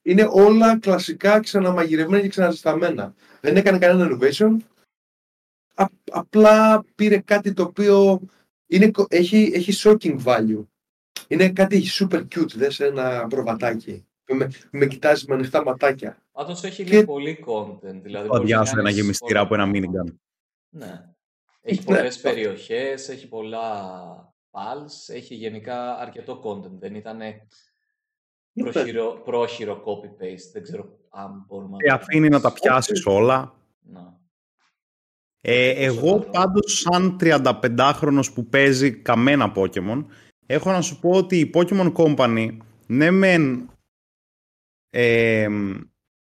Είναι 0.01 0.27
όλα 0.31 0.79
κλασικά 0.79 1.39
ξαναμαγειρεμένα 1.39 2.21
και 2.21 2.27
ξαναζεσταμένα. 2.27 3.15
Δεν 3.41 3.57
έκανε 3.57 3.77
κανένα 3.77 4.09
innovation. 4.11 4.57
Α, 5.73 5.85
απλά 6.11 6.85
πήρε 6.95 7.17
κάτι 7.17 7.53
το 7.53 7.63
οποίο 7.63 8.19
είναι, 8.67 8.91
έχει, 9.07 9.51
έχει 9.53 9.73
shocking 9.83 10.23
value. 10.23 10.65
Είναι 11.27 11.49
κάτι 11.49 11.83
super 11.99 12.27
cute, 12.35 12.51
δες 12.55 12.79
ένα 12.79 13.27
προβατάκι. 13.27 14.05
Με, 14.29 14.51
με 14.71 14.85
κοιτάζει 14.85 15.25
με 15.27 15.33
ανοιχτά 15.35 15.63
ματάκια. 15.63 16.17
Πάντως 16.31 16.63
έχει 16.63 16.83
και... 16.83 17.03
πολύ 17.03 17.45
content. 17.47 17.99
Δηλαδή, 18.01 18.27
Αδειάσω 18.31 18.79
ένα 18.79 18.89
γεμιστήρα 18.89 19.39
από 19.39 19.53
ένα 19.53 19.71
minigun. 19.73 20.13
Ναι. 20.69 21.05
Έχει 21.61 21.83
πολλές 21.83 22.15
ναι. 22.15 22.31
περιοχές, 22.31 23.09
έχει 23.09 23.27
πολλά 23.27 23.73
pals, 24.51 25.13
έχει 25.15 25.35
γενικά 25.35 25.97
αρκετό 25.97 26.41
content. 26.43 26.79
Δεν 26.79 26.95
ήταν 26.95 27.19
πρόχειρο, 28.53 29.21
πρόχειρο 29.25 29.83
copy-paste. 29.85 30.51
Δεν 30.53 30.63
ξέρω 30.63 30.99
αν 31.09 31.45
μπορούμε 31.47 31.77
να... 31.77 31.83
Και 31.83 31.91
αφήνει 31.91 32.29
να 32.29 32.41
τα 32.41 32.53
πιάσεις 32.53 33.05
όλα. 33.05 33.55
Να. 33.79 34.19
Ε, 35.41 35.69
εγώ 35.69 36.19
πάντως 36.19 36.79
σαν 36.79 37.17
35χρονος 37.21 38.33
που 38.33 38.45
παίζει 38.45 38.91
καμένα 38.91 39.53
Pokemon, 39.55 40.05
έχω 40.47 40.71
να 40.71 40.81
σου 40.81 40.99
πω 40.99 41.09
ότι 41.09 41.39
η 41.39 41.49
Pokemon 41.53 41.93
Company, 41.93 42.57
ναι 42.87 43.11
μεν 43.11 43.69
ε, 44.89 45.47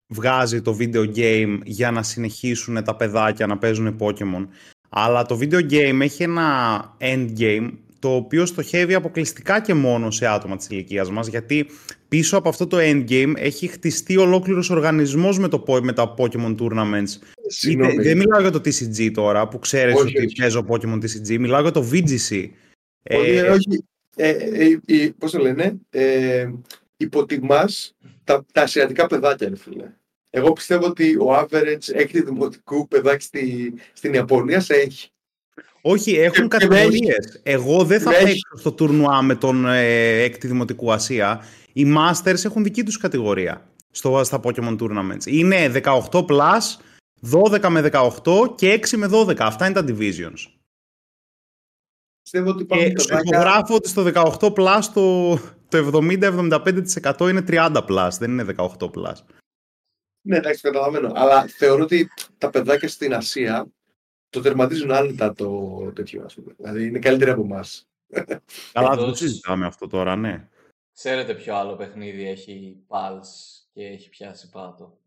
βγάζει 0.06 0.62
το 0.62 0.76
video 0.80 1.16
game 1.16 1.58
για 1.64 1.90
να 1.90 2.02
συνεχίσουν 2.02 2.84
τα 2.84 2.96
παιδάκια 2.96 3.46
να 3.46 3.58
παίζουν 3.58 3.96
Pokemon, 4.00 4.46
αλλά 4.88 5.26
το 5.26 5.38
video 5.40 5.70
game 5.70 5.98
έχει 6.00 6.22
ένα 6.22 6.96
endgame 7.00 7.70
το 7.98 8.14
οποίο 8.14 8.46
στοχεύει 8.46 8.94
αποκλειστικά 8.94 9.60
και 9.60 9.74
μόνο 9.74 10.10
σε 10.10 10.26
άτομα 10.26 10.56
της 10.56 10.68
ηλικίας 10.68 11.10
μας, 11.10 11.26
γιατί 11.26 11.66
πίσω 12.08 12.36
από 12.36 12.48
αυτό 12.48 12.66
το 12.66 12.76
endgame 12.80 13.32
έχει 13.36 13.66
χτιστεί 13.66 14.16
ολόκληρος 14.16 14.70
οργανισμός 14.70 15.38
με, 15.38 15.48
το, 15.48 15.64
με 15.82 15.92
τα 15.92 16.14
Pokemon 16.18 16.56
Tournaments. 16.56 17.08
Είτε, 17.68 17.94
δεν 18.02 18.16
μιλάω 18.16 18.40
για 18.40 18.50
το 18.50 18.58
TCG 18.58 19.10
τώρα, 19.12 19.48
που 19.48 19.58
ξέρεις 19.58 19.94
όχι, 19.94 20.02
ότι 20.02 20.26
όχι. 20.26 20.34
παίζω 20.40 20.66
Pokemon 20.68 20.98
TCG, 20.98 21.38
μιλάω 21.38 21.60
για 21.60 21.70
το 21.70 21.88
VGC. 21.92 22.48
Όχι, 23.10 23.30
ε, 23.30 23.50
όχι. 23.50 23.84
Ε, 24.16 24.28
ε, 24.28 24.80
ε, 24.86 25.10
πώς 25.18 25.30
το 25.30 25.38
λένε, 25.38 25.78
ε, 25.90 26.50
υποτιμάς 26.96 27.96
τα, 28.24 28.44
τα 28.52 28.62
ασιατικά 28.62 29.06
παιδάκια, 29.06 29.48
ρε 29.48 29.56
φίλε. 29.56 29.92
Εγώ 30.30 30.52
πιστεύω 30.52 30.86
ότι 30.86 31.16
ο 31.16 31.38
average 31.38 31.92
έκτη 31.92 32.22
δημοτικού 32.22 32.88
παιδάκι 32.88 33.24
στη, 33.24 33.74
στην 33.92 34.14
Ιαπωνία 34.14 34.60
σε 34.60 34.74
έχει. 34.74 35.10
Όχι, 35.82 36.12
έχουν 36.12 36.48
κατηγορίες. 36.48 37.40
Εγώ 37.42 37.84
δεν 37.84 38.00
θα 38.00 38.10
παίξω 38.10 38.56
στο 38.56 38.72
τουρνουά 38.72 39.22
με 39.22 39.34
τον 39.34 39.66
ε, 39.66 40.22
έκτη 40.22 40.46
δημοτικού 40.46 40.92
Ασία. 40.92 41.44
Οι 41.72 41.94
Masters 41.96 42.44
έχουν 42.44 42.62
δική 42.62 42.82
τους 42.82 42.96
κατηγορία 42.96 43.66
στο, 43.90 44.24
στα 44.24 44.40
Pokemon 44.42 44.76
Tournaments. 44.78 45.26
Είναι 45.26 45.72
18 45.84 46.24
plus, 46.26 46.60
12 47.60 47.68
με 47.68 47.90
18 47.92 48.54
και 48.54 48.80
6 48.82 48.96
με 48.96 49.08
12. 49.12 49.36
Αυτά 49.38 49.66
είναι 49.66 49.74
τα 49.74 49.84
divisions. 49.88 50.59
Πιστεύω 52.30 52.50
ότι 52.50 52.64
και 52.64 53.00
σου 53.00 53.18
υπογράφω 53.26 53.74
ότι 53.74 53.88
στο 53.88 54.10
18 54.14 54.52
plus 54.52 54.82
το, 54.94 55.36
το 55.68 55.98
70-75% 56.02 57.28
είναι 57.28 57.44
30 57.46 57.84
plus, 57.88 58.10
δεν 58.18 58.30
είναι 58.30 58.54
18 58.56 58.90
plus. 58.90 59.14
Ναι, 60.20 60.36
εντάξει, 60.36 60.62
καταλαβαίνω. 60.62 61.12
Αλλά 61.14 61.46
θεωρώ 61.46 61.82
ότι 61.82 62.08
τα 62.38 62.50
παιδάκια 62.50 62.88
στην 62.88 63.14
Ασία 63.14 63.66
το 64.28 64.40
τερματίζουν 64.40 64.92
άνετα 64.92 65.32
το 65.32 65.92
τέτοιο, 65.94 66.24
ας 66.24 66.34
πούμε. 66.34 66.54
Δηλαδή 66.56 66.86
είναι 66.86 66.98
καλύτεροι 66.98 67.30
από 67.30 67.42
εμάς. 67.42 67.88
Καλά, 68.72 68.96
δεν 68.96 69.04
το 69.04 69.14
συζητάμε 69.14 69.66
αυτό 69.66 69.86
τώρα, 69.86 70.16
ναι. 70.16 70.48
Ξέρετε 70.92 71.34
ποιο 71.34 71.56
άλλο 71.56 71.76
παιχνίδι 71.76 72.28
έχει 72.28 72.76
Pulse 72.88 73.64
και 73.72 73.86
έχει 73.86 74.08
πιάσει 74.08 74.50
πάτο; 74.50 74.98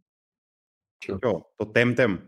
Ποιο, 0.97 1.19
το 1.55 1.71
Temtem. 1.75 2.19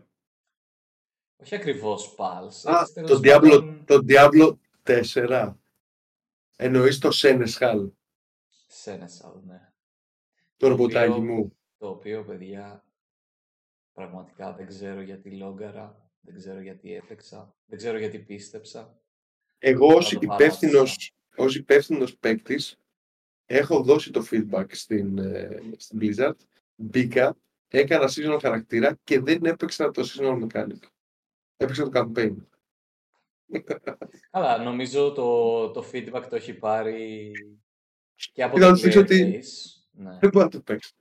Όχι 1.42 1.54
ακριβώς 1.54 2.14
Pulse. 2.18 2.70
Α, 2.72 3.02
το 3.06 3.20
Diablo, 3.22 3.74
το 3.84 4.00
Diablo 4.08 4.56
4. 4.86 5.54
Εννοείς 6.56 6.98
το 6.98 7.08
Seneschal. 7.12 7.90
Seneschal, 8.84 9.42
ναι. 9.44 9.72
Το 10.56 10.68
ρομποτάκι 10.68 11.20
μου. 11.20 11.56
Το 11.78 11.88
οποίο, 11.88 12.24
παιδιά, 12.24 12.84
πραγματικά 13.92 14.52
δεν 14.52 14.66
ξέρω 14.66 15.00
γιατί 15.00 15.30
λόγκαρα 15.30 16.06
δεν 16.26 16.34
ξέρω 16.34 16.60
γιατί 16.60 16.94
έπαιξα. 16.94 17.54
Δεν 17.66 17.78
ξέρω 17.78 17.98
γιατί 17.98 18.18
πίστεψα. 18.18 19.00
Εγώ 19.58 19.94
ως 19.94 20.12
υπεύθυνος, 20.12 21.14
ως 21.36 21.56
υπεύθυνος 21.56 22.16
παίκτης, 22.16 22.78
έχω 23.46 23.82
δώσει 23.82 24.10
το 24.10 24.26
feedback 24.30 24.66
στην, 24.68 25.18
ε, 25.18 25.60
στην 25.76 25.98
Blizzard. 26.02 26.36
Μπήκα, 26.74 27.36
έκανα 27.68 28.08
seasonal 28.08 28.38
χαρακτήρα 28.40 28.98
και 29.04 29.20
δεν 29.20 29.44
έπαιξα 29.44 29.90
το 29.90 30.02
seasonal 30.06 30.46
mechanic. 30.46 30.82
Έπαιξα 31.56 31.88
το 31.88 31.90
campaign. 32.00 32.36
Καλά, 34.30 34.58
νομίζω 34.58 35.12
το, 35.12 35.70
το 35.70 35.84
feedback 35.92 36.24
το 36.30 36.36
έχει 36.36 36.54
πάρει 36.54 37.32
και 38.32 38.42
από 38.42 38.58
το 38.58 38.68
player 38.68 38.96
ότι... 38.96 39.42
Ναι. 39.90 40.18
Δεν 40.18 40.30
μπορεί 40.30 40.44
να 40.44 40.50
το 40.50 40.60
παίξει. 40.60 40.94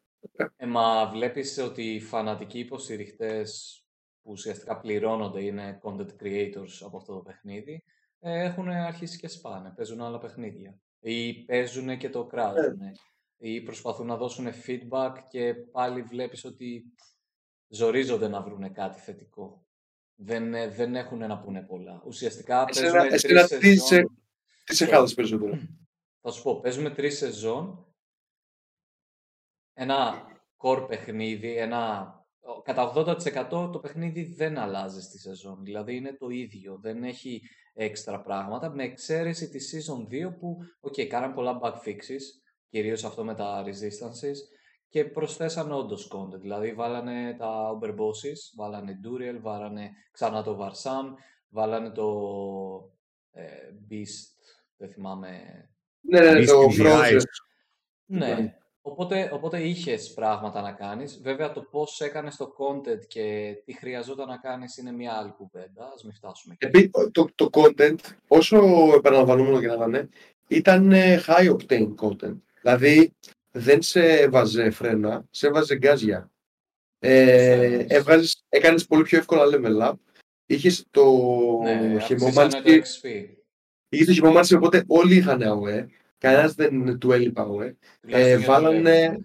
Ε, 0.55 0.65
μα 0.65 1.09
βλέπεις 1.09 1.57
ότι 1.57 1.93
οι 1.93 1.99
φανατικοί 1.99 2.59
υποστηριχτές 2.59 3.79
που 4.21 4.31
ουσιαστικά 4.31 4.79
πληρώνονται, 4.79 5.43
είναι 5.43 5.79
content 5.83 6.09
creators 6.21 6.81
από 6.81 6.97
αυτό 6.97 7.13
το 7.13 7.19
παιχνίδι, 7.19 7.83
ε, 8.19 8.43
έχουν 8.43 8.69
αρχίσει 8.69 9.17
και 9.17 9.27
σπάνε, 9.27 9.73
παίζουν 9.75 10.01
άλλα 10.01 10.17
παιχνίδια. 10.17 10.79
Ή 10.99 11.33
παίζουν 11.33 11.97
και 11.97 12.09
το 12.09 12.25
κράζουν. 12.25 12.81
Ε. 12.81 12.91
Ή 13.37 13.61
προσπαθούν 13.61 14.05
να 14.05 14.17
δώσουν 14.17 14.47
feedback 14.67 15.13
και 15.29 15.53
πάλι 15.53 16.01
βλέπεις 16.01 16.45
ότι 16.45 16.83
ζορίζονται 17.67 18.27
να 18.27 18.41
βρουν 18.41 18.71
κάτι 18.71 18.99
θετικό. 18.99 19.64
Δεν, 20.15 20.53
ε, 20.53 20.67
δεν 20.67 20.95
έχουν 20.95 21.17
να 21.17 21.39
πούνε 21.39 21.61
πολλά. 21.61 22.01
Ουσιαστικά 22.05 22.65
παίζουμε 22.65 23.07
εσένα, 23.07 23.47
τρεις 23.47 23.83
σεζόν... 23.83 24.17
Τι 24.65 24.75
σε 24.75 24.85
χάλασε 24.85 25.15
περισσότερο; 25.15 25.59
Θα 26.21 26.31
σου 26.31 26.43
πω, 26.43 26.59
παίζουμε 26.59 26.89
τρεις 26.89 27.17
σεζόν. 27.17 27.85
Ένα 29.73 30.23
core 30.57 30.87
παιχνίδι, 30.87 31.57
ένα 31.57 32.13
κατά 32.63 32.93
80% 32.95 33.69
το 33.71 33.79
παιχνίδι 33.81 34.23
δεν 34.23 34.57
αλλάζει 34.57 35.01
στη 35.01 35.19
σεζόν. 35.19 35.63
Δηλαδή 35.63 35.95
είναι 35.95 36.13
το 36.13 36.29
ίδιο, 36.29 36.77
δεν 36.81 37.03
έχει 37.03 37.41
έξτρα 37.73 38.21
πράγματα. 38.21 38.69
Με 38.69 38.83
εξαίρεση 38.83 39.49
τη 39.49 39.59
season 39.71 40.27
2 40.27 40.37
που, 40.39 40.57
ok, 40.81 41.05
κάναν 41.05 41.33
πολλά 41.33 41.59
bug 41.61 41.73
fixes, 41.87 42.23
κυρίως 42.69 43.03
αυτό 43.03 43.23
με 43.23 43.35
τα 43.35 43.63
resistances, 43.65 44.35
και 44.89 45.05
προσθέσαν 45.05 45.71
όντως 45.71 46.11
content. 46.13 46.39
Δηλαδή 46.39 46.73
βάλανε 46.73 47.35
τα 47.39 47.79
bosses, 47.81 48.55
βάλανε 48.55 48.99
Duriel, 49.03 49.39
βάλανε 49.41 49.91
ξανά 50.11 50.43
το 50.43 50.57
Varsam, 50.61 51.13
βάλανε 51.49 51.89
το 51.89 52.09
ε, 53.31 53.43
Beast, 53.89 54.55
δεν 54.77 54.89
θυμάμαι. 54.89 55.29
Ναι, 56.01 56.19
ναι, 56.19 56.31
ναι 56.31 56.45
το 56.45 56.67
Frozen. 56.79 57.19
Ναι, 58.05 58.55
Οπότε, 58.87 59.29
οπότε 59.33 59.61
είχες 59.61 60.13
πράγματα 60.13 60.61
να 60.61 60.71
κάνεις. 60.71 61.19
Βέβαια, 61.23 61.51
το 61.51 61.61
πώς 61.61 62.01
έκανες 62.01 62.35
το 62.35 62.55
content 62.57 63.05
και 63.07 63.55
τι 63.65 63.73
χρειαζόταν 63.73 64.27
να 64.27 64.37
κάνεις 64.37 64.77
είναι 64.77 64.91
μια 64.91 65.13
άλλη 65.13 65.33
κουβέντα. 65.37 65.83
Α 65.83 65.93
μην 66.03 66.13
φτάσουμε 66.13 66.55
εκεί. 66.59 66.89
το, 67.11 67.27
το 67.35 67.49
content, 67.51 67.95
όσο 68.27 68.57
επαναλαμβανόμενο 68.95 69.59
και 69.59 69.67
να 69.67 69.73
ήταν, 69.73 70.09
ήταν 70.47 70.91
high 71.25 71.57
octane 71.57 71.95
content. 71.95 72.37
Δηλαδή, 72.61 73.13
δεν 73.57 73.81
σε 73.81 74.27
βάζε 74.27 74.69
φρένα, 74.69 75.25
σε 75.29 75.49
βάζε 75.49 75.75
γκάζια. 75.75 76.31
Ε, 76.99 77.85
έβγαζες, 77.87 78.45
έκανες 78.49 78.85
πολύ 78.85 79.03
πιο 79.03 79.17
εύκολα 79.17 79.43
level 79.45 79.89
up. 79.89 79.93
Είχες 80.45 80.85
το 80.91 81.05
ναι, 81.63 81.99
χειμώμανση. 81.99 82.57
Είχες 83.89 84.05
το 84.05 84.13
χειμώμανση, 84.13 84.55
οπότε 84.55 84.83
όλοι 84.87 85.15
είχαν 85.15 85.41
AOE. 85.43 85.85
Κανένας 86.17 86.53
δεν 86.53 86.97
του 86.97 87.11
έλειπα 87.11 87.47
Ε, 88.01 88.37
βάλανε. 88.37 89.19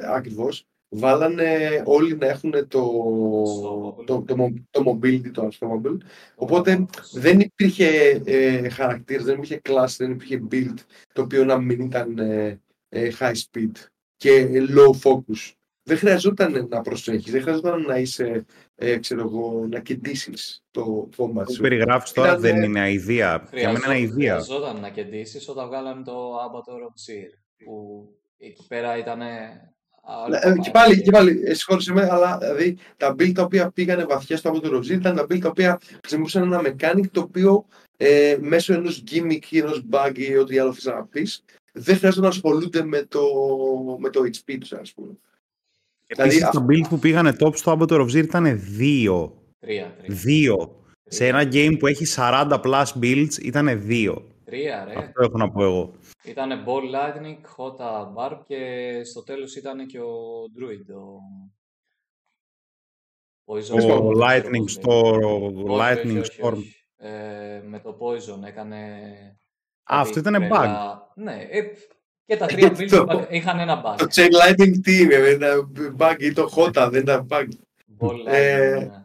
Ακριβώς. 0.00 0.66
Βάλανε 0.88 1.82
όλοι 1.84 2.16
να 2.16 2.26
έχουν 2.26 2.50
το, 2.50 2.68
το, 4.06 4.22
το, 4.26 4.52
το, 4.70 4.98
mobility, 5.00 5.30
το 5.32 5.48
automobile. 5.48 5.96
Οπότε 6.34 6.86
δεν 7.12 7.40
υπήρχε 7.40 8.20
ε, 8.24 8.68
χαρακτήρες, 8.68 9.24
δεν 9.24 9.34
υπήρχε 9.34 9.60
class, 9.64 9.94
δεν 9.96 10.10
υπήρχε 10.10 10.42
build 10.50 10.78
το 11.12 11.22
οποίο 11.22 11.44
να 11.44 11.58
μην 11.58 11.80
ήταν 11.80 12.18
ε, 12.18 12.48
ε, 12.48 12.58
high 13.18 13.34
speed 13.34 13.72
και 14.16 14.48
low 14.68 15.10
focus. 15.10 15.52
Δεν 15.82 15.98
χρειαζόταν 15.98 16.66
να 16.70 16.80
προσέχεις, 16.80 17.32
δεν 17.32 17.42
χρειαζόταν 17.42 17.82
να 17.82 17.96
είσαι, 17.98 18.44
ε, 18.74 18.98
ξέρω 18.98 19.20
εγώ, 19.20 19.66
να 19.70 19.80
κεντήσεις 19.80 20.64
το 20.70 21.08
combat 21.16 21.44
σου. 21.50 21.56
Που 21.56 21.62
περιγράφεις 21.62 22.12
τώρα 22.12 22.38
δεν 22.38 22.62
είναι 22.62 22.80
αηδία. 22.80 23.48
Για 23.52 23.72
μένα 23.72 23.84
είναι 23.84 23.94
αηδία. 23.94 24.32
Χρειαζόταν 24.32 24.80
να 24.80 24.88
κεντήσεις 24.88 25.48
όταν 25.48 25.66
βγάλανε 25.66 26.02
το 26.02 26.36
Avatar 26.36 26.80
of 26.80 27.10
Seer, 27.10 27.30
που 27.64 28.06
εκεί 28.38 28.66
πέρα 28.68 28.98
ήταν 28.98 29.20
ε, 29.20 30.58
και 30.62 30.70
πάλι, 30.70 31.02
και 31.02 31.10
πάλι 31.10 31.42
ε, 31.44 31.54
συγχώρησε 31.54 31.92
με, 31.92 32.08
αλλά 32.10 32.38
δηλαδή, 32.38 32.78
τα 32.96 33.12
build 33.12 33.32
τα 33.34 33.42
οποία 33.42 33.70
πήγανε 33.70 34.04
βαθιά 34.04 34.36
στο 34.36 34.52
Avatar 34.54 34.70
of 34.70 34.78
Seer 34.78 34.90
ήταν 34.90 35.16
τα 35.16 35.22
build 35.22 35.40
τα 35.40 35.48
οποία 35.48 35.80
χρησιμοποιούσαν 36.00 36.42
ένα 36.42 36.60
mechanic 36.64 37.06
το 37.10 37.20
οποίο 37.20 37.66
ε, 37.96 38.36
μέσω 38.40 38.72
ενός 38.72 39.04
gimmick 39.10 39.44
ή 39.48 39.58
ενός 39.58 39.84
bug 39.90 40.12
ή 40.14 40.36
ό,τι 40.36 40.58
άλλο 40.58 40.72
θες 40.72 40.84
να 40.84 41.06
πεις, 41.06 41.44
δεν 41.76 41.96
χρειάζεται 41.96 42.22
να 42.22 42.28
ασχολούνται 42.28 42.84
με 42.84 43.02
το, 43.02 43.22
με 43.98 44.10
το 44.10 44.20
HP 44.20 44.56
τους, 44.60 44.72
ας 44.72 44.92
πούμε. 44.92 45.18
Επίσης 46.06 46.38
δηλαδή, 46.38 46.58
τα 46.58 46.66
build 46.68 46.88
που 46.88 46.98
πήγανε 46.98 47.36
top 47.38 47.56
στο 47.56 47.76
Avatar 47.78 48.00
of 48.00 48.04
Zir 48.04 48.24
ήταν 48.24 48.60
δύο. 48.60 49.42
Τρία. 49.58 49.96
Δύο. 50.06 50.84
Σε 51.08 51.26
ένα 51.26 51.42
game 51.52 51.76
που 51.78 51.86
έχει 51.86 52.04
40 52.16 52.60
plus 52.64 52.84
builds 53.02 53.38
ήταν 53.42 53.86
δύο. 53.86 54.26
Τρία, 54.44 54.84
ρε. 54.84 54.94
Αυτό 54.96 55.22
έχω 55.22 55.38
να 55.38 55.50
πω 55.50 55.64
εγώ. 55.64 55.92
Ήταν 56.24 56.64
Ball 56.66 56.82
Lightning, 56.94 57.38
Hota 57.56 58.14
Barb 58.16 58.40
και 58.46 59.00
στο 59.04 59.22
τέλος 59.22 59.56
ήταν 59.56 59.86
και 59.86 60.00
ο 60.00 60.42
Druid. 60.58 60.94
Ο, 60.94 61.20
Poison, 63.44 64.02
ο 64.02 64.10
Lightning 64.10 64.80
Storm. 64.80 65.20
Ο 65.68 65.78
Lightning 65.78 66.22
Storm. 66.22 66.58
Ε, 66.96 67.62
με 67.64 67.80
το 67.80 67.98
Poison 68.00 68.46
έκανε... 68.46 69.00
Α, 69.94 70.00
αυτό 70.00 70.18
ήταν 70.18 70.48
bug. 70.50 70.98
Ναι, 71.14 71.46
ε, 71.50 71.62
και 72.26 72.36
τα 72.36 72.46
τρία 72.46 72.72
builds 72.78 73.26
είχαν 73.30 73.58
ένα 73.58 73.82
bug. 73.84 73.96
Το 73.98 74.06
chain 74.14 74.30
lightning 74.30 74.72
τι 74.82 75.00
είναι, 75.00 75.20
δεν 75.20 75.36
ήταν 75.36 75.72
bug 75.98 76.16
ή 76.18 76.32
το 76.32 76.52
HotA 76.56 76.88
δεν 76.90 77.02
ήταν 77.02 77.26
bug. 77.30 77.48
ε, 78.26 78.74
ναι. 78.78 79.04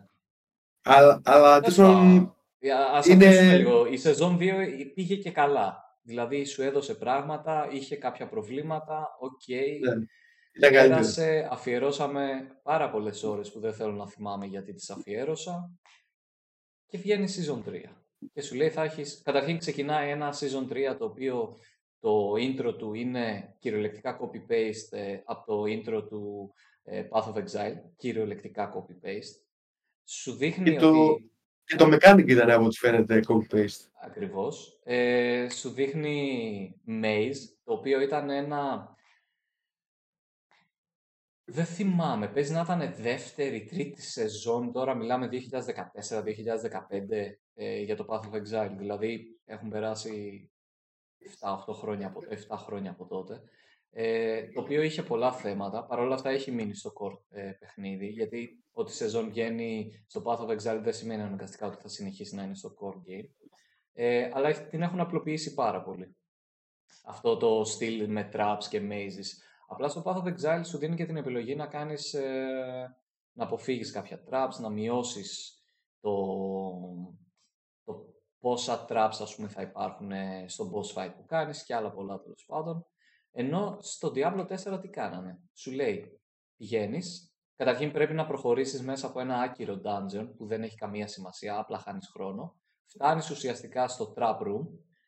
Αλλά, 0.83 1.21
αλλά 1.25 1.61
Ας 2.93 3.07
είναι... 3.07 3.55
λίγο. 3.57 3.85
Η 3.85 3.97
σεζόν 3.97 4.37
2 4.39 4.41
πήγε 4.93 5.15
και 5.15 5.31
καλά. 5.31 5.89
Δηλαδή 6.03 6.45
σου 6.45 6.61
έδωσε 6.61 6.93
πράγματα, 6.93 7.67
είχε 7.71 7.95
κάποια 7.95 8.27
προβλήματα, 8.27 9.15
OK. 9.19 9.41
Okay. 9.47 9.95
Ναι. 10.59 10.69
Πέρασε, 10.69 11.47
αφιερώσαμε 11.51 12.23
πάρα 12.63 12.89
πολλές 12.89 13.23
ώρες 13.23 13.51
που 13.51 13.59
δεν 13.59 13.73
θέλω 13.73 13.91
να 13.91 14.07
θυμάμαι 14.07 14.45
γιατί 14.45 14.73
τις 14.73 14.89
αφιέρωσα 14.89 15.71
και 16.87 16.97
βγαίνει 16.97 17.27
season 17.27 17.69
3. 17.69 17.73
Και 18.33 18.41
σου 18.41 18.55
λέει 18.55 18.69
θα 18.69 18.83
έχεις... 18.83 19.21
Καταρχήν 19.23 19.57
ξεκινάει 19.57 20.09
ένα 20.09 20.33
season 20.33 20.73
3 20.91 20.95
το 20.97 21.05
οποίο 21.05 21.57
το 21.99 22.33
intro 22.33 22.77
του 22.77 22.93
είναι 22.93 23.55
κυριολεκτικά 23.59 24.19
copy-paste 24.21 24.97
ε, 24.97 25.19
από 25.25 25.45
το 25.45 25.63
intro 25.63 26.07
του 26.09 26.53
ε, 26.83 27.07
Path 27.09 27.33
of 27.33 27.43
Exile, 27.43 27.75
κυριολεκτικά 27.95 28.73
copy-paste. 28.75 29.43
Σου 30.03 30.33
δείχνει 30.33 30.77
το... 30.77 31.09
ότι 31.09 31.31
και 31.63 31.77
το 31.77 31.89
mechanic 31.93 32.27
ήταν 32.27 32.49
από 32.49 32.65
ό,τι 32.65 32.77
φαίνεται 32.77 33.23
copy-paste. 33.27 33.87
Ακριβώς. 34.01 34.79
Ε, 34.83 35.49
σου 35.49 35.69
δείχνει 35.69 36.81
Maze, 36.87 37.37
το 37.63 37.73
οποίο 37.73 38.01
ήταν 38.01 38.29
ένα... 38.29 38.89
Δεν 41.43 41.65
θυμάμαι, 41.65 42.27
παίζει 42.27 42.53
να 42.53 42.61
ήταν 42.61 42.93
δεύτερη, 42.97 43.63
τρίτη 43.63 44.01
σεζόν, 44.01 44.71
τώρα 44.71 44.95
μιλάμε 44.95 45.29
2014-2015 45.31 45.33
ε, 47.53 47.81
για 47.81 47.95
το 47.95 48.05
Path 48.09 48.21
of 48.21 48.41
Exile, 48.41 48.75
δηλαδή 48.77 49.39
έχουν 49.45 49.69
περάσει 49.69 50.45
7-8 51.39 51.73
χρόνια 51.73 52.07
από, 52.07 52.19
7 52.49 52.55
χρόνια 52.57 52.91
από 52.91 53.05
τότε 53.05 53.41
ε, 53.93 54.47
το 54.47 54.61
οποίο 54.61 54.81
είχε 54.81 55.03
πολλά 55.03 55.31
θέματα. 55.31 55.85
Παρ' 55.85 55.99
όλα 55.99 56.15
αυτά 56.15 56.29
έχει 56.29 56.51
μείνει 56.51 56.75
στο 56.75 56.93
core 56.99 57.17
ε, 57.29 57.51
παιχνίδι, 57.51 58.07
γιατί 58.07 58.63
ότι 58.71 58.91
η 58.91 58.95
σεζόν 58.95 59.29
βγαίνει 59.29 59.91
στο 60.07 60.21
Path 60.25 60.39
of 60.39 60.49
Exile 60.49 60.79
δεν 60.81 60.93
σημαίνει 60.93 61.21
αναγκαστικά 61.21 61.67
ότι 61.67 61.77
θα 61.81 61.87
συνεχίσει 61.87 62.35
να 62.35 62.43
είναι 62.43 62.55
στο 62.55 62.73
core 62.79 63.09
game. 63.09 63.29
Ε, 63.93 64.29
αλλά 64.33 64.67
την 64.67 64.81
έχουν 64.81 64.99
απλοποιήσει 64.99 65.53
πάρα 65.53 65.83
πολύ. 65.83 66.15
Αυτό 67.03 67.37
το 67.37 67.63
στυλ 67.63 68.09
με 68.09 68.29
traps 68.33 68.63
και 68.69 68.81
mazes. 68.91 69.27
Απλά 69.67 69.87
στο 69.87 70.03
Path 70.05 70.23
of 70.23 70.33
Exile 70.33 70.61
σου 70.65 70.77
δίνει 70.77 70.95
και 70.95 71.05
την 71.05 71.17
επιλογή 71.17 71.55
να 71.55 71.67
κάνεις, 71.67 72.13
ε, 72.13 72.97
να 73.31 73.43
αποφύγεις 73.43 73.91
κάποια 73.91 74.23
traps, 74.29 74.59
να 74.59 74.69
μειώσεις 74.69 75.61
το, 75.99 76.11
το 77.17 77.20
πόσα 78.41 78.85
traps 78.89 79.17
ας 79.21 79.35
πούμε 79.35 79.47
θα 79.47 79.61
υπάρχουν 79.61 80.11
στο 80.45 80.71
boss 80.73 81.01
fight 81.01 81.13
που 81.15 81.25
κάνεις 81.25 81.63
και 81.63 81.75
άλλα 81.75 81.91
πολλά 81.91 82.19
τέλος 82.19 82.45
πάντων. 82.47 82.85
Ενώ 83.31 83.77
στο 83.81 84.11
Diablo 84.15 84.47
4 84.47 84.79
τι 84.81 84.87
κάνανε; 84.87 85.39
Σου 85.53 85.71
λέει, 85.71 86.21
πηγαίνεις, 86.57 87.35
καταρχήν 87.55 87.91
πρέπει 87.91 88.13
να 88.13 88.25
προχωρήσεις 88.25 88.81
μέσα 88.81 89.07
από 89.07 89.19
ένα 89.19 89.39
άκυρο 89.39 89.81
dungeon 89.83 90.29
που 90.37 90.45
δεν 90.45 90.63
έχει 90.63 90.75
καμία 90.75 91.07
σημασία, 91.07 91.57
απλά 91.57 91.77
χάνεις 91.77 92.07
χρόνο. 92.07 92.55
Φτάνεις 92.85 93.29
ουσιαστικά 93.29 93.87
στο 93.87 94.13
trap 94.17 94.39
room, 94.39 94.67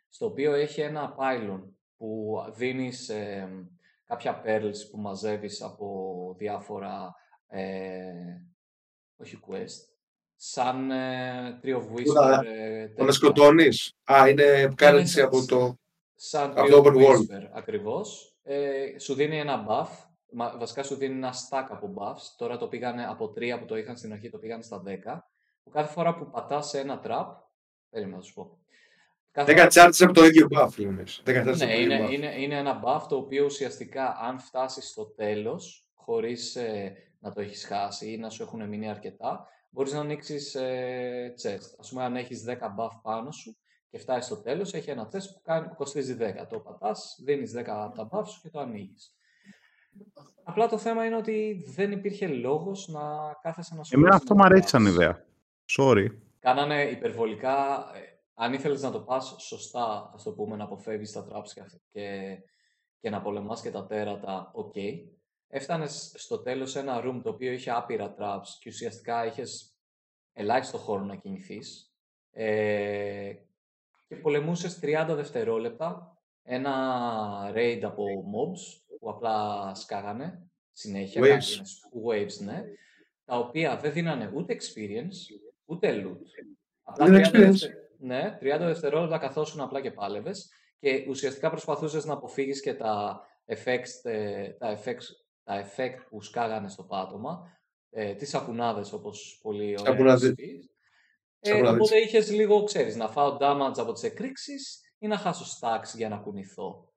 στο 0.10 0.26
οποίο 0.26 0.54
έχει 0.54 0.82
ένα 0.82 1.16
pylon 1.18 1.62
που 1.98 2.38
δίνεις 2.54 3.10
ε, 3.10 3.50
κάποια 4.06 4.42
pearls 4.46 4.90
που 4.92 5.00
μαζεύεις 5.00 5.62
από 5.62 6.36
διάφορα, 6.38 7.16
ε, 7.48 8.12
όχι 9.16 9.40
quest, 9.48 9.93
σαν 10.46 10.92
ε, 10.92 11.60
Tree 11.64 11.76
of 11.76 11.82
Whisper. 11.82 12.44
Ε, 12.46 12.88
το 12.88 13.04
να 13.04 13.12
σκοτώνεις. 13.12 13.94
Α, 14.12 14.30
είναι 14.30 14.74
currency 14.78 15.20
από 15.24 15.46
το... 15.46 15.78
Σαν 16.16 16.54
το 16.54 16.82
Open 16.84 16.96
Whisper, 16.96 17.50
ακριβώς. 17.54 18.36
Ε, 18.44 19.00
σου 19.00 19.14
δίνει 19.14 19.40
ένα 19.40 19.66
buff, 19.70 19.88
βασικά 20.58 20.84
σου 20.84 20.96
δίνει 20.96 21.16
ένα 21.16 21.34
stack 21.34 21.66
από 21.70 21.94
buffs. 21.98 22.22
Τώρα 22.38 22.58
το 22.58 22.68
πήγανε 22.68 23.06
από 23.06 23.34
3 23.38 23.58
που 23.60 23.66
το 23.66 23.78
είχαν 23.78 23.98
στην 23.98 24.12
αρχή, 24.12 24.30
το 24.30 24.38
πήγανε 24.38 24.64
στα 24.64 24.84
10. 24.86 24.90
Που 25.64 25.70
κάθε 25.70 25.92
φορά 25.92 26.16
που 26.16 26.30
πατάς 26.30 26.70
σε 26.70 26.80
ένα 26.80 27.02
trap, 27.06 27.26
περίμενα 27.90 28.18
να 28.18 28.24
σου 28.24 28.34
πω. 28.34 28.58
10 29.34 29.70
charges 29.74 30.00
από 30.00 30.14
το 30.14 30.26
ίδιο 30.26 30.48
buff, 30.52 30.70
λέμε. 30.76 31.04
Ναι, 31.58 31.74
είναι, 31.74 32.06
buff. 32.06 32.12
είναι, 32.12 32.36
είναι 32.38 32.58
ένα 32.58 32.82
buff 32.86 33.02
το 33.10 33.16
οποίο 33.16 33.46
ουσιαστικά 33.46 34.18
αν 34.22 34.40
φτάσεις 34.40 34.90
στο 34.90 35.06
τέλος, 35.06 35.88
χωρίς 35.94 36.56
ε, 36.56 36.96
να 37.20 37.32
το 37.32 37.42
έχεις 37.42 37.66
χάσει 37.66 38.12
ή 38.12 38.18
να 38.18 38.30
σου 38.30 38.44
έχουν 38.44 38.68
μείνει 38.68 38.90
αρκετά, 38.90 39.48
μπορείς 39.74 39.94
να 39.94 40.00
ανοίξεις 40.00 40.56
ε, 40.56 41.34
chest. 41.44 41.76
Ας 41.80 41.90
πούμε, 41.90 42.04
αν 42.04 42.16
έχεις 42.16 42.46
10 42.48 42.52
buff 42.52 43.00
πάνω 43.02 43.32
σου, 43.32 43.58
και 43.90 44.00
φτάσεις 44.00 44.26
στο 44.26 44.42
τέλος, 44.42 44.74
έχει 44.74 44.90
ένα 44.90 45.08
τεστ 45.08 45.34
που, 45.34 45.42
κάνει, 45.42 45.68
που 45.68 45.76
κοστίζει 45.76 46.18
10. 46.20 46.48
Το 46.50 46.60
πατάς, 46.60 47.20
δίνεις 47.24 47.54
10 47.58 47.64
από 47.68 47.96
τα 47.96 48.10
buffs 48.12 48.40
και 48.42 48.50
το 48.50 48.60
ανοίγεις. 48.60 49.16
Απλά 50.44 50.68
το 50.68 50.78
θέμα 50.78 51.06
είναι 51.06 51.16
ότι 51.16 51.66
δεν 51.76 51.92
υπήρχε 51.92 52.28
λόγος 52.28 52.88
να 52.88 53.02
κάθεσαι 53.42 53.76
να 53.76 53.84
σου 53.84 53.96
Εμένα 53.96 54.16
αυτό 54.16 54.36
μου 54.36 54.44
αρέσει 54.44 54.68
σαν 54.68 54.86
ιδέα. 54.86 55.26
Sorry. 55.78 56.08
Κάνανε 56.40 56.84
υπερβολικά... 56.84 57.56
Ε, 57.96 58.00
αν 58.34 58.54
ήθελες 58.54 58.82
να 58.82 58.92
το 58.92 59.00
πας 59.00 59.36
σωστά, 59.40 60.12
ας 60.14 60.24
το 60.24 60.32
πούμε, 60.32 60.56
να 60.56 60.64
αποφεύγεις 60.64 61.12
τα 61.12 61.28
traps 61.30 61.64
και, 61.92 62.38
και 63.00 63.10
να 63.10 63.22
πολεμάς 63.22 63.62
και 63.62 63.72
τα 63.72 63.86
τέρατα, 63.86 64.52
OK. 64.54 64.74
Okay. 64.76 64.94
Έφτανες 65.56 66.14
στο 66.16 66.40
τέλος 66.40 66.72
σε 66.72 66.80
ένα 66.80 67.02
room 67.06 67.20
το 67.24 67.30
οποίο 67.30 67.52
είχε 67.52 67.72
άπειρα 67.72 68.16
traps 68.20 68.48
και 68.60 68.70
ουσιαστικά 68.70 69.26
είχες 69.26 69.76
ελάχιστο 70.34 70.78
χώρο 70.78 71.04
να 71.04 71.16
κινηθείς. 71.16 71.94
Ε, 72.32 73.34
και 74.08 74.16
πολεμούσες 74.16 74.80
30 74.82 75.06
δευτερόλεπτα 75.10 76.18
ένα 76.44 76.74
raid 77.56 77.80
από 77.84 78.06
mobs 78.06 78.84
που 79.00 79.10
απλά 79.10 79.72
σκάγανε 79.76 80.48
συνέχεια, 80.72 81.22
waves. 81.22 82.10
waves 82.10 82.46
ναι, 82.46 82.64
τα 83.26 83.38
οποία 83.38 83.78
δεν 83.78 83.92
δίνανε 83.92 84.32
ούτε 84.34 84.56
experience, 84.60 85.38
ούτε 85.66 86.04
loot. 86.04 86.18
Απλά 86.84 87.06
30 87.06 87.10
δευτε... 87.32 87.90
ναι, 88.00 88.38
30 88.42 88.42
δευτερόλεπτα 88.60 89.18
καθόσουν 89.18 89.62
απλά 89.62 89.82
και 89.82 89.92
πάλευες 89.92 90.50
και 90.80 91.06
ουσιαστικά 91.10 91.50
προσπαθούσες 91.50 92.06
να 92.06 92.14
αποφύγεις 92.14 92.62
και 92.62 92.74
τα 92.74 93.22
effects, 93.46 94.12
ε, 94.12 94.50
τα 94.50 94.78
effects, 94.78 95.23
τα 95.44 95.66
effect 95.66 96.06
που 96.10 96.22
σκάγανε 96.22 96.70
στο 96.70 96.84
πάτωμα, 96.84 97.58
ε, 97.90 98.14
τις 98.14 98.30
σαπουνάδες 98.30 98.94
όπως 98.94 99.40
πολύ 99.42 99.76
ωραία 99.80 99.94
ε, 101.46 101.68
οπότε 101.68 101.98
είχες 101.98 102.32
λίγο, 102.32 102.64
ξέρεις, 102.64 102.96
να 102.96 103.08
φάω 103.08 103.38
damage 103.40 103.78
από 103.78 103.92
τις 103.92 104.04
εκρήξεις 104.04 104.82
ή 104.98 105.08
να 105.08 105.18
χάσω 105.18 105.60
stacks 105.60 105.96
για 105.96 106.10
να 106.10 106.18
κουνηθώ. 106.18 106.94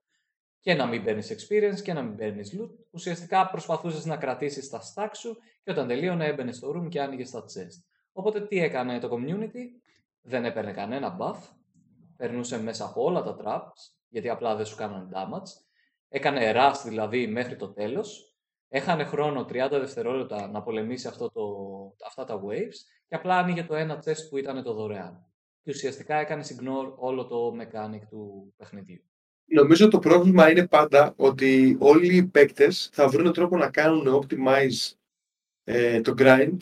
Και 0.59 0.73
να 0.73 0.85
μην 0.85 1.03
παίρνεις 1.03 1.31
experience 1.31 1.81
και 1.81 1.93
να 1.93 2.01
μην 2.01 2.15
παίρνεις 2.15 2.57
loot. 2.59 2.69
Ουσιαστικά 2.91 3.49
προσπαθούσες 3.49 4.05
να 4.05 4.17
κρατήσεις 4.17 4.69
τα 4.69 4.81
stacks 4.81 5.15
σου 5.17 5.37
και 5.63 5.71
όταν 5.71 5.87
τελείωνε 5.87 6.25
έμπαινε 6.25 6.51
στο 6.51 6.73
room 6.75 6.89
και 6.89 7.01
άνοιγες 7.01 7.31
τα 7.31 7.43
chest. 7.43 7.83
Οπότε 8.11 8.41
τι 8.41 8.59
έκανε 8.59 8.99
το 8.99 9.09
community, 9.11 9.63
δεν 10.21 10.45
έπαιρνε 10.45 10.71
κανένα 10.71 11.17
buff, 11.19 11.39
περνούσε 12.17 12.61
μέσα 12.61 12.85
από 12.85 13.03
όλα 13.03 13.23
τα 13.23 13.37
traps, 13.43 13.95
γιατί 14.09 14.29
απλά 14.29 14.55
δεν 14.55 14.65
σου 14.65 14.75
κάνανε 14.75 15.09
damage. 15.13 15.65
Έκανε 16.09 16.53
rush 16.55 16.81
δηλαδή 16.85 17.27
μέχρι 17.27 17.55
το 17.55 17.73
τέλος, 17.73 18.26
έχανε 18.69 19.03
χρόνο 19.03 19.41
30 19.41 19.67
δευτερόλεπτα 19.71 20.47
να 20.47 20.61
πολεμήσει 20.61 21.07
αυτό 21.07 21.31
το, 21.31 21.43
αυτά 22.05 22.23
τα 22.23 22.41
waves 22.43 22.75
και 23.07 23.15
απλά 23.15 23.37
άνοιγε 23.37 23.63
το 23.63 23.75
ένα 23.75 24.03
test 24.05 24.29
που 24.29 24.37
ήταν 24.37 24.63
το 24.63 24.73
δωρεάν. 24.73 25.25
Και 25.63 25.71
ουσιαστικά 25.71 26.15
έκανε 26.15 26.43
ignore 26.47 26.93
όλο 26.95 27.25
το 27.25 27.55
mechanic 27.59 28.01
του 28.09 28.53
παιχνιδιού. 28.57 29.01
Νομίζω 29.45 29.87
το 29.87 29.99
πρόβλημα 29.99 30.49
είναι 30.51 30.67
πάντα 30.67 31.13
ότι 31.17 31.77
όλοι 31.79 32.15
οι 32.15 32.25
παίκτες 32.25 32.89
θα 32.93 33.07
βρουν 33.07 33.33
τρόπο 33.33 33.57
να 33.57 33.69
κάνουν 33.69 34.23
optimize 34.23 34.93
ε, 35.63 36.01
το 36.01 36.13
grind 36.17 36.57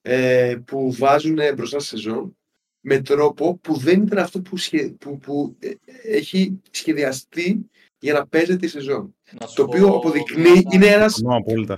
ε, 0.00 0.56
που 0.64 0.92
βάζουν 0.92 1.38
μπροστά 1.54 1.78
στη 1.78 1.88
σεζόν 1.88 2.36
με 2.86 3.00
τρόπο 3.00 3.56
που 3.56 3.76
δεν 3.76 4.02
ήταν 4.02 4.18
αυτό 4.18 4.40
που, 4.40 4.56
που, 4.98 5.18
που 5.18 5.56
ε, 5.58 5.70
έχει 6.02 6.60
σχεδιαστεί 6.70 7.70
για 7.98 8.12
να 8.12 8.26
παίζεται 8.26 8.66
η 8.66 8.68
σεζόν. 8.68 9.16
το 9.54 9.62
οποίο 9.62 9.88
αποδεικνύει, 9.88 10.62
είναι 10.72 10.86
ένας, 10.86 11.18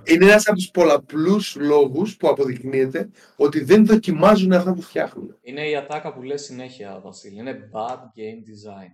είναι 0.04 0.24
ένας 0.24 0.46
από 0.46 0.57
τους 0.57 0.70
πολλαπλούς 0.70 1.57
λόγους 1.57 2.16
που 2.16 2.28
αποδεικνύεται 2.28 3.11
ότι 3.36 3.64
δεν 3.64 3.86
δοκιμάζουν 3.86 4.52
αυτά 4.52 4.74
που 4.74 4.82
φτιάχνουν. 4.82 5.38
Είναι 5.40 5.68
η 5.68 5.76
ατάκα 5.76 6.14
που 6.14 6.22
λες 6.22 6.42
συνέχεια, 6.42 7.00
Βασίλη. 7.00 7.38
Είναι 7.38 7.70
bad 7.72 7.98
game 7.98 8.40
design. 8.50 8.90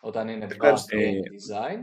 Όταν 0.00 0.28
είναι 0.28 0.46
bad 0.60 0.72
game 0.72 1.24
design, 1.34 1.78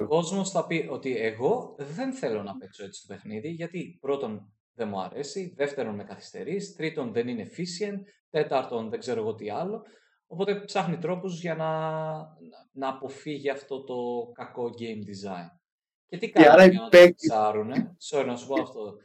ο 0.00 0.06
κόσμος 0.06 0.50
θα 0.50 0.66
πει 0.66 0.86
ότι 0.90 1.16
εγώ 1.16 1.76
δεν 1.78 2.12
θέλω 2.12 2.42
να 2.42 2.56
παίξω 2.56 2.84
έτσι 2.84 3.06
το 3.06 3.14
παιχνίδι, 3.14 3.48
γιατί 3.48 3.98
πρώτον 4.00 4.52
δεν 4.74 4.88
μου 4.88 5.00
αρέσει, 5.00 5.52
δεύτερον 5.56 5.94
με 5.94 6.04
καθυστερείς, 6.04 6.74
τρίτον 6.74 7.12
δεν 7.12 7.28
είναι 7.28 7.48
efficient, 7.50 8.00
τέταρτον 8.34 8.90
δεν 8.90 8.98
ξέρω 8.98 9.20
εγώ 9.20 9.34
τι 9.34 9.50
άλλο. 9.50 9.82
Οπότε 10.26 10.54
ψάχνει 10.54 10.98
τρόπους 10.98 11.40
για 11.40 11.54
να, 11.54 11.70
να 12.72 12.88
αποφύγει 12.88 13.50
αυτό 13.50 13.84
το 13.84 14.30
κακό 14.32 14.70
game 14.78 15.08
design. 15.08 15.58
Και 16.06 16.18
τι 16.18 16.30
κάνει 16.30 16.70
για 16.70 16.80
να 16.80 16.88
το 16.88 17.14
ψάρουνε. 17.14 17.96
Sorry, 18.10 18.24
να 18.26 18.36
σου 18.36 18.46
πω 18.46 18.60
αυτό. 18.60 18.94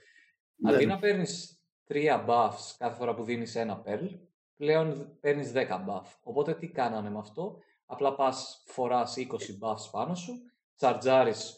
Ναι. 0.61 0.73
Αντί 0.73 0.86
να 0.86 0.99
παίρνεις 0.99 1.61
τρία 1.84 2.25
buffs 2.27 2.75
κάθε 2.77 2.95
φορά 2.95 3.13
που 3.13 3.23
δίνεις 3.23 3.55
ένα 3.55 3.84
pearl, 3.86 4.09
πλέον 4.55 5.17
παίρνεις 5.19 5.51
10 5.55 5.59
buff. 5.59 6.05
Οπότε 6.23 6.53
τι 6.53 6.67
κάνανε 6.67 7.09
με 7.09 7.17
αυτό; 7.17 7.57
Απλά 7.86 8.15
πας, 8.15 8.63
φοράς 8.65 9.15
20 9.17 9.27
buffs 9.61 9.89
πάνω 9.91 10.15
σου, 10.15 10.34
τσαρτζάρεις 10.75 11.55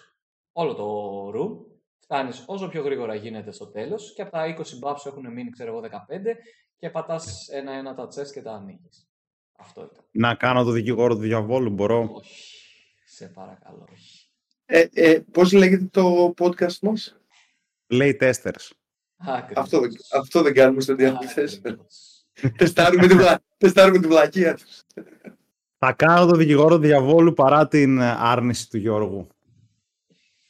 όλο 0.52 0.74
το 0.74 1.28
room, 1.36 1.71
φτάνεις 2.12 2.44
όσο 2.48 2.68
πιο 2.68 2.82
γρήγορα 2.82 3.16
γίνεται 3.16 3.52
στο 3.52 3.68
τέλος 3.68 4.14
και 4.14 4.22
από 4.22 4.32
τα 4.32 4.56
20 4.58 4.60
buffs 4.60 5.06
έχουν 5.06 5.32
μείνει, 5.34 5.50
ξέρω 5.50 5.72
εγώ, 5.72 5.82
15 5.82 6.38
και 6.78 6.90
πατάς 6.90 7.48
ένα-ένα 7.52 7.96
τα 7.96 8.08
chest 8.08 8.28
και 8.34 8.42
τα 8.42 8.54
ανοίγεις. 8.54 9.08
Αυτό 9.58 9.82
ήταν. 9.92 10.06
Να 10.12 10.36
κάνω 10.36 10.64
το 10.64 10.72
δικηγόρο 10.72 11.14
του 11.16 11.20
διαβόλου, 11.22 11.70
μπορώ; 11.70 12.10
Όχι. 12.14 12.56
Σε 13.06 13.28
παρακαλώ, 13.28 13.88
όχι. 13.92 14.30
Ε, 14.66 14.86
ε, 14.94 15.20
πώς 15.32 15.52
λέγεται 15.52 15.86
το 15.92 16.34
podcast 16.38 16.78
μας; 16.82 17.22
Λέει 17.88 18.18
testers. 18.22 18.70
Ακριβώς. 19.18 19.64
Αυτό, 19.64 19.80
δεν- 19.80 19.92
αυτό 20.20 20.42
δεν 20.42 20.54
κάνουμε 20.54 20.82
στο 20.82 20.96
διάβολο. 20.96 21.30
Ακριβώς. 21.56 22.26
τεστάρουμε, 22.58 23.08
την 23.08 23.18
βλα... 23.18 23.40
τεστάρουμε 23.58 24.00
την 24.00 24.10
βλακεία 24.10 24.56
τους. 24.56 24.82
Θα 25.78 25.94
κάνω 25.94 26.26
το 26.26 26.36
δικηγόρο 26.38 26.76
του 26.76 26.82
διαβόλου 26.82 27.34
παρά 27.34 27.68
την 27.68 27.98
ε, 28.00 28.16
άρνηση 28.18 28.70
του 28.70 28.78
Γιώργου. 28.78 29.28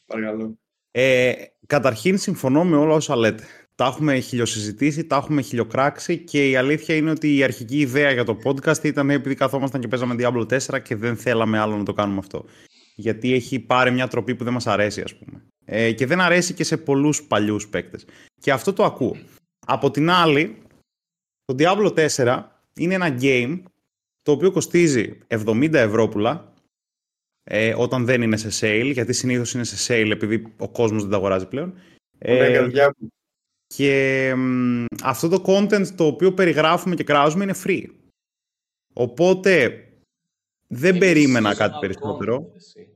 Παρακαλώ. 0.06 0.61
Ε, 0.92 1.34
καταρχήν 1.68 2.18
συμφωνώ 2.18 2.64
με 2.64 2.76
όλα 2.76 2.94
όσα 2.94 3.16
λέτε. 3.16 3.44
Τα 3.76 3.86
έχουμε 3.86 4.20
χιλιοσυζητήσει, 4.20 5.06
τα 5.06 5.16
έχουμε 5.16 5.42
χιλιοκράξει 5.42 6.18
και 6.18 6.50
η 6.50 6.56
αλήθεια 6.56 6.96
είναι 6.96 7.10
ότι 7.10 7.36
η 7.36 7.44
αρχική 7.44 7.80
ιδέα 7.80 8.12
για 8.12 8.24
το 8.24 8.38
podcast 8.44 8.84
ήταν 8.84 9.10
επειδή 9.10 9.36
καθόμασταν 9.36 9.82
και 9.82 9.88
παίζαμε 9.88 10.16
Diablo 10.20 10.46
4 10.48 10.82
και 10.82 10.96
δεν 10.96 11.18
θέλαμε 11.18 11.60
άλλο 11.60 11.78
να 11.78 11.84
το 11.84 11.94
κάνουμε 11.94 12.20
αυτό. 12.20 12.46
Γιατί 12.96 13.34
έχει 13.34 13.60
πάρει 13.60 13.92
μια 13.92 14.08
τροπή 14.08 14.36
που 14.36 14.44
δεν 14.44 14.54
μας 14.54 14.68
αρέσει 14.68 15.02
ας 15.02 15.16
πούμε. 15.16 15.44
Ε, 15.66 15.92
και 15.92 16.06
δεν 16.06 16.22
αρέσει 16.22 16.54
και 16.54 16.64
σε 16.64 16.78
πολλούς 16.78 17.24
παλιούς 17.24 17.68
παίκτες. 17.68 18.06
Και 18.40 18.52
αυτό 18.52 18.74
το 18.74 18.84
ακούω. 18.84 19.18
Από 19.66 19.92
την 19.92 20.10
άλλη, 20.10 20.58
το 21.46 21.56
Diablo 21.58 22.10
4 22.16 22.42
είναι 22.74 22.94
ένα 22.94 23.18
game 23.22 23.62
το 24.22 24.32
οποίο 24.32 24.52
κοστίζει 24.52 25.18
70 25.28 25.74
ευρώ 25.74 26.08
ε, 27.54 27.74
όταν 27.78 28.06
δεν 28.06 28.22
είναι 28.22 28.38
σε 28.38 28.50
sale, 28.60 28.92
γιατί 28.94 29.14
συνήθως 29.14 29.54
είναι 29.54 29.64
σε 29.64 29.94
sale 29.94 30.10
επειδή 30.12 30.54
ο 30.58 30.70
κόσμος 30.70 31.02
δεν 31.02 31.12
τα 31.12 31.18
αγοράζει 31.18 31.48
πλέον. 31.48 31.74
Ωραία, 32.26 32.44
Ε, 32.46 32.54
καρδιά 32.54 32.94
μου. 32.98 33.08
και 33.68 34.34
μ, 34.38 34.86
αυτό 35.04 35.28
το 35.28 35.44
content 35.46 35.88
το 35.96 36.06
οποίο 36.06 36.34
περιγράφουμε 36.34 36.96
και 36.96 37.04
κράζουμε 37.04 37.44
είναι 37.44 37.56
free. 37.64 37.86
Οπότε 38.94 39.84
δεν 40.68 40.90
Έχει 40.92 41.00
περίμενα 41.00 41.54
seasonal 41.54 41.58
κάτι 41.58 41.78
περισσότερο. 41.80 42.38
content, 42.38 42.56
εσύ. 42.56 42.88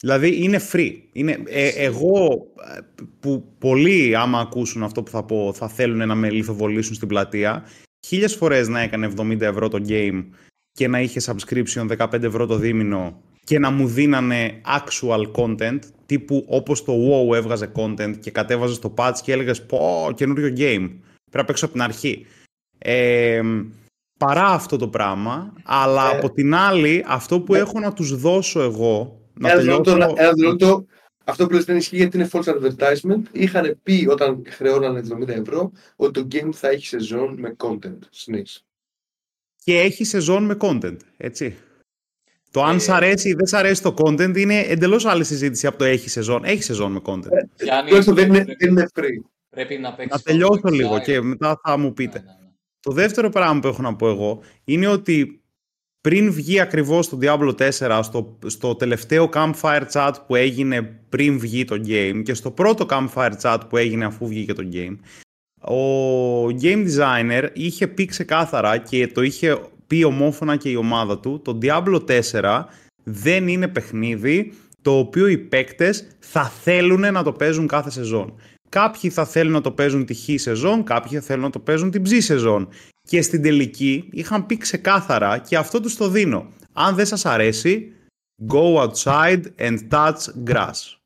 Δηλαδή 0.00 0.42
είναι 0.42 0.60
free. 0.72 1.02
Είναι, 1.12 1.42
ε, 1.46 1.68
εγώ 1.68 2.46
ε, 2.76 2.80
που 3.20 3.54
πολλοί 3.58 4.16
άμα 4.16 4.40
ακούσουν 4.40 4.82
αυτό 4.82 5.02
που 5.02 5.10
θα 5.10 5.24
πω 5.24 5.52
θα 5.52 5.68
θέλουν 5.68 6.06
να 6.06 6.14
με 6.14 6.30
λιθοβολήσουν 6.30 6.94
στην 6.94 7.08
πλατεία 7.08 7.64
χίλιες 8.06 8.34
φορές 8.34 8.68
να 8.68 8.80
έκανε 8.80 9.12
70 9.16 9.40
ευρώ 9.40 9.68
το 9.68 9.84
game 9.88 10.24
και 10.78 10.88
να 10.88 11.00
είχε 11.00 11.20
subscription 11.24 11.96
15 11.98 12.22
ευρώ 12.22 12.46
το 12.46 12.56
δίμηνο 12.56 13.22
και 13.44 13.58
να 13.58 13.70
μου 13.70 13.86
δίνανε 13.86 14.60
actual 14.78 15.30
content 15.32 15.78
τύπου 16.06 16.44
όπως 16.48 16.84
το 16.84 16.92
WoW 16.92 17.34
έβγαζε 17.34 17.72
content 17.74 18.14
και 18.20 18.30
κατέβαζε 18.30 18.80
το 18.80 18.94
patch 18.96 19.14
και 19.22 19.32
έλεγες 19.32 19.66
πω 19.66 20.10
καινούριο 20.14 20.48
game 20.48 20.88
πρέπει 20.88 21.36
να 21.36 21.44
παίξω 21.44 21.64
από 21.64 21.74
την 21.74 21.82
αρχή 21.82 22.26
ε, 22.78 23.40
παρά 24.18 24.46
αυτό 24.46 24.76
το 24.76 24.88
πράγμα 24.88 25.52
αλλά 25.64 26.10
Ε. 26.12 26.16
από 26.16 26.30
την 26.32 26.54
άλλη 26.54 27.04
αυτό 27.06 27.40
που 27.40 27.54
έχω 27.54 27.80
να 27.80 27.92
τους 27.92 28.20
δώσω 28.20 28.60
εγώ 28.60 29.20
να 29.34 29.50
Ένα 29.50 29.56
δευτερόλεπτο, 29.56 29.90
τελειώσω 29.92 30.14
ένα 30.18 30.26
δευτερόλεπτο. 30.28 30.86
Αυτό 31.24 31.46
που 31.46 31.52
λες 31.52 31.64
δεν 31.64 31.76
ισχύει 31.76 31.96
γιατί 31.96 32.16
είναι 32.16 32.28
false 32.32 32.44
advertisement. 32.44 33.22
Είχαν 33.32 33.78
πει 33.82 34.06
όταν 34.10 34.42
χρεώνανε 34.48 35.02
70 35.24 35.28
ευρώ 35.28 35.72
ότι 35.96 36.22
το 36.22 36.28
game 36.32 36.52
θα 36.52 36.68
έχει 36.68 36.86
σεζόν 36.86 37.36
με 37.38 37.56
content. 37.58 37.98
Συνήθως. 38.10 38.67
Και 39.68 39.80
έχει 39.80 40.04
σεζόν 40.04 40.44
με 40.44 40.56
content, 40.60 40.96
έτσι. 41.16 41.56
Το 42.50 42.62
αν 42.62 42.76
Ε, 42.76 42.78
σ' 42.78 42.88
αρέσει 42.88 43.28
ή 43.28 43.34
δεν 43.34 43.46
σ' 43.46 43.52
αρέσει 43.52 43.82
το 43.82 43.94
content 43.98 44.36
είναι 44.36 44.58
εντελώς 44.60 45.04
άλλη 45.04 45.24
συζήτηση 45.24 45.66
από 45.66 45.78
το 45.78 45.84
έχει 45.84 46.08
σεζόν. 46.08 46.44
Έχει 46.44 46.62
σεζόν 46.62 46.92
με 46.92 47.00
content. 47.04 47.28
Γιάννη, 47.62 47.88
Τουλάχιστον 47.88 48.14
δεν 48.14 48.26
είναι, 48.28 48.44
πρέπει, 48.44 48.64
δεν 48.64 48.70
είναι 48.70 48.86
free. 48.94 49.28
πρέπει 49.50 49.78
να 49.78 49.92
παίξεις 49.92 50.10
Να 50.12 50.16
το 50.16 50.22
τελειώσω 50.22 50.60
Quick 50.64 50.72
λίγο 50.72 50.96
Side. 50.96 51.02
και 51.02 51.20
μετά 51.20 51.60
θα 51.64 51.76
μου 51.78 51.92
πείτε. 51.92 52.18
Ναι, 52.18 52.24
ναι, 52.24 52.30
ναι. 52.30 52.50
Το 52.80 52.92
δεύτερο 52.92 53.28
πράγμα 53.28 53.60
που 53.60 53.66
έχω 53.68 53.82
να 53.82 53.96
πω 53.96 54.08
εγώ 54.08 54.40
είναι 54.64 54.86
ότι 54.86 55.42
πριν 56.00 56.32
βγει 56.32 56.60
ακριβώς 56.60 57.08
το 57.08 57.18
Diablo 57.22 57.70
4 57.78 58.00
στο, 58.02 58.38
στο 58.46 58.74
τελευταίο 58.74 59.28
campfire 59.32 59.84
chat 59.92 60.12
που 60.26 60.34
έγινε 60.34 60.82
πριν 61.08 61.38
βγει 61.38 61.64
το 61.64 61.80
game 61.86 62.20
και 62.24 62.34
στο 62.34 62.50
πρώτο 62.50 62.86
campfire 62.90 63.32
chat 63.42 63.58
που 63.68 63.76
έγινε 63.76 64.04
αφού 64.04 64.26
βγήκε 64.26 64.52
το 64.52 64.68
game 64.72 64.96
ο 65.60 66.44
game 66.44 66.86
designer 66.86 67.48
είχε 67.52 67.86
πει 67.86 68.04
ξεκάθαρα 68.04 68.78
και 68.78 69.06
το 69.06 69.22
είχε 69.22 69.60
πει 69.86 70.04
ομόφωνα 70.04 70.56
και 70.56 70.68
η 70.68 70.74
ομάδα 70.74 71.18
του 71.18 71.40
το 71.44 71.58
Diablo 71.62 72.04
4 72.40 72.64
δεν 73.04 73.48
είναι 73.48 73.68
παιχνίδι 73.68 74.52
το 74.82 74.98
οποίο 74.98 75.26
οι 75.26 75.38
παίκτες 75.38 76.06
θα 76.18 76.44
θέλουν 76.44 77.12
να 77.12 77.22
το 77.22 77.32
παίζουν 77.32 77.66
κάθε 77.66 77.90
σεζόν. 77.90 78.34
Κάποιοι 78.68 79.10
θα 79.10 79.24
θέλουν 79.24 79.52
να 79.52 79.60
το 79.60 79.70
παίζουν 79.70 80.04
τη 80.04 80.14
χ 80.14 80.40
σεζόν, 80.40 80.84
κάποιοι 80.84 81.18
θα 81.18 81.24
θέλουν 81.24 81.42
να 81.42 81.50
το 81.50 81.58
παίζουν 81.58 81.90
την 81.90 82.02
ψ 82.02 82.10
σεζόν. 82.18 82.68
Και 83.02 83.22
στην 83.22 83.42
τελική 83.42 84.08
είχαν 84.10 84.46
πει 84.46 84.56
ξεκάθαρα 84.56 85.38
και 85.38 85.56
αυτό 85.56 85.80
τους 85.80 85.96
το 85.96 86.08
δίνω. 86.08 86.52
Αν 86.72 86.94
δεν 86.94 87.06
σας 87.06 87.26
αρέσει, 87.26 87.92
go 88.48 88.88
outside 88.88 89.42
and 89.58 89.78
touch 89.90 90.16
grass. 90.46 90.96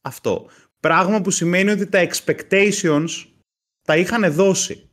Αυτό. 0.00 0.46
Πράγμα 0.80 1.20
που 1.20 1.30
σημαίνει 1.30 1.70
ότι 1.70 1.86
τα 1.86 2.08
expectations 2.08 3.08
τα 3.86 3.96
είχαν 3.96 4.32
δώσει. 4.32 4.88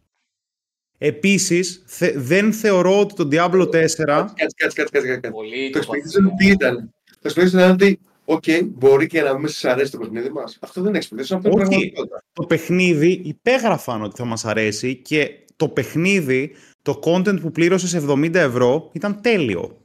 Επίσης, 0.98 1.84
θε- 1.86 2.18
δεν 2.18 2.54
θεωρώ 2.54 3.00
ότι 3.00 3.14
το 3.14 3.28
Diablo 3.32 3.62
4... 3.62 3.70
Κάτσε, 3.72 3.96
κάτσε, 4.06 4.56
κάτσε, 4.56 4.84
κάτσε, 4.84 5.08
κάτσε. 5.08 5.30
Πολύ 5.32 5.70
Το 5.70 5.80
το 5.80 5.86
expectation 5.92 6.32
τι 6.38 6.48
ήταν. 6.48 6.94
Το 7.22 7.30
expectation 7.30 7.48
ήταν 7.48 7.72
ότι, 7.72 8.00
οκ, 8.26 8.44
μπορεί 8.66 9.08
και 9.08 9.22
να 9.22 9.38
μην 9.38 9.48
σας 9.48 9.72
αρέσει 9.72 9.92
το 9.92 9.98
παιχνίδι 9.98 10.30
μας. 10.30 10.58
Αυτό 10.62 10.82
δεν 10.82 10.94
είναι 10.94 11.04
expectation, 11.04 11.36
αυτό 11.36 11.50
είναι 11.50 11.50
Όχι. 11.50 11.56
πραγματικότητα. 11.70 12.24
το 12.34 12.46
παιχνίδι 12.46 13.22
υπέγραφαν 13.24 14.02
ότι 14.04 14.16
θα 14.16 14.26
μας 14.26 14.46
αρέσει 14.46 14.96
και 14.96 15.40
το 15.56 15.70
παιχνίδι, 15.70 16.52
το 16.82 17.00
content 17.04 17.42
που 17.42 17.52
πλήρωσε 17.52 17.88
σε 17.88 18.06
70 18.10 18.34
ευρώ 18.34 18.90
ήταν 18.94 19.22
τέλειο. 19.22 19.82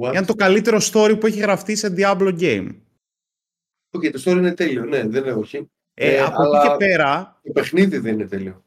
What? 0.00 0.10
Ήταν 0.10 0.26
το 0.26 0.34
καλύτερο 0.34 0.78
story 0.92 1.16
που 1.20 1.26
έχει 1.26 1.38
γραφτεί 1.38 1.76
σε 1.76 1.94
Diablo 1.96 2.38
game. 2.40 2.68
OK, 3.90 4.02
το 4.10 4.22
story 4.24 4.36
είναι 4.36 4.54
τέλειο, 4.54 4.84
ναι, 4.84 5.06
δεν 5.06 5.22
είναι 5.22 5.32
όχι. 5.32 5.70
Ε, 5.98 6.14
Ε, 6.14 6.20
από 6.20 6.42
αλλά- 6.42 6.60
εκεί 6.62 6.68
και 6.70 6.76
πέρα, 6.76 7.40
Το 7.44 7.52
παιχνίδι 7.52 7.98
δεν 7.98 8.12
είναι 8.12 8.26
τέλειο. 8.26 8.64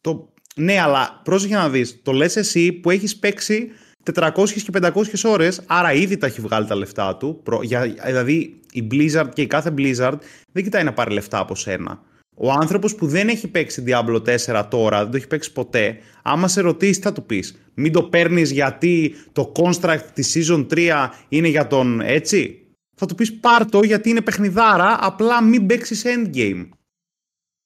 το... 0.00 0.32
ναι, 0.56 0.80
αλλά 0.80 1.20
πρόσεχε 1.24 1.54
να 1.54 1.68
δεις, 1.68 2.00
το 2.02 2.12
λες 2.12 2.36
εσύ 2.36 2.72
που 2.72 2.90
έχεις 2.90 3.16
παίξει 3.16 3.68
400 4.12 4.62
και 4.62 4.70
500 4.72 5.24
ώρες, 5.24 5.62
άρα 5.66 5.92
ήδη 5.92 6.16
τα 6.16 6.26
έχει 6.26 6.40
βγάλει 6.40 6.66
τα 6.66 6.74
λεφτά 6.76 7.16
του. 7.16 7.40
Προ- 7.42 7.62
Για, 7.62 7.80
δηλαδή 8.06 8.60
η 8.72 8.86
Blizzard 8.90 9.28
και 9.34 9.42
η 9.42 9.46
κάθε 9.46 9.74
Blizzard 9.78 10.14
δεν 10.52 10.62
κοιτάει 10.62 10.84
να 10.84 10.92
πάρει 10.92 11.12
λεφτά 11.12 11.38
από 11.38 11.54
σένα. 11.54 12.00
Ο 12.36 12.50
άνθρωπος 12.50 12.94
που 12.94 13.06
δεν 13.06 13.28
έχει 13.28 13.48
παίξει 13.48 13.84
Diablo 13.86 14.22
4 14.22 14.66
τώρα, 14.70 15.02
δεν 15.02 15.10
το 15.10 15.16
έχει 15.16 15.26
παίξει 15.26 15.52
ποτέ, 15.52 15.98
άμα 16.22 16.48
σε 16.48 16.60
ρωτήσει 16.60 17.00
θα 17.00 17.12
του 17.12 17.24
πεις 17.26 17.58
μην 17.74 17.92
το 17.92 18.02
παίρνεις 18.02 18.50
γιατί 18.50 19.14
το 19.32 19.52
construct 19.56 20.04
της 20.14 20.36
Season 20.50 20.66
3 20.74 21.08
είναι 21.28 21.48
για 21.48 21.66
τον 21.66 22.00
έτσι; 22.00 22.63
Θα 22.94 23.06
του 23.06 23.14
πεις 23.14 23.40
πάρ' 23.40 23.68
το 23.70 23.82
γιατί 23.82 24.08
είναι 24.10 24.20
παιχνιδάρα, 24.22 24.98
απλά 25.00 25.42
μην 25.42 25.66
παίξεις 25.66 26.02
endgame. 26.06 26.68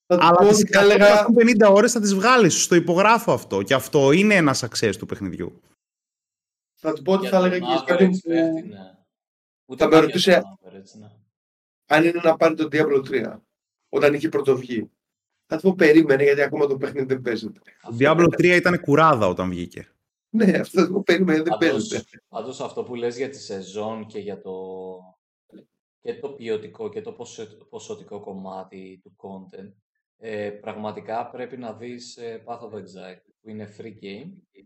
Θα 0.06 0.16
του 0.18 0.24
Αλλά 0.26 0.38
πω 0.38 0.48
τις 0.48 0.58
ότι 0.60 0.72
θα 0.72 0.80
έλεγα, 0.80 1.26
150 1.66 1.72
ώρες 1.72 1.92
θα 1.92 2.00
τις 2.00 2.14
βγάλεις, 2.14 2.62
στο 2.62 2.74
υπογράφω 2.74 3.32
αυτό. 3.32 3.62
Και 3.62 3.74
αυτό 3.74 4.12
είναι 4.12 4.34
ένα 4.34 4.54
success 4.58 4.92
του 4.98 5.06
παιχνιδιού. 5.06 5.60
θα 6.80 6.92
του 6.92 7.02
πω 7.02 7.12
ότι 7.12 7.20
Για 7.20 7.30
θα 7.30 7.36
τον 7.38 7.46
έλεγα 7.46 7.66
και 7.66 7.72
για 7.72 7.82
average 7.82 7.86
κάποιον 7.86 8.10
παίχτη, 8.10 8.62
που 8.62 8.68
ναι. 8.68 8.94
Ούτε 9.66 9.84
θα 9.84 9.88
με 9.88 9.94
καν 9.94 10.00
για 10.00 10.00
ρωτούσε- 10.00 10.40
τον 10.42 10.58
average, 10.72 10.98
ναι. 11.00 11.08
αν 11.86 12.04
είναι 12.04 12.20
να 12.22 12.36
πάρει 12.36 12.54
το 12.54 12.68
Diablo 12.72 13.02
3 13.10 13.40
όταν 13.88 14.14
είχε 14.14 14.28
πρωτοβγεί. 14.28 14.90
Θα 15.46 15.56
του 15.56 15.62
πω 15.62 15.74
περίμενε 15.74 16.22
γιατί 16.22 16.40
ακόμα 16.42 16.66
το 16.66 16.76
παιχνίδι 16.76 17.06
δεν 17.06 17.20
παίζεται. 17.22 17.60
Το 17.82 17.88
Αυτό- 17.88 17.96
Diablo 18.00 18.28
3 18.38 18.56
ήταν 18.56 18.80
κουράδα 18.80 19.26
όταν 19.26 19.48
βγήκε. 19.48 19.88
Ναι, 20.30 20.58
αυτό 20.58 20.80
θα 20.80 20.86
του 20.86 20.92
πω 20.92 21.02
περίμενε 21.02 21.42
δεν 21.42 21.46
Πάντως, 21.58 21.68
παίζεται. 21.88 22.22
πάντως 22.28 22.60
αυτό 22.60 22.82
που 22.82 22.94
λες 22.94 23.16
για 23.16 23.28
τη 23.28 23.38
σεζόν 23.38 24.06
και 24.06 24.18
για 24.18 24.40
το, 24.40 24.52
και 26.08 26.20
το 26.20 26.28
ποιοτικό 26.28 26.88
και 26.88 27.00
το 27.00 27.12
ποσο- 27.12 27.68
ποσοτικό 27.68 28.20
κομμάτι 28.20 29.00
του 29.02 29.16
content, 29.16 29.72
ε, 30.16 30.50
πραγματικά 30.50 31.30
πρέπει 31.30 31.56
να 31.56 31.72
δεις 31.72 32.16
ε, 32.16 32.42
Path 32.46 32.60
of 32.60 32.72
Exile, 32.74 33.20
που 33.40 33.48
είναι 33.48 33.74
free 33.78 34.04
game 34.04 34.60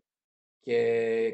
και 0.60 0.78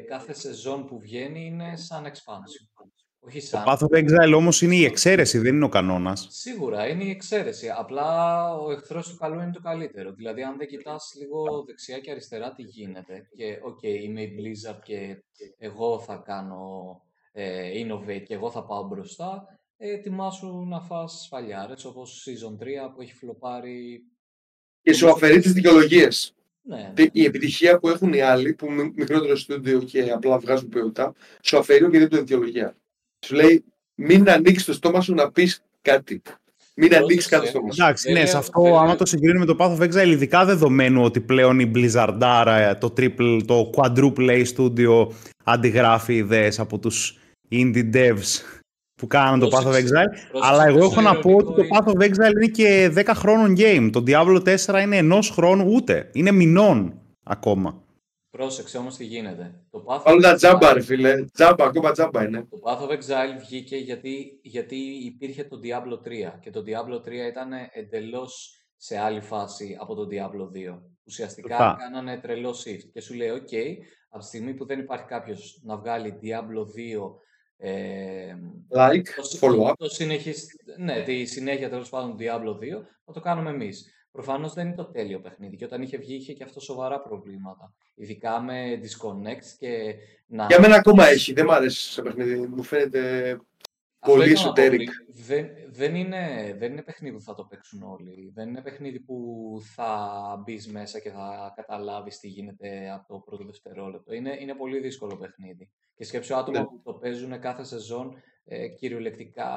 κάθε 0.07 0.33
σεζόν 0.33 0.85
που 0.85 0.99
βγαίνει 0.99 1.45
είναι 1.45 1.75
σαν 1.77 2.05
expansion. 2.05 2.83
Όχι 3.19 3.39
Το 3.39 3.45
σαν. 3.45 3.63
Path 3.67 3.77
of 3.77 3.97
Exile 3.97 4.33
όμως 4.35 4.61
είναι 4.61 4.75
η 4.75 4.83
εξαίρεση, 4.83 5.37
δεν 5.37 5.55
είναι 5.55 5.65
ο 5.65 5.69
κανόνας. 5.69 6.27
Σίγουρα 6.29 6.87
είναι 6.87 7.03
η 7.03 7.09
εξαίρεση. 7.09 7.69
Απλά 7.69 8.53
ο 8.53 8.71
εχθρός 8.71 9.09
του 9.09 9.17
καλού 9.17 9.39
είναι 9.39 9.51
το 9.51 9.61
καλύτερο. 9.61 10.11
Δηλαδή, 10.11 10.43
αν 10.43 10.57
δεν 10.57 10.67
κοιτάς 10.67 11.13
λίγο 11.19 11.63
δεξιά 11.65 11.99
και 11.99 12.11
αριστερά 12.11 12.53
τι 12.53 12.63
γίνεται; 12.63 13.29
Και 13.35 13.59
οκ, 13.63 13.83
είμαι 13.83 14.21
η 14.21 14.35
Blizzard 14.37 14.79
και 14.83 15.23
εγώ 15.57 15.99
θα 15.99 16.15
κάνω 16.25 17.01
ε, 17.31 17.71
innovate 17.83 18.23
και 18.25 18.33
εγώ 18.33 18.51
θα 18.51 18.65
πάω 18.65 18.87
μπροστά, 18.87 19.43
ε, 19.47 19.58
ετοιμάσου 19.79 20.65
να 20.67 20.81
φας 20.81 21.21
σφαλιάρες 21.25 21.85
όπως 21.85 22.27
Season 22.27 22.63
3 22.63 22.91
που 22.95 23.01
έχει 23.01 23.13
φλοπάρει. 23.13 24.03
Και 24.81 24.93
σου 24.93 25.09
αφαιρεί 25.09 25.39
τις 25.39 25.53
δικαιολογίες. 25.53 26.33
Ναι, 26.61 26.93
Η 27.11 27.23
επιτυχία 27.25 27.79
που 27.79 27.89
έχουν 27.89 28.13
οι 28.13 28.21
άλλοι, 28.21 28.53
που 28.53 28.71
μι- 28.71 28.97
μικρότερο 28.97 29.35
στούντιο 29.35 29.79
και 29.79 30.11
απλά 30.11 30.37
βγάζουν 30.39 30.69
ποιότητα, 30.69 31.13
σου 31.43 31.57
αφαιρεί 31.57 31.83
οποιαδήποτε 31.83 32.21
δικαιολογία. 32.21 32.75
Σου 33.25 33.35
λέει, 33.35 33.63
μην 33.95 34.29
ανοίξεις 34.29 34.65
το 34.65 34.73
στόμα 34.73 35.01
σου 35.01 35.13
να 35.13 35.31
πεις 35.31 35.61
κάτι. 35.81 36.21
Μην 36.75 36.95
ανοίξεις 36.95 37.27
κάτι 37.29 37.47
στο 37.47 37.61
Εντάξει, 37.71 38.11
ναι, 38.11 38.25
σε 38.25 38.37
αυτό, 38.37 38.61
άμα 38.77 38.95
το 38.95 39.05
συγκρίνουμε 39.05 39.45
με 39.45 39.53
το 39.53 39.55
Path 39.59 39.77
of 39.79 39.83
Exile, 39.89 40.07
ειδικά 40.07 40.45
δεδομένου 40.45 41.03
ότι 41.03 41.21
πλέον 41.21 41.59
η 41.59 41.71
Blizzardara, 41.75 42.73
το 42.79 42.93
triple, 42.97 43.39
το 43.45 43.69
quadruple 43.75 44.29
A 44.29 44.45
studio 44.55 45.07
αντιγράφει 45.43 46.15
ιδέες 46.15 46.59
από 46.59 46.79
τους 46.79 47.17
indie 47.51 47.93
devs 47.93 48.58
που 48.99 49.07
κάνουν 49.07 49.39
το 49.39 49.49
Path 49.51 49.65
of 49.65 49.73
Exile. 49.73 50.39
Αλλά 50.41 50.65
εγώ 50.65 50.83
έχω 50.83 51.01
να 51.01 51.19
πω 51.19 51.35
ότι 51.35 51.53
το 51.53 51.63
Path 51.71 51.87
of 51.87 52.01
Exile 52.01 52.31
είναι 52.35 52.47
και 52.47 52.93
10 52.95 53.11
χρόνων 53.15 53.55
game. 53.57 53.89
Το 53.91 54.03
Diablo 54.07 54.57
4 54.65 54.81
είναι 54.81 54.97
ενός 54.97 55.29
χρόνου 55.29 55.65
ούτε. 55.73 56.09
Είναι 56.13 56.31
μηνών 56.31 57.01
ακόμα. 57.23 57.83
Πρόσεξε 58.29 58.77
όμως 58.77 58.95
τι 58.95 59.05
γίνεται. 59.05 59.63
Το 59.69 59.83
Path 59.87 60.03
Όλα 60.05 60.29
τα 60.29 60.35
τζάμπα 60.35 60.73
ρε 60.73 60.81
φίλε. 60.81 61.25
Τζάμπα, 61.33 61.65
ακόμα 61.65 61.91
τζάμπα 61.91 62.23
είναι. 62.23 62.47
Το 62.49 62.57
Path 62.63 62.89
of 62.89 62.91
Exile 62.91 63.39
βγήκε 63.39 63.77
γιατί, 63.77 64.39
γιατί 64.41 64.75
υπήρχε 65.05 65.43
το 65.43 65.59
Diablo 65.63 66.07
3 66.07 66.39
και 66.41 66.49
το 66.49 66.63
Diablo 66.65 67.07
3 67.07 67.11
ήταν 67.29 67.51
εντελώς 67.73 68.53
σε 68.75 68.97
άλλη 68.97 69.21
φάση 69.21 69.77
από 69.79 69.95
το 69.95 70.07
Diablo 70.11 70.73
2. 70.75 70.79
Ουσιαστικά 71.05 71.57
Φά. 71.57 71.75
κάνανε 71.79 72.17
τρελό 72.17 72.49
shift 72.49 72.89
και 72.93 73.01
σου 73.01 73.13
λέει, 73.13 73.29
ok, 73.29 73.55
από 74.09 74.19
τη 74.19 74.25
στιγμή 74.25 74.53
που 74.53 74.65
δεν 74.65 74.79
υπάρχει 74.79 75.05
κάποιος 75.05 75.59
να 75.63 75.77
βγάλει 75.77 76.19
Diablo 76.23 76.61
2 76.61 77.11
ε, 77.61 78.35
like, 78.75 79.39
follow-up. 79.39 79.73
Το 79.77 79.87
ναι, 80.77 81.03
τη 81.03 81.25
συνέχεια 81.25 81.69
τέλος 81.69 81.89
πάντων 81.89 82.15
Diablo 82.19 82.51
2 82.51 82.59
θα 83.05 83.13
το 83.13 83.19
κάνουμε 83.19 83.49
εμείς. 83.49 83.93
Προφανώς 84.11 84.53
δεν 84.53 84.65
είναι 84.65 84.75
το 84.75 84.85
τέλειο 84.85 85.19
παιχνίδι 85.19 85.55
και 85.55 85.65
όταν 85.65 85.81
είχε 85.81 85.97
βγει 85.97 86.15
είχε 86.15 86.33
και 86.33 86.43
αυτό 86.43 86.59
σοβαρά 86.59 86.99
προβλήματα. 86.99 87.73
Ειδικά 87.95 88.41
με 88.41 88.79
disconnects 88.81 89.55
και 89.59 89.95
να. 90.27 90.45
Για 90.45 90.59
μένα 90.59 90.75
ακόμα 90.75 91.07
έχει. 91.07 91.33
Δεν 91.33 91.45
μου 91.47 91.53
αρέσει 91.53 91.91
σε 91.91 92.01
παιχνίδι. 92.01 92.37
Μου 92.37 92.63
φαίνεται 92.63 93.37
πολύ 93.99 94.31
εσωτερικό. 94.31 94.91
Δεν, 95.07 95.49
δεν, 95.67 95.95
είναι, 95.95 96.55
δεν 96.57 96.71
είναι 96.71 96.81
παιχνίδι 96.81 97.15
που 97.15 97.21
θα 97.21 97.33
το 97.33 97.43
παίξουν 97.43 97.83
όλοι. 97.83 98.31
Δεν 98.33 98.47
είναι 98.47 98.61
παιχνίδι 98.61 98.99
που 98.99 99.17
θα 99.75 100.41
μπεις 100.43 100.67
μέσα 100.67 100.99
και 100.99 101.09
θα 101.09 101.53
καταλάβεις 101.55 102.19
τι 102.19 102.27
γίνεται 102.27 102.91
από 102.91 103.13
το 103.13 103.19
πρώτο 103.19 103.45
δευτερόλεπτο. 103.45 104.13
Είναι, 104.13 104.37
είναι 104.39 104.53
πολύ 104.53 104.79
δύσκολο 104.79 105.17
παιχνίδι. 105.17 105.69
Και 105.95 106.03
σκέψω 106.03 106.35
άτομα 106.35 106.59
ναι. 106.59 106.65
που 106.65 106.81
το 106.83 106.93
παίζουν 106.93 107.39
κάθε 107.39 107.63
σεζόν 107.63 108.15
ε, 108.45 108.67
κυριολεκτικά 108.67 109.49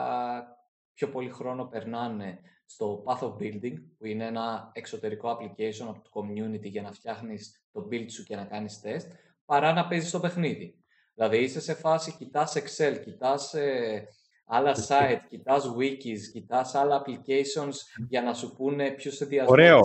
πιο 0.94 1.08
πολύ 1.08 1.30
χρόνο 1.30 1.64
περνάνε 1.64 2.40
στο 2.64 3.04
Path 3.06 3.18
of 3.18 3.36
Building, 3.36 3.74
που 3.98 4.06
είναι 4.06 4.26
ένα 4.26 4.70
εξωτερικό 4.72 5.30
application 5.30 5.86
από 5.88 6.00
το 6.02 6.10
community 6.12 6.70
για 6.70 6.82
να 6.82 6.92
φτιάχνεις 6.92 7.64
το 7.72 7.88
build 7.90 8.10
σου 8.10 8.24
και 8.24 8.36
να 8.36 8.44
κάνεις 8.44 8.80
test, 8.84 9.08
παρά 9.44 9.72
να 9.72 9.88
παίζεις 9.88 10.10
το 10.10 10.20
παιχνίδι. 10.20 10.76
Δηλαδή 11.14 11.38
είσαι 11.38 11.60
σε 11.60 11.74
φάση, 11.74 12.16
κοιτάς 12.16 12.56
Excel, 12.56 13.00
κοιτάς 13.04 13.54
ε, 13.54 14.08
άλλα 14.44 14.74
site, 14.88 15.20
κοιτάς 15.28 15.64
wikis, 15.78 16.30
κοιτάς 16.32 16.74
άλλα 16.74 17.02
applications 17.02 17.74
για 18.08 18.22
να 18.22 18.34
σου 18.34 18.54
πούνε 18.56 18.90
ποιος 18.90 19.14
σε 19.16 19.24
διασμίζει. 19.24 19.52
Ωραίο, 19.52 19.80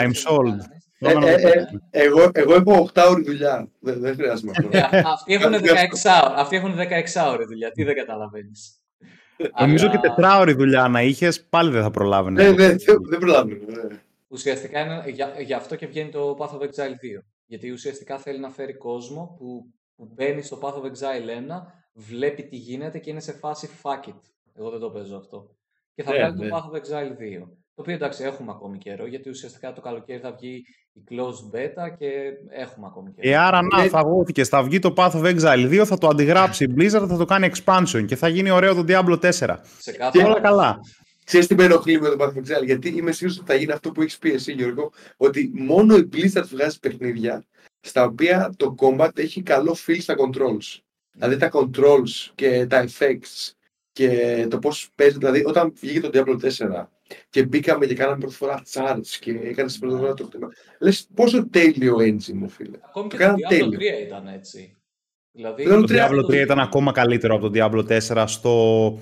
I'm 0.00 0.12
sold. 0.30 0.58
Ε, 1.04 1.12
ε, 1.12 1.48
ε, 1.90 2.04
εγώ, 2.04 2.30
εγώ 2.32 2.54
έχω 2.54 2.90
8 2.94 3.06
ώρες 3.10 3.24
δουλειά, 3.26 3.68
δεν, 3.80 4.00
δεν 4.00 4.14
χρειάζομαι 4.14 4.52
αυτό. 4.56 4.68
αυτοί, 5.08 5.34
έχουν 5.34 5.52
16 5.54 5.58
αυτοί 6.36 6.56
έχουν 6.56 6.74
16 6.76 7.32
ώρες 7.32 7.46
δουλειά, 7.46 7.70
τι 7.70 7.84
δεν 7.84 7.94
καταλαβαίνεις. 7.94 8.82
Νομίζω 9.60 9.90
και 9.90 9.98
τετράωρη 9.98 10.52
δουλειά 10.52 10.88
να 10.88 11.02
είχες, 11.02 11.44
πάλι 11.44 11.70
δεν 11.70 11.82
θα 11.82 11.90
προλάβαινε. 11.90 12.42
Ναι, 12.42 12.50
ναι, 12.50 12.74
δεν 13.08 13.18
προλάβαινε. 13.18 13.64
Ναι. 13.66 14.00
Ουσιαστικά 14.28 14.80
είναι, 14.80 15.02
για, 15.06 15.34
γι' 15.40 15.54
αυτό 15.54 15.76
και 15.76 15.86
βγαίνει 15.86 16.10
το 16.10 16.36
Path 16.40 16.58
of 16.58 16.60
Exile 16.60 17.18
2. 17.18 17.22
Γιατί 17.46 17.70
ουσιαστικά 17.70 18.18
θέλει 18.18 18.38
να 18.38 18.50
φέρει 18.50 18.74
κόσμο 18.76 19.36
που, 19.38 19.72
που 19.96 20.12
μπαίνει 20.14 20.42
στο 20.42 20.58
Path 20.62 20.74
of 20.74 20.84
Exile 20.84 21.56
1, 21.58 21.62
βλέπει 21.92 22.42
τι 22.42 22.56
γίνεται 22.56 22.98
και 22.98 23.10
είναι 23.10 23.20
σε 23.20 23.32
φάση 23.32 23.68
fuck 23.82 24.08
it. 24.08 24.20
Εγώ 24.54 24.70
δεν 24.70 24.80
το 24.80 24.90
παίζω 24.90 25.16
αυτό. 25.16 25.56
Και 25.94 26.02
θα 26.02 26.10
ναι, 26.10 26.18
βγάλει 26.18 26.36
το 26.36 26.42
ναι. 26.44 26.50
Path 26.52 26.70
of 26.70 26.76
Exile 26.76 27.42
2. 27.42 27.48
Το 27.74 27.82
οποίο 27.82 27.94
εντάξει 27.94 28.24
έχουμε 28.24 28.50
ακόμη 28.50 28.78
καιρό, 28.78 29.06
γιατί 29.06 29.28
ουσιαστικά 29.28 29.72
το 29.72 29.80
καλοκαίρι 29.80 30.20
θα 30.20 30.32
βγει 30.32 30.64
η 30.92 31.02
closed 31.10 31.56
beta 31.56 31.96
και 31.98 32.10
έχουμε 32.50 32.86
ακόμη 32.86 33.12
καιρό. 33.12 33.28
Ε, 33.28 33.36
άρα 33.36 33.62
να, 33.62 33.82
θα 33.82 34.02
βγει 34.26 34.44
θα 34.44 34.62
βγει 34.62 34.78
το 34.78 34.92
Path 34.96 35.10
of 35.10 35.36
Exile 35.36 35.80
2, 35.80 35.84
θα 35.84 35.98
το 35.98 36.08
αντιγράψει 36.08 36.64
η 36.64 36.74
Blizzard, 36.76 37.06
θα 37.08 37.16
το 37.16 37.24
κάνει 37.24 37.50
expansion 37.54 38.04
και 38.06 38.16
θα 38.16 38.28
γίνει 38.28 38.50
ωραίο 38.50 38.74
το 38.74 38.84
Diablo 38.88 39.18
4. 39.20 39.30
Σε 39.78 39.92
κάθε 39.92 40.24
όλα 40.24 40.40
καλά. 40.40 40.80
Ξέρεις 41.24 41.46
τι 41.46 41.54
με 41.54 41.64
ενοχλεί 41.64 42.00
με 42.00 42.08
το 42.08 42.16
Path 42.18 42.28
of 42.28 42.38
Exile, 42.38 42.64
γιατί 42.64 42.88
είμαι 42.88 43.12
σίγουρος 43.12 43.38
ότι 43.38 43.46
θα 43.46 43.54
γίνει 43.54 43.72
αυτό 43.72 43.90
που 43.90 44.02
έχεις 44.02 44.18
πει 44.18 44.32
εσύ 44.32 44.52
Γιώργο, 44.52 44.92
ότι 45.16 45.52
μόνο 45.54 45.96
η 45.96 46.08
Blizzard 46.12 46.46
βγάζει 46.50 46.78
παιχνίδια 46.78 47.44
στα 47.80 48.04
οποία 48.04 48.52
το 48.56 48.74
combat 48.78 49.18
έχει 49.18 49.42
καλό 49.42 49.76
feel 49.86 49.98
στα 50.00 50.14
controls. 50.14 50.80
Δηλαδή 51.12 51.36
τα 51.36 51.50
controls 51.52 52.30
και 52.34 52.66
τα 52.66 52.84
effects 52.88 53.52
και 53.92 54.46
το 54.50 54.58
πώς 54.58 54.90
παίζει, 54.94 55.18
δηλαδή 55.18 55.42
όταν 55.46 55.72
βγήκε 55.80 56.00
το 56.00 56.10
Diablo 56.12 56.36
4 56.40 56.86
και 57.30 57.46
μπήκαμε 57.46 57.86
και 57.86 57.94
κάναμε 57.94 58.18
πρώτη 58.18 58.34
φορά 58.34 58.62
charge 58.72 59.06
και 59.20 59.30
έκανε 59.30 59.68
την 59.68 59.80
πρώτη 59.80 59.96
φορά 59.96 60.14
το 60.14 60.24
χτύπημα. 60.24 60.48
Λες 60.80 61.08
πόσο 61.14 61.48
τέλειο 61.48 61.96
engine, 61.96 62.32
μου 62.32 62.48
φίλε. 62.48 62.78
Ακόμη 62.80 63.08
και 63.08 63.16
το 63.16 63.34
Diablo 63.50 64.00
3 64.00 64.06
ήταν 64.06 64.26
έτσι. 64.26 64.76
Δηλαδή, 65.32 65.64
το 65.64 65.84
Diablo 65.88 66.24
3 66.24 66.32
ήταν 66.32 66.58
ακόμα 66.58 66.92
καλύτερο 66.92 67.34
από 67.34 67.50
το 67.50 67.52
Diablo 67.54 68.00
4 68.14 68.24
στο 68.26 68.98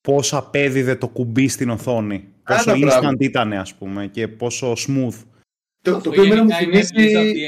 πώς 0.00 0.34
απέδιδε 0.34 0.96
το 0.96 1.08
κουμπί 1.08 1.48
στην 1.48 1.70
οθόνη. 1.70 2.28
Πόσο 2.44 2.72
instant 2.72 3.16
ήταν, 3.18 3.52
ας 3.52 3.74
πούμε, 3.74 4.06
και 4.06 4.28
πόσο 4.28 4.72
smooth. 4.72 5.22
Το, 5.82 6.00
το 6.00 6.10
οποίο 6.10 6.44
μου 6.44 6.50
θυμίζει... 6.50 6.92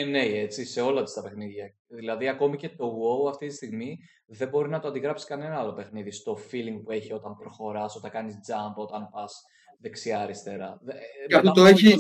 Είναι 0.01 0.23
DNA, 0.23 0.35
έτσι, 0.35 0.65
σε 0.65 0.81
όλα 0.81 1.03
τα 1.03 1.23
παιχνίδια. 1.23 1.75
Δηλαδή, 1.89 2.29
ακόμη 2.29 2.57
και 2.57 2.69
το 2.69 2.99
WoW 3.01 3.29
αυτή 3.29 3.47
τη 3.47 3.55
στιγμή 3.55 3.99
δεν 4.27 4.49
μπορεί 4.49 4.69
να 4.69 4.81
το 4.81 4.89
αντιγράψει 4.89 5.27
κανένα 5.27 5.59
άλλο 5.59 5.73
παιχνίδι 5.73 6.11
στο 6.11 6.39
feeling 6.51 6.81
που 6.85 6.91
έχει 6.91 7.13
όταν 7.13 7.37
προχωράς, 7.37 7.97
όταν 7.97 8.11
κάνεις 8.11 8.35
jump, 8.35 8.75
όταν 8.75 9.09
πας 9.13 9.43
δεξιά-αριστερά. 9.79 10.81
Και 11.27 11.37
αυτό 11.37 11.53
το 11.53 11.65
έχει... 11.65 11.95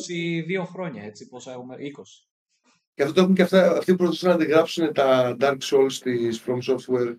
22 0.60 0.64
χρόνια, 0.66 1.02
έτσι, 1.02 1.28
πόσα 1.28 1.52
έχουμε, 1.52 1.76
20. 1.76 1.78
Και 2.94 3.02
αυτό 3.02 3.14
το 3.14 3.20
έχουν 3.20 3.34
και 3.34 3.42
αυτά, 3.42 3.76
αυτοί 3.76 3.92
που 3.92 4.04
προσπαθούν 4.04 4.28
να 4.28 4.34
αντιγράψουν 4.34 4.92
τα 4.92 5.36
Dark 5.40 5.58
Souls 5.62 5.92
της 5.92 6.44
From 6.46 6.58
Software, 6.72 7.14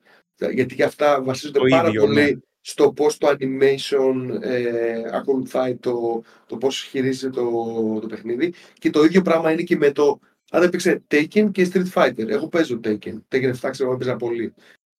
γιατί 0.53 0.75
και 0.75 0.83
αυτά 0.83 1.23
βασίζονται 1.23 1.59
το 1.59 1.65
πάρα 1.69 1.87
ίδιο, 1.87 2.01
πολύ 2.01 2.15
ναι. 2.15 2.39
στο 2.61 2.93
πώς 2.93 3.17
το 3.17 3.27
animation 3.27 4.39
ε, 4.41 5.01
ακολουθάει 5.11 5.75
το, 5.75 6.23
το 6.47 6.57
πώς 6.57 6.81
χειρίζεται 6.81 7.41
το, 7.41 7.99
το 7.99 8.07
παιχνίδι. 8.07 8.53
Και 8.73 8.89
το 8.89 9.03
ίδιο 9.03 9.21
πράγμα 9.21 9.51
είναι 9.51 9.63
και 9.63 9.75
με 9.75 9.91
το, 9.91 10.19
αν 10.51 10.63
έπαιξε 10.63 11.03
Taken 11.11 11.51
και 11.51 11.69
Street 11.73 11.91
Fighter. 11.93 12.27
Εγώ 12.27 12.47
παίζω 12.47 12.79
Taken. 12.83 13.21
Taken 13.29 13.53
7 13.61 13.69
ξέρω, 13.71 13.93
έπαιζα 13.93 14.15
πολύ. 14.15 14.53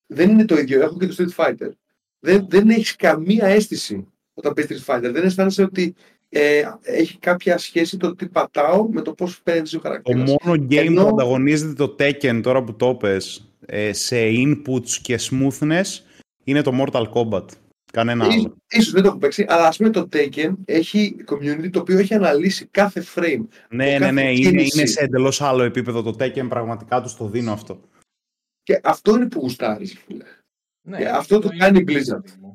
Δεν 0.07 0.30
είναι 0.30 0.44
το 0.44 0.59
ίδιο. 0.59 0.82
Έχω 0.82 0.99
και 0.99 1.07
το 1.07 1.14
Street 1.18 1.44
Fighter. 1.44 1.70
Δεν, 2.18 2.46
δεν 2.49 2.68
έχει 2.68 2.96
καμία 2.96 3.46
αίσθηση 3.46 4.07
όταν 4.34 4.53
παίζεις 4.53 4.84
Street 4.86 4.94
Fighter. 4.94 5.11
Δεν 5.12 5.24
αισθάνεσαι 5.24 5.62
ότι 5.62 5.94
ε, 6.28 6.62
έχει 6.82 7.18
κάποια 7.18 7.59
σχέση 7.59 7.96
το 7.96 8.14
τι 8.14 8.28
πατάω 8.28 8.88
με 8.88 9.03
το 9.03 9.12
πώς 9.12 9.42
παίζει 9.42 9.76
ο 9.76 9.80
χαρακτήρας. 9.80 10.30
Το 10.30 10.36
μόνο 10.44 10.66
game 10.70 10.76
Ενώ... 10.76 11.03
που 11.03 11.09
ανταγωνίζεται 11.09 11.72
το 11.72 11.96
Tekken 11.99 12.40
τώρα 12.42 12.64
που 12.64 12.76
το 12.76 12.94
πες, 12.94 13.53
ε, 13.66 13.92
σε 13.92 14.16
inputs 14.20 14.90
και 15.03 15.18
smoothness 15.30 16.01
είναι 16.44 16.62
το 16.62 16.72
Mortal 16.80 17.05
Kombat. 17.12 17.44
Κανένα 17.93 18.24
άλλο. 18.24 18.57
Ίσως 18.70 18.93
δεν 18.93 19.03
το 19.03 19.09
έχω 19.09 19.18
παίξει, 19.18 19.45
αλλά 19.49 19.66
ας 19.66 19.76
πούμε 19.76 19.91
το 19.91 20.09
Tekken 20.12 20.53
έχει 20.64 21.16
community 21.28 21.70
το 21.70 21.80
οποίο 21.80 21.99
έχει 21.99 22.14
αναλύσει 22.14 22.66
κάθε 22.66 23.05
frame. 23.14 23.45
Ναι, 23.70 23.99
ναι, 23.99 24.11
ναι, 24.11 24.32
είναι, 24.32 24.62
είναι 24.62 24.86
σε 24.86 25.01
εντελώς 25.01 25.41
άλλο 25.41 25.62
επίπεδο 25.62 26.03
το 26.03 26.16
Tekken, 26.18 26.47
πραγματικά 26.49 27.03
τους 27.03 27.16
το 27.16 27.28
δίνω 27.28 27.53
αυτό. 27.53 27.80
Και 28.62 28.80
αυτό 28.82 29.14
είναι 29.14 29.28
που 29.28 29.41
γουστάρεις, 29.41 29.99
φίλε. 30.07 30.24
Ναι, 30.82 31.05
αυτό 31.05 31.39
το 31.39 31.49
κάνει 31.59 31.78
η 31.78 31.84
Blizzard 31.89 32.53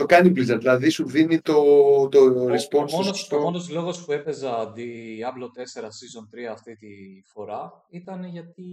το 0.00 0.06
κάνει 0.06 0.32
Blizzard, 0.36 0.58
δηλαδή 0.58 0.88
σου 0.88 1.06
δίνει 1.06 1.40
το, 1.40 1.62
το 2.08 2.18
response. 2.44 2.86
Ο 2.88 2.96
μόνος, 2.96 3.20
στο... 3.20 3.36
ο 3.36 3.40
μόνος 3.40 3.70
λόγος 3.70 4.04
που 4.04 4.12
έπαιζα 4.12 4.72
Diablo 4.76 5.44
4 5.44 5.82
Season 5.82 6.48
3 6.48 6.52
αυτή 6.52 6.76
τη 6.76 6.88
φορά 7.24 7.84
ήταν 7.88 8.24
γιατί 8.24 8.64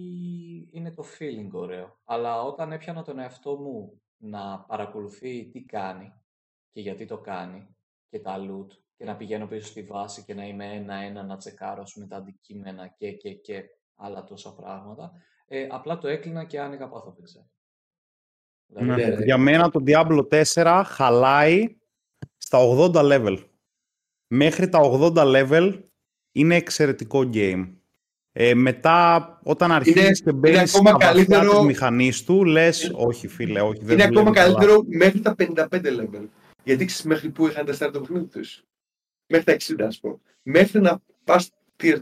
είναι 0.72 0.92
το 0.92 1.06
feeling 1.20 1.50
ωραίο. 1.52 2.00
Αλλά 2.06 2.42
όταν 2.42 2.72
έπιανα 2.72 3.04
τον 3.04 3.20
εαυτό 3.20 3.56
μου 3.56 4.02
να 4.18 4.60
παρακολουθεί 4.60 5.46
τι 5.46 5.62
κάνει 5.62 6.14
και 6.72 6.82
γιατί 6.82 7.06
το 7.06 7.18
κάνει 7.18 7.76
και 8.10 8.20
τα 8.20 8.38
loot 8.40 8.68
και 8.98 9.06
να 9.06 9.16
πηγαίνω 9.16 9.48
πίσω 9.48 9.68
στη 9.68 9.84
βάση 9.84 10.24
και 10.24 10.34
να 10.34 10.44
είμαι 10.48 10.74
ένα-ένα 10.74 11.24
να 11.24 11.38
τσεκάρω 11.38 11.84
με 11.96 12.08
τα 12.08 12.18
αντικείμενα 12.18 12.88
και, 12.88 13.12
και, 13.12 13.34
και 13.34 13.64
άλλα 13.96 14.24
τόσα 14.24 14.56
πράγματα, 14.56 15.12
ε, 15.48 15.68
απλά 15.70 15.98
το 15.98 16.08
έκλεινα 16.08 16.44
και 16.44 16.60
άνοιγα 16.60 16.90
πάθο 16.90 17.16
Δηλαδή, 18.70 19.06
ναι, 19.06 19.24
για 19.24 19.38
μένα 19.38 19.70
το 19.70 19.84
Diablo 19.88 20.44
4 20.54 20.84
χαλάει 20.86 21.78
στα 22.38 22.60
80 22.78 22.92
level. 22.94 23.38
Μέχρι 24.28 24.70
τα 24.70 24.80
80 24.84 25.14
level 25.16 25.84
είναι 26.32 26.56
εξαιρετικό 26.56 27.30
game. 27.34 27.76
Ε, 28.40 28.54
μετά, 28.54 29.40
όταν 29.44 29.72
αρχίζει 29.72 30.24
και 30.24 30.32
μπαίνει 30.32 30.68
στα 30.68 30.96
καλύτερο... 31.00 31.52
της 31.52 31.66
μηχανής 31.66 32.24
του, 32.24 32.46
λες: 32.46 32.92
Όχι, 32.94 33.28
φίλε, 33.28 33.62
όχι. 33.62 33.80
Δεν 33.84 33.94
είναι 33.94 34.04
ακόμα 34.04 34.32
καλύτερο 34.32 34.84
μέχρι 34.88 35.20
τα 35.20 35.36
55 35.38 35.68
level. 35.70 36.28
Γιατί 36.64 36.86
ξέρεις 36.86 37.04
μέχρι 37.04 37.30
πού 37.30 37.48
είχαν 37.48 37.66
τεστάρει 37.66 37.92
το 37.92 38.00
παιχνίδι 38.00 38.26
τους. 38.26 38.64
Μέχρι 39.28 39.46
τα 39.46 39.76
60, 39.76 39.86
ας 39.88 40.00
πούμε. 40.00 40.16
Μέχρι 40.42 40.82
να 40.82 41.00
πας 41.24 41.50
tier 41.84 41.98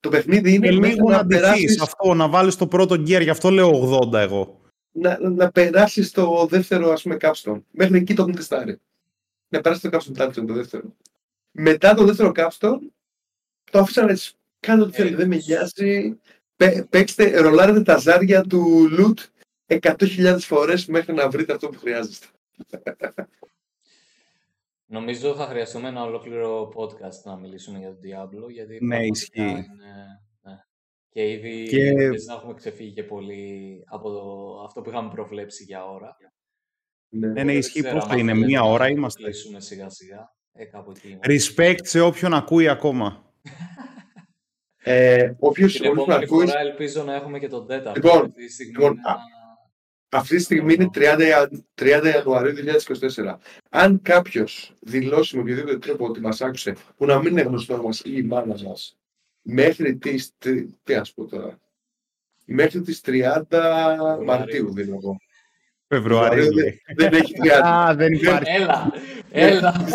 Το 0.00 0.08
παιχνίδι 0.08 0.54
είναι. 0.54 0.68
Ε, 0.68 0.70
λίγο 0.70 1.10
να, 1.10 1.16
να 1.16 1.26
περάσει. 1.26 1.78
αυτό, 1.82 2.14
να 2.14 2.28
βάλεις 2.28 2.56
το 2.56 2.66
πρώτο 2.66 2.94
gear, 2.94 3.22
γι' 3.22 3.30
αυτό 3.30 3.50
λέω 3.50 3.98
80 4.10 4.12
εγώ 4.12 4.60
να, 4.92 5.30
να 5.30 5.50
περάσεις 5.50 6.08
στο 6.08 6.46
δεύτερο 6.50 6.90
ας 6.90 7.02
πούμε 7.02 7.16
capstone. 7.20 7.60
Μέχρι 7.70 7.96
εκεί 7.96 8.14
το 8.14 8.22
έχουν 8.22 8.34
τεστάρει. 8.34 8.80
να 9.48 9.60
περάσεις 9.60 9.90
το 9.90 9.98
capstone 9.98 10.22
dungeon 10.22 10.46
το 10.46 10.52
δεύτερο. 10.52 10.96
Μετά 11.50 11.94
το 11.94 12.04
δεύτερο 12.04 12.32
capstone, 12.34 12.78
το 13.70 13.78
άφησαν 13.78 14.08
έτσι. 14.08 14.36
Κάντε 14.66 14.82
ό,τι 14.82 14.92
θέλετε, 14.92 15.16
δεν 15.16 15.28
με 15.28 15.36
νοιάζει. 15.46 16.20
Παίξτε, 16.90 17.40
ρολάρετε 17.40 17.82
τα 17.82 17.96
ζάρια 17.96 18.42
του 18.42 18.88
loot 18.98 19.42
100.000 19.80 20.36
φορές 20.40 20.86
μέχρι 20.86 21.14
να 21.14 21.28
βρείτε 21.28 21.52
αυτό 21.52 21.68
που 21.68 21.78
χρειάζεστε. 21.78 22.26
Νομίζω 24.86 25.34
θα 25.34 25.46
χρειαστούμε 25.46 25.88
ένα 25.88 26.02
ολόκληρο 26.02 26.72
podcast 26.76 27.22
να 27.24 27.36
μιλήσουμε 27.36 27.78
για 27.78 27.88
τον 27.88 27.98
Diablo, 28.02 28.50
γιατί 28.50 28.78
ναι, 28.84 29.06
ισχύει. 29.06 29.40
Είναι... 29.40 29.66
Ναι. 30.42 30.58
Και 31.08 31.30
ήδη 31.30 31.66
και... 31.68 31.92
να 32.26 32.34
έχουμε 32.34 32.54
ξεφύγει 32.54 32.92
και 32.92 33.04
πολύ 33.04 33.82
από 33.86 34.10
το... 34.10 34.60
αυτό 34.64 34.80
που 34.80 34.90
είχαμε 34.90 35.10
προβλέψει 35.10 35.64
για 35.64 35.84
ώρα. 35.84 36.16
Ναι, 37.08 37.26
ναι, 37.26 37.42
ναι 37.42 37.52
ισχύει 37.52 37.82
πώς 37.82 38.04
θα 38.04 38.16
είναι, 38.16 38.34
μία 38.34 38.62
ώρα 38.62 38.88
είμαστε. 38.88 39.30
Να 39.52 39.60
σιγά 39.60 39.88
σιγά. 39.88 40.34
Ε, 40.52 40.64
Respect 41.22 41.78
σε 41.82 42.00
όποιον 42.00 42.34
ακούει 42.34 42.68
ακόμα. 42.68 43.24
Ε, 44.82 45.32
όποιος 45.38 45.72
την 45.72 45.84
επόμενη 45.84 46.24
ακούει... 46.24 46.46
φορά 46.46 46.60
ελπίζω 46.60 47.02
να 47.02 47.14
έχουμε 47.14 47.38
και 47.38 47.48
τον 47.48 47.66
τέταρτο. 47.66 48.00
Λοιπόν, 48.00 48.34
λοιπόν 48.58 48.96
αυτή 50.14 50.36
τη 50.36 50.42
στιγμή 50.42 50.74
είναι 50.74 50.90
30, 50.94 51.46
30 51.82 52.12
Ιανουαρίου 52.14 52.54
2024. 53.16 53.36
Αν 53.70 54.02
κάποιος 54.02 54.76
δηλώσει 54.80 55.36
με 55.36 55.42
οποιοδήποτε 55.42 55.78
τρόπο 55.78 56.06
ότι 56.06 56.20
μας 56.20 56.40
άκουσε, 56.40 56.76
που 56.96 57.06
να 57.06 57.18
μην 57.18 57.30
είναι 57.30 57.42
γνωστό 57.42 57.82
μας 57.82 58.00
ή 58.00 58.10
η 58.14 58.22
μάνα 58.22 58.54
μας, 58.64 58.98
μέχρι 59.42 59.96
τις. 59.96 60.32
Τι 60.82 60.94
ας 60.94 61.12
πω 61.12 61.24
τώρα. 61.24 61.58
Μέχρι 62.44 62.80
τις 62.80 63.00
30 63.04 63.42
Μαρτίου, 64.24 64.72
δίνω 64.72 64.94
εγώ. 64.94 65.16
Φεβρουαρίου. 65.88 66.54
Δεν, 66.54 66.74
δεν 66.96 67.12
έχει 67.12 67.32
30. 67.44 67.48
Α, 67.48 67.94
δεν 67.94 68.12
υπάρχει. 68.12 68.50
Έλα, 68.52 68.92
έλα. 69.30 69.86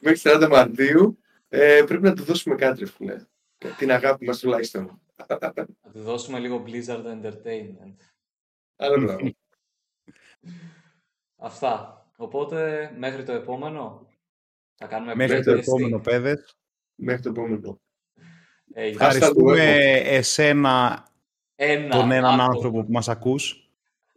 Μέχρι 0.00 0.20
30 0.24 0.48
Μαρτίου 0.50 1.18
ε, 1.48 1.82
πρέπει 1.86 2.02
να 2.02 2.14
του 2.14 2.22
δώσουμε 2.22 2.54
κάτι, 2.54 2.84
φίλε. 2.84 3.16
Την 3.58 3.92
αγάπη 3.92 4.26
μας 4.26 4.38
τουλάχιστον. 4.38 5.00
Να 5.28 5.66
του 5.92 6.02
δώσουμε 6.02 6.38
λίγο 6.38 6.64
Blizzard 6.66 7.04
Entertainment. 7.04 7.96
Άλλο 8.76 9.34
Αυτά. 11.36 12.06
Οπότε, 12.16 12.92
μέχρι 12.96 13.22
το 13.22 13.32
επόμενο, 13.32 14.08
θα 14.74 14.86
κάνουμε 14.86 15.14
Μέχρι 15.14 15.44
το 15.44 15.52
επόμενο, 15.52 16.00
παιδες. 16.00 16.56
Μέχρι 16.94 17.22
το 17.22 17.28
επόμενο. 17.28 17.80
Ε, 18.72 18.86
Ευχαριστούμε 18.86 19.96
εσένα, 19.96 21.06
Ένα 21.54 21.96
τον 21.96 22.10
έναν 22.10 22.40
άνθρωπο 22.40 22.84
που 22.84 22.92
μας 22.92 23.08
ακούς. 23.08 23.70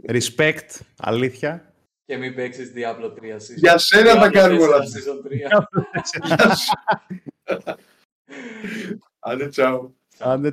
Respect, 0.08 0.80
αλήθεια. 0.98 1.74
Και 2.06 2.18
μην 2.18 2.36
παίξεις 2.36 2.74
Diablo 2.76 3.14
3 3.14 3.38
Για 3.56 3.78
σένα 3.78 4.20
τα 4.20 4.30
κάνουμε 4.30 4.64
όλα. 4.64 4.80
Άντε, 9.20 9.48
τσάου. 9.48 9.96
Άντε, 10.20 10.48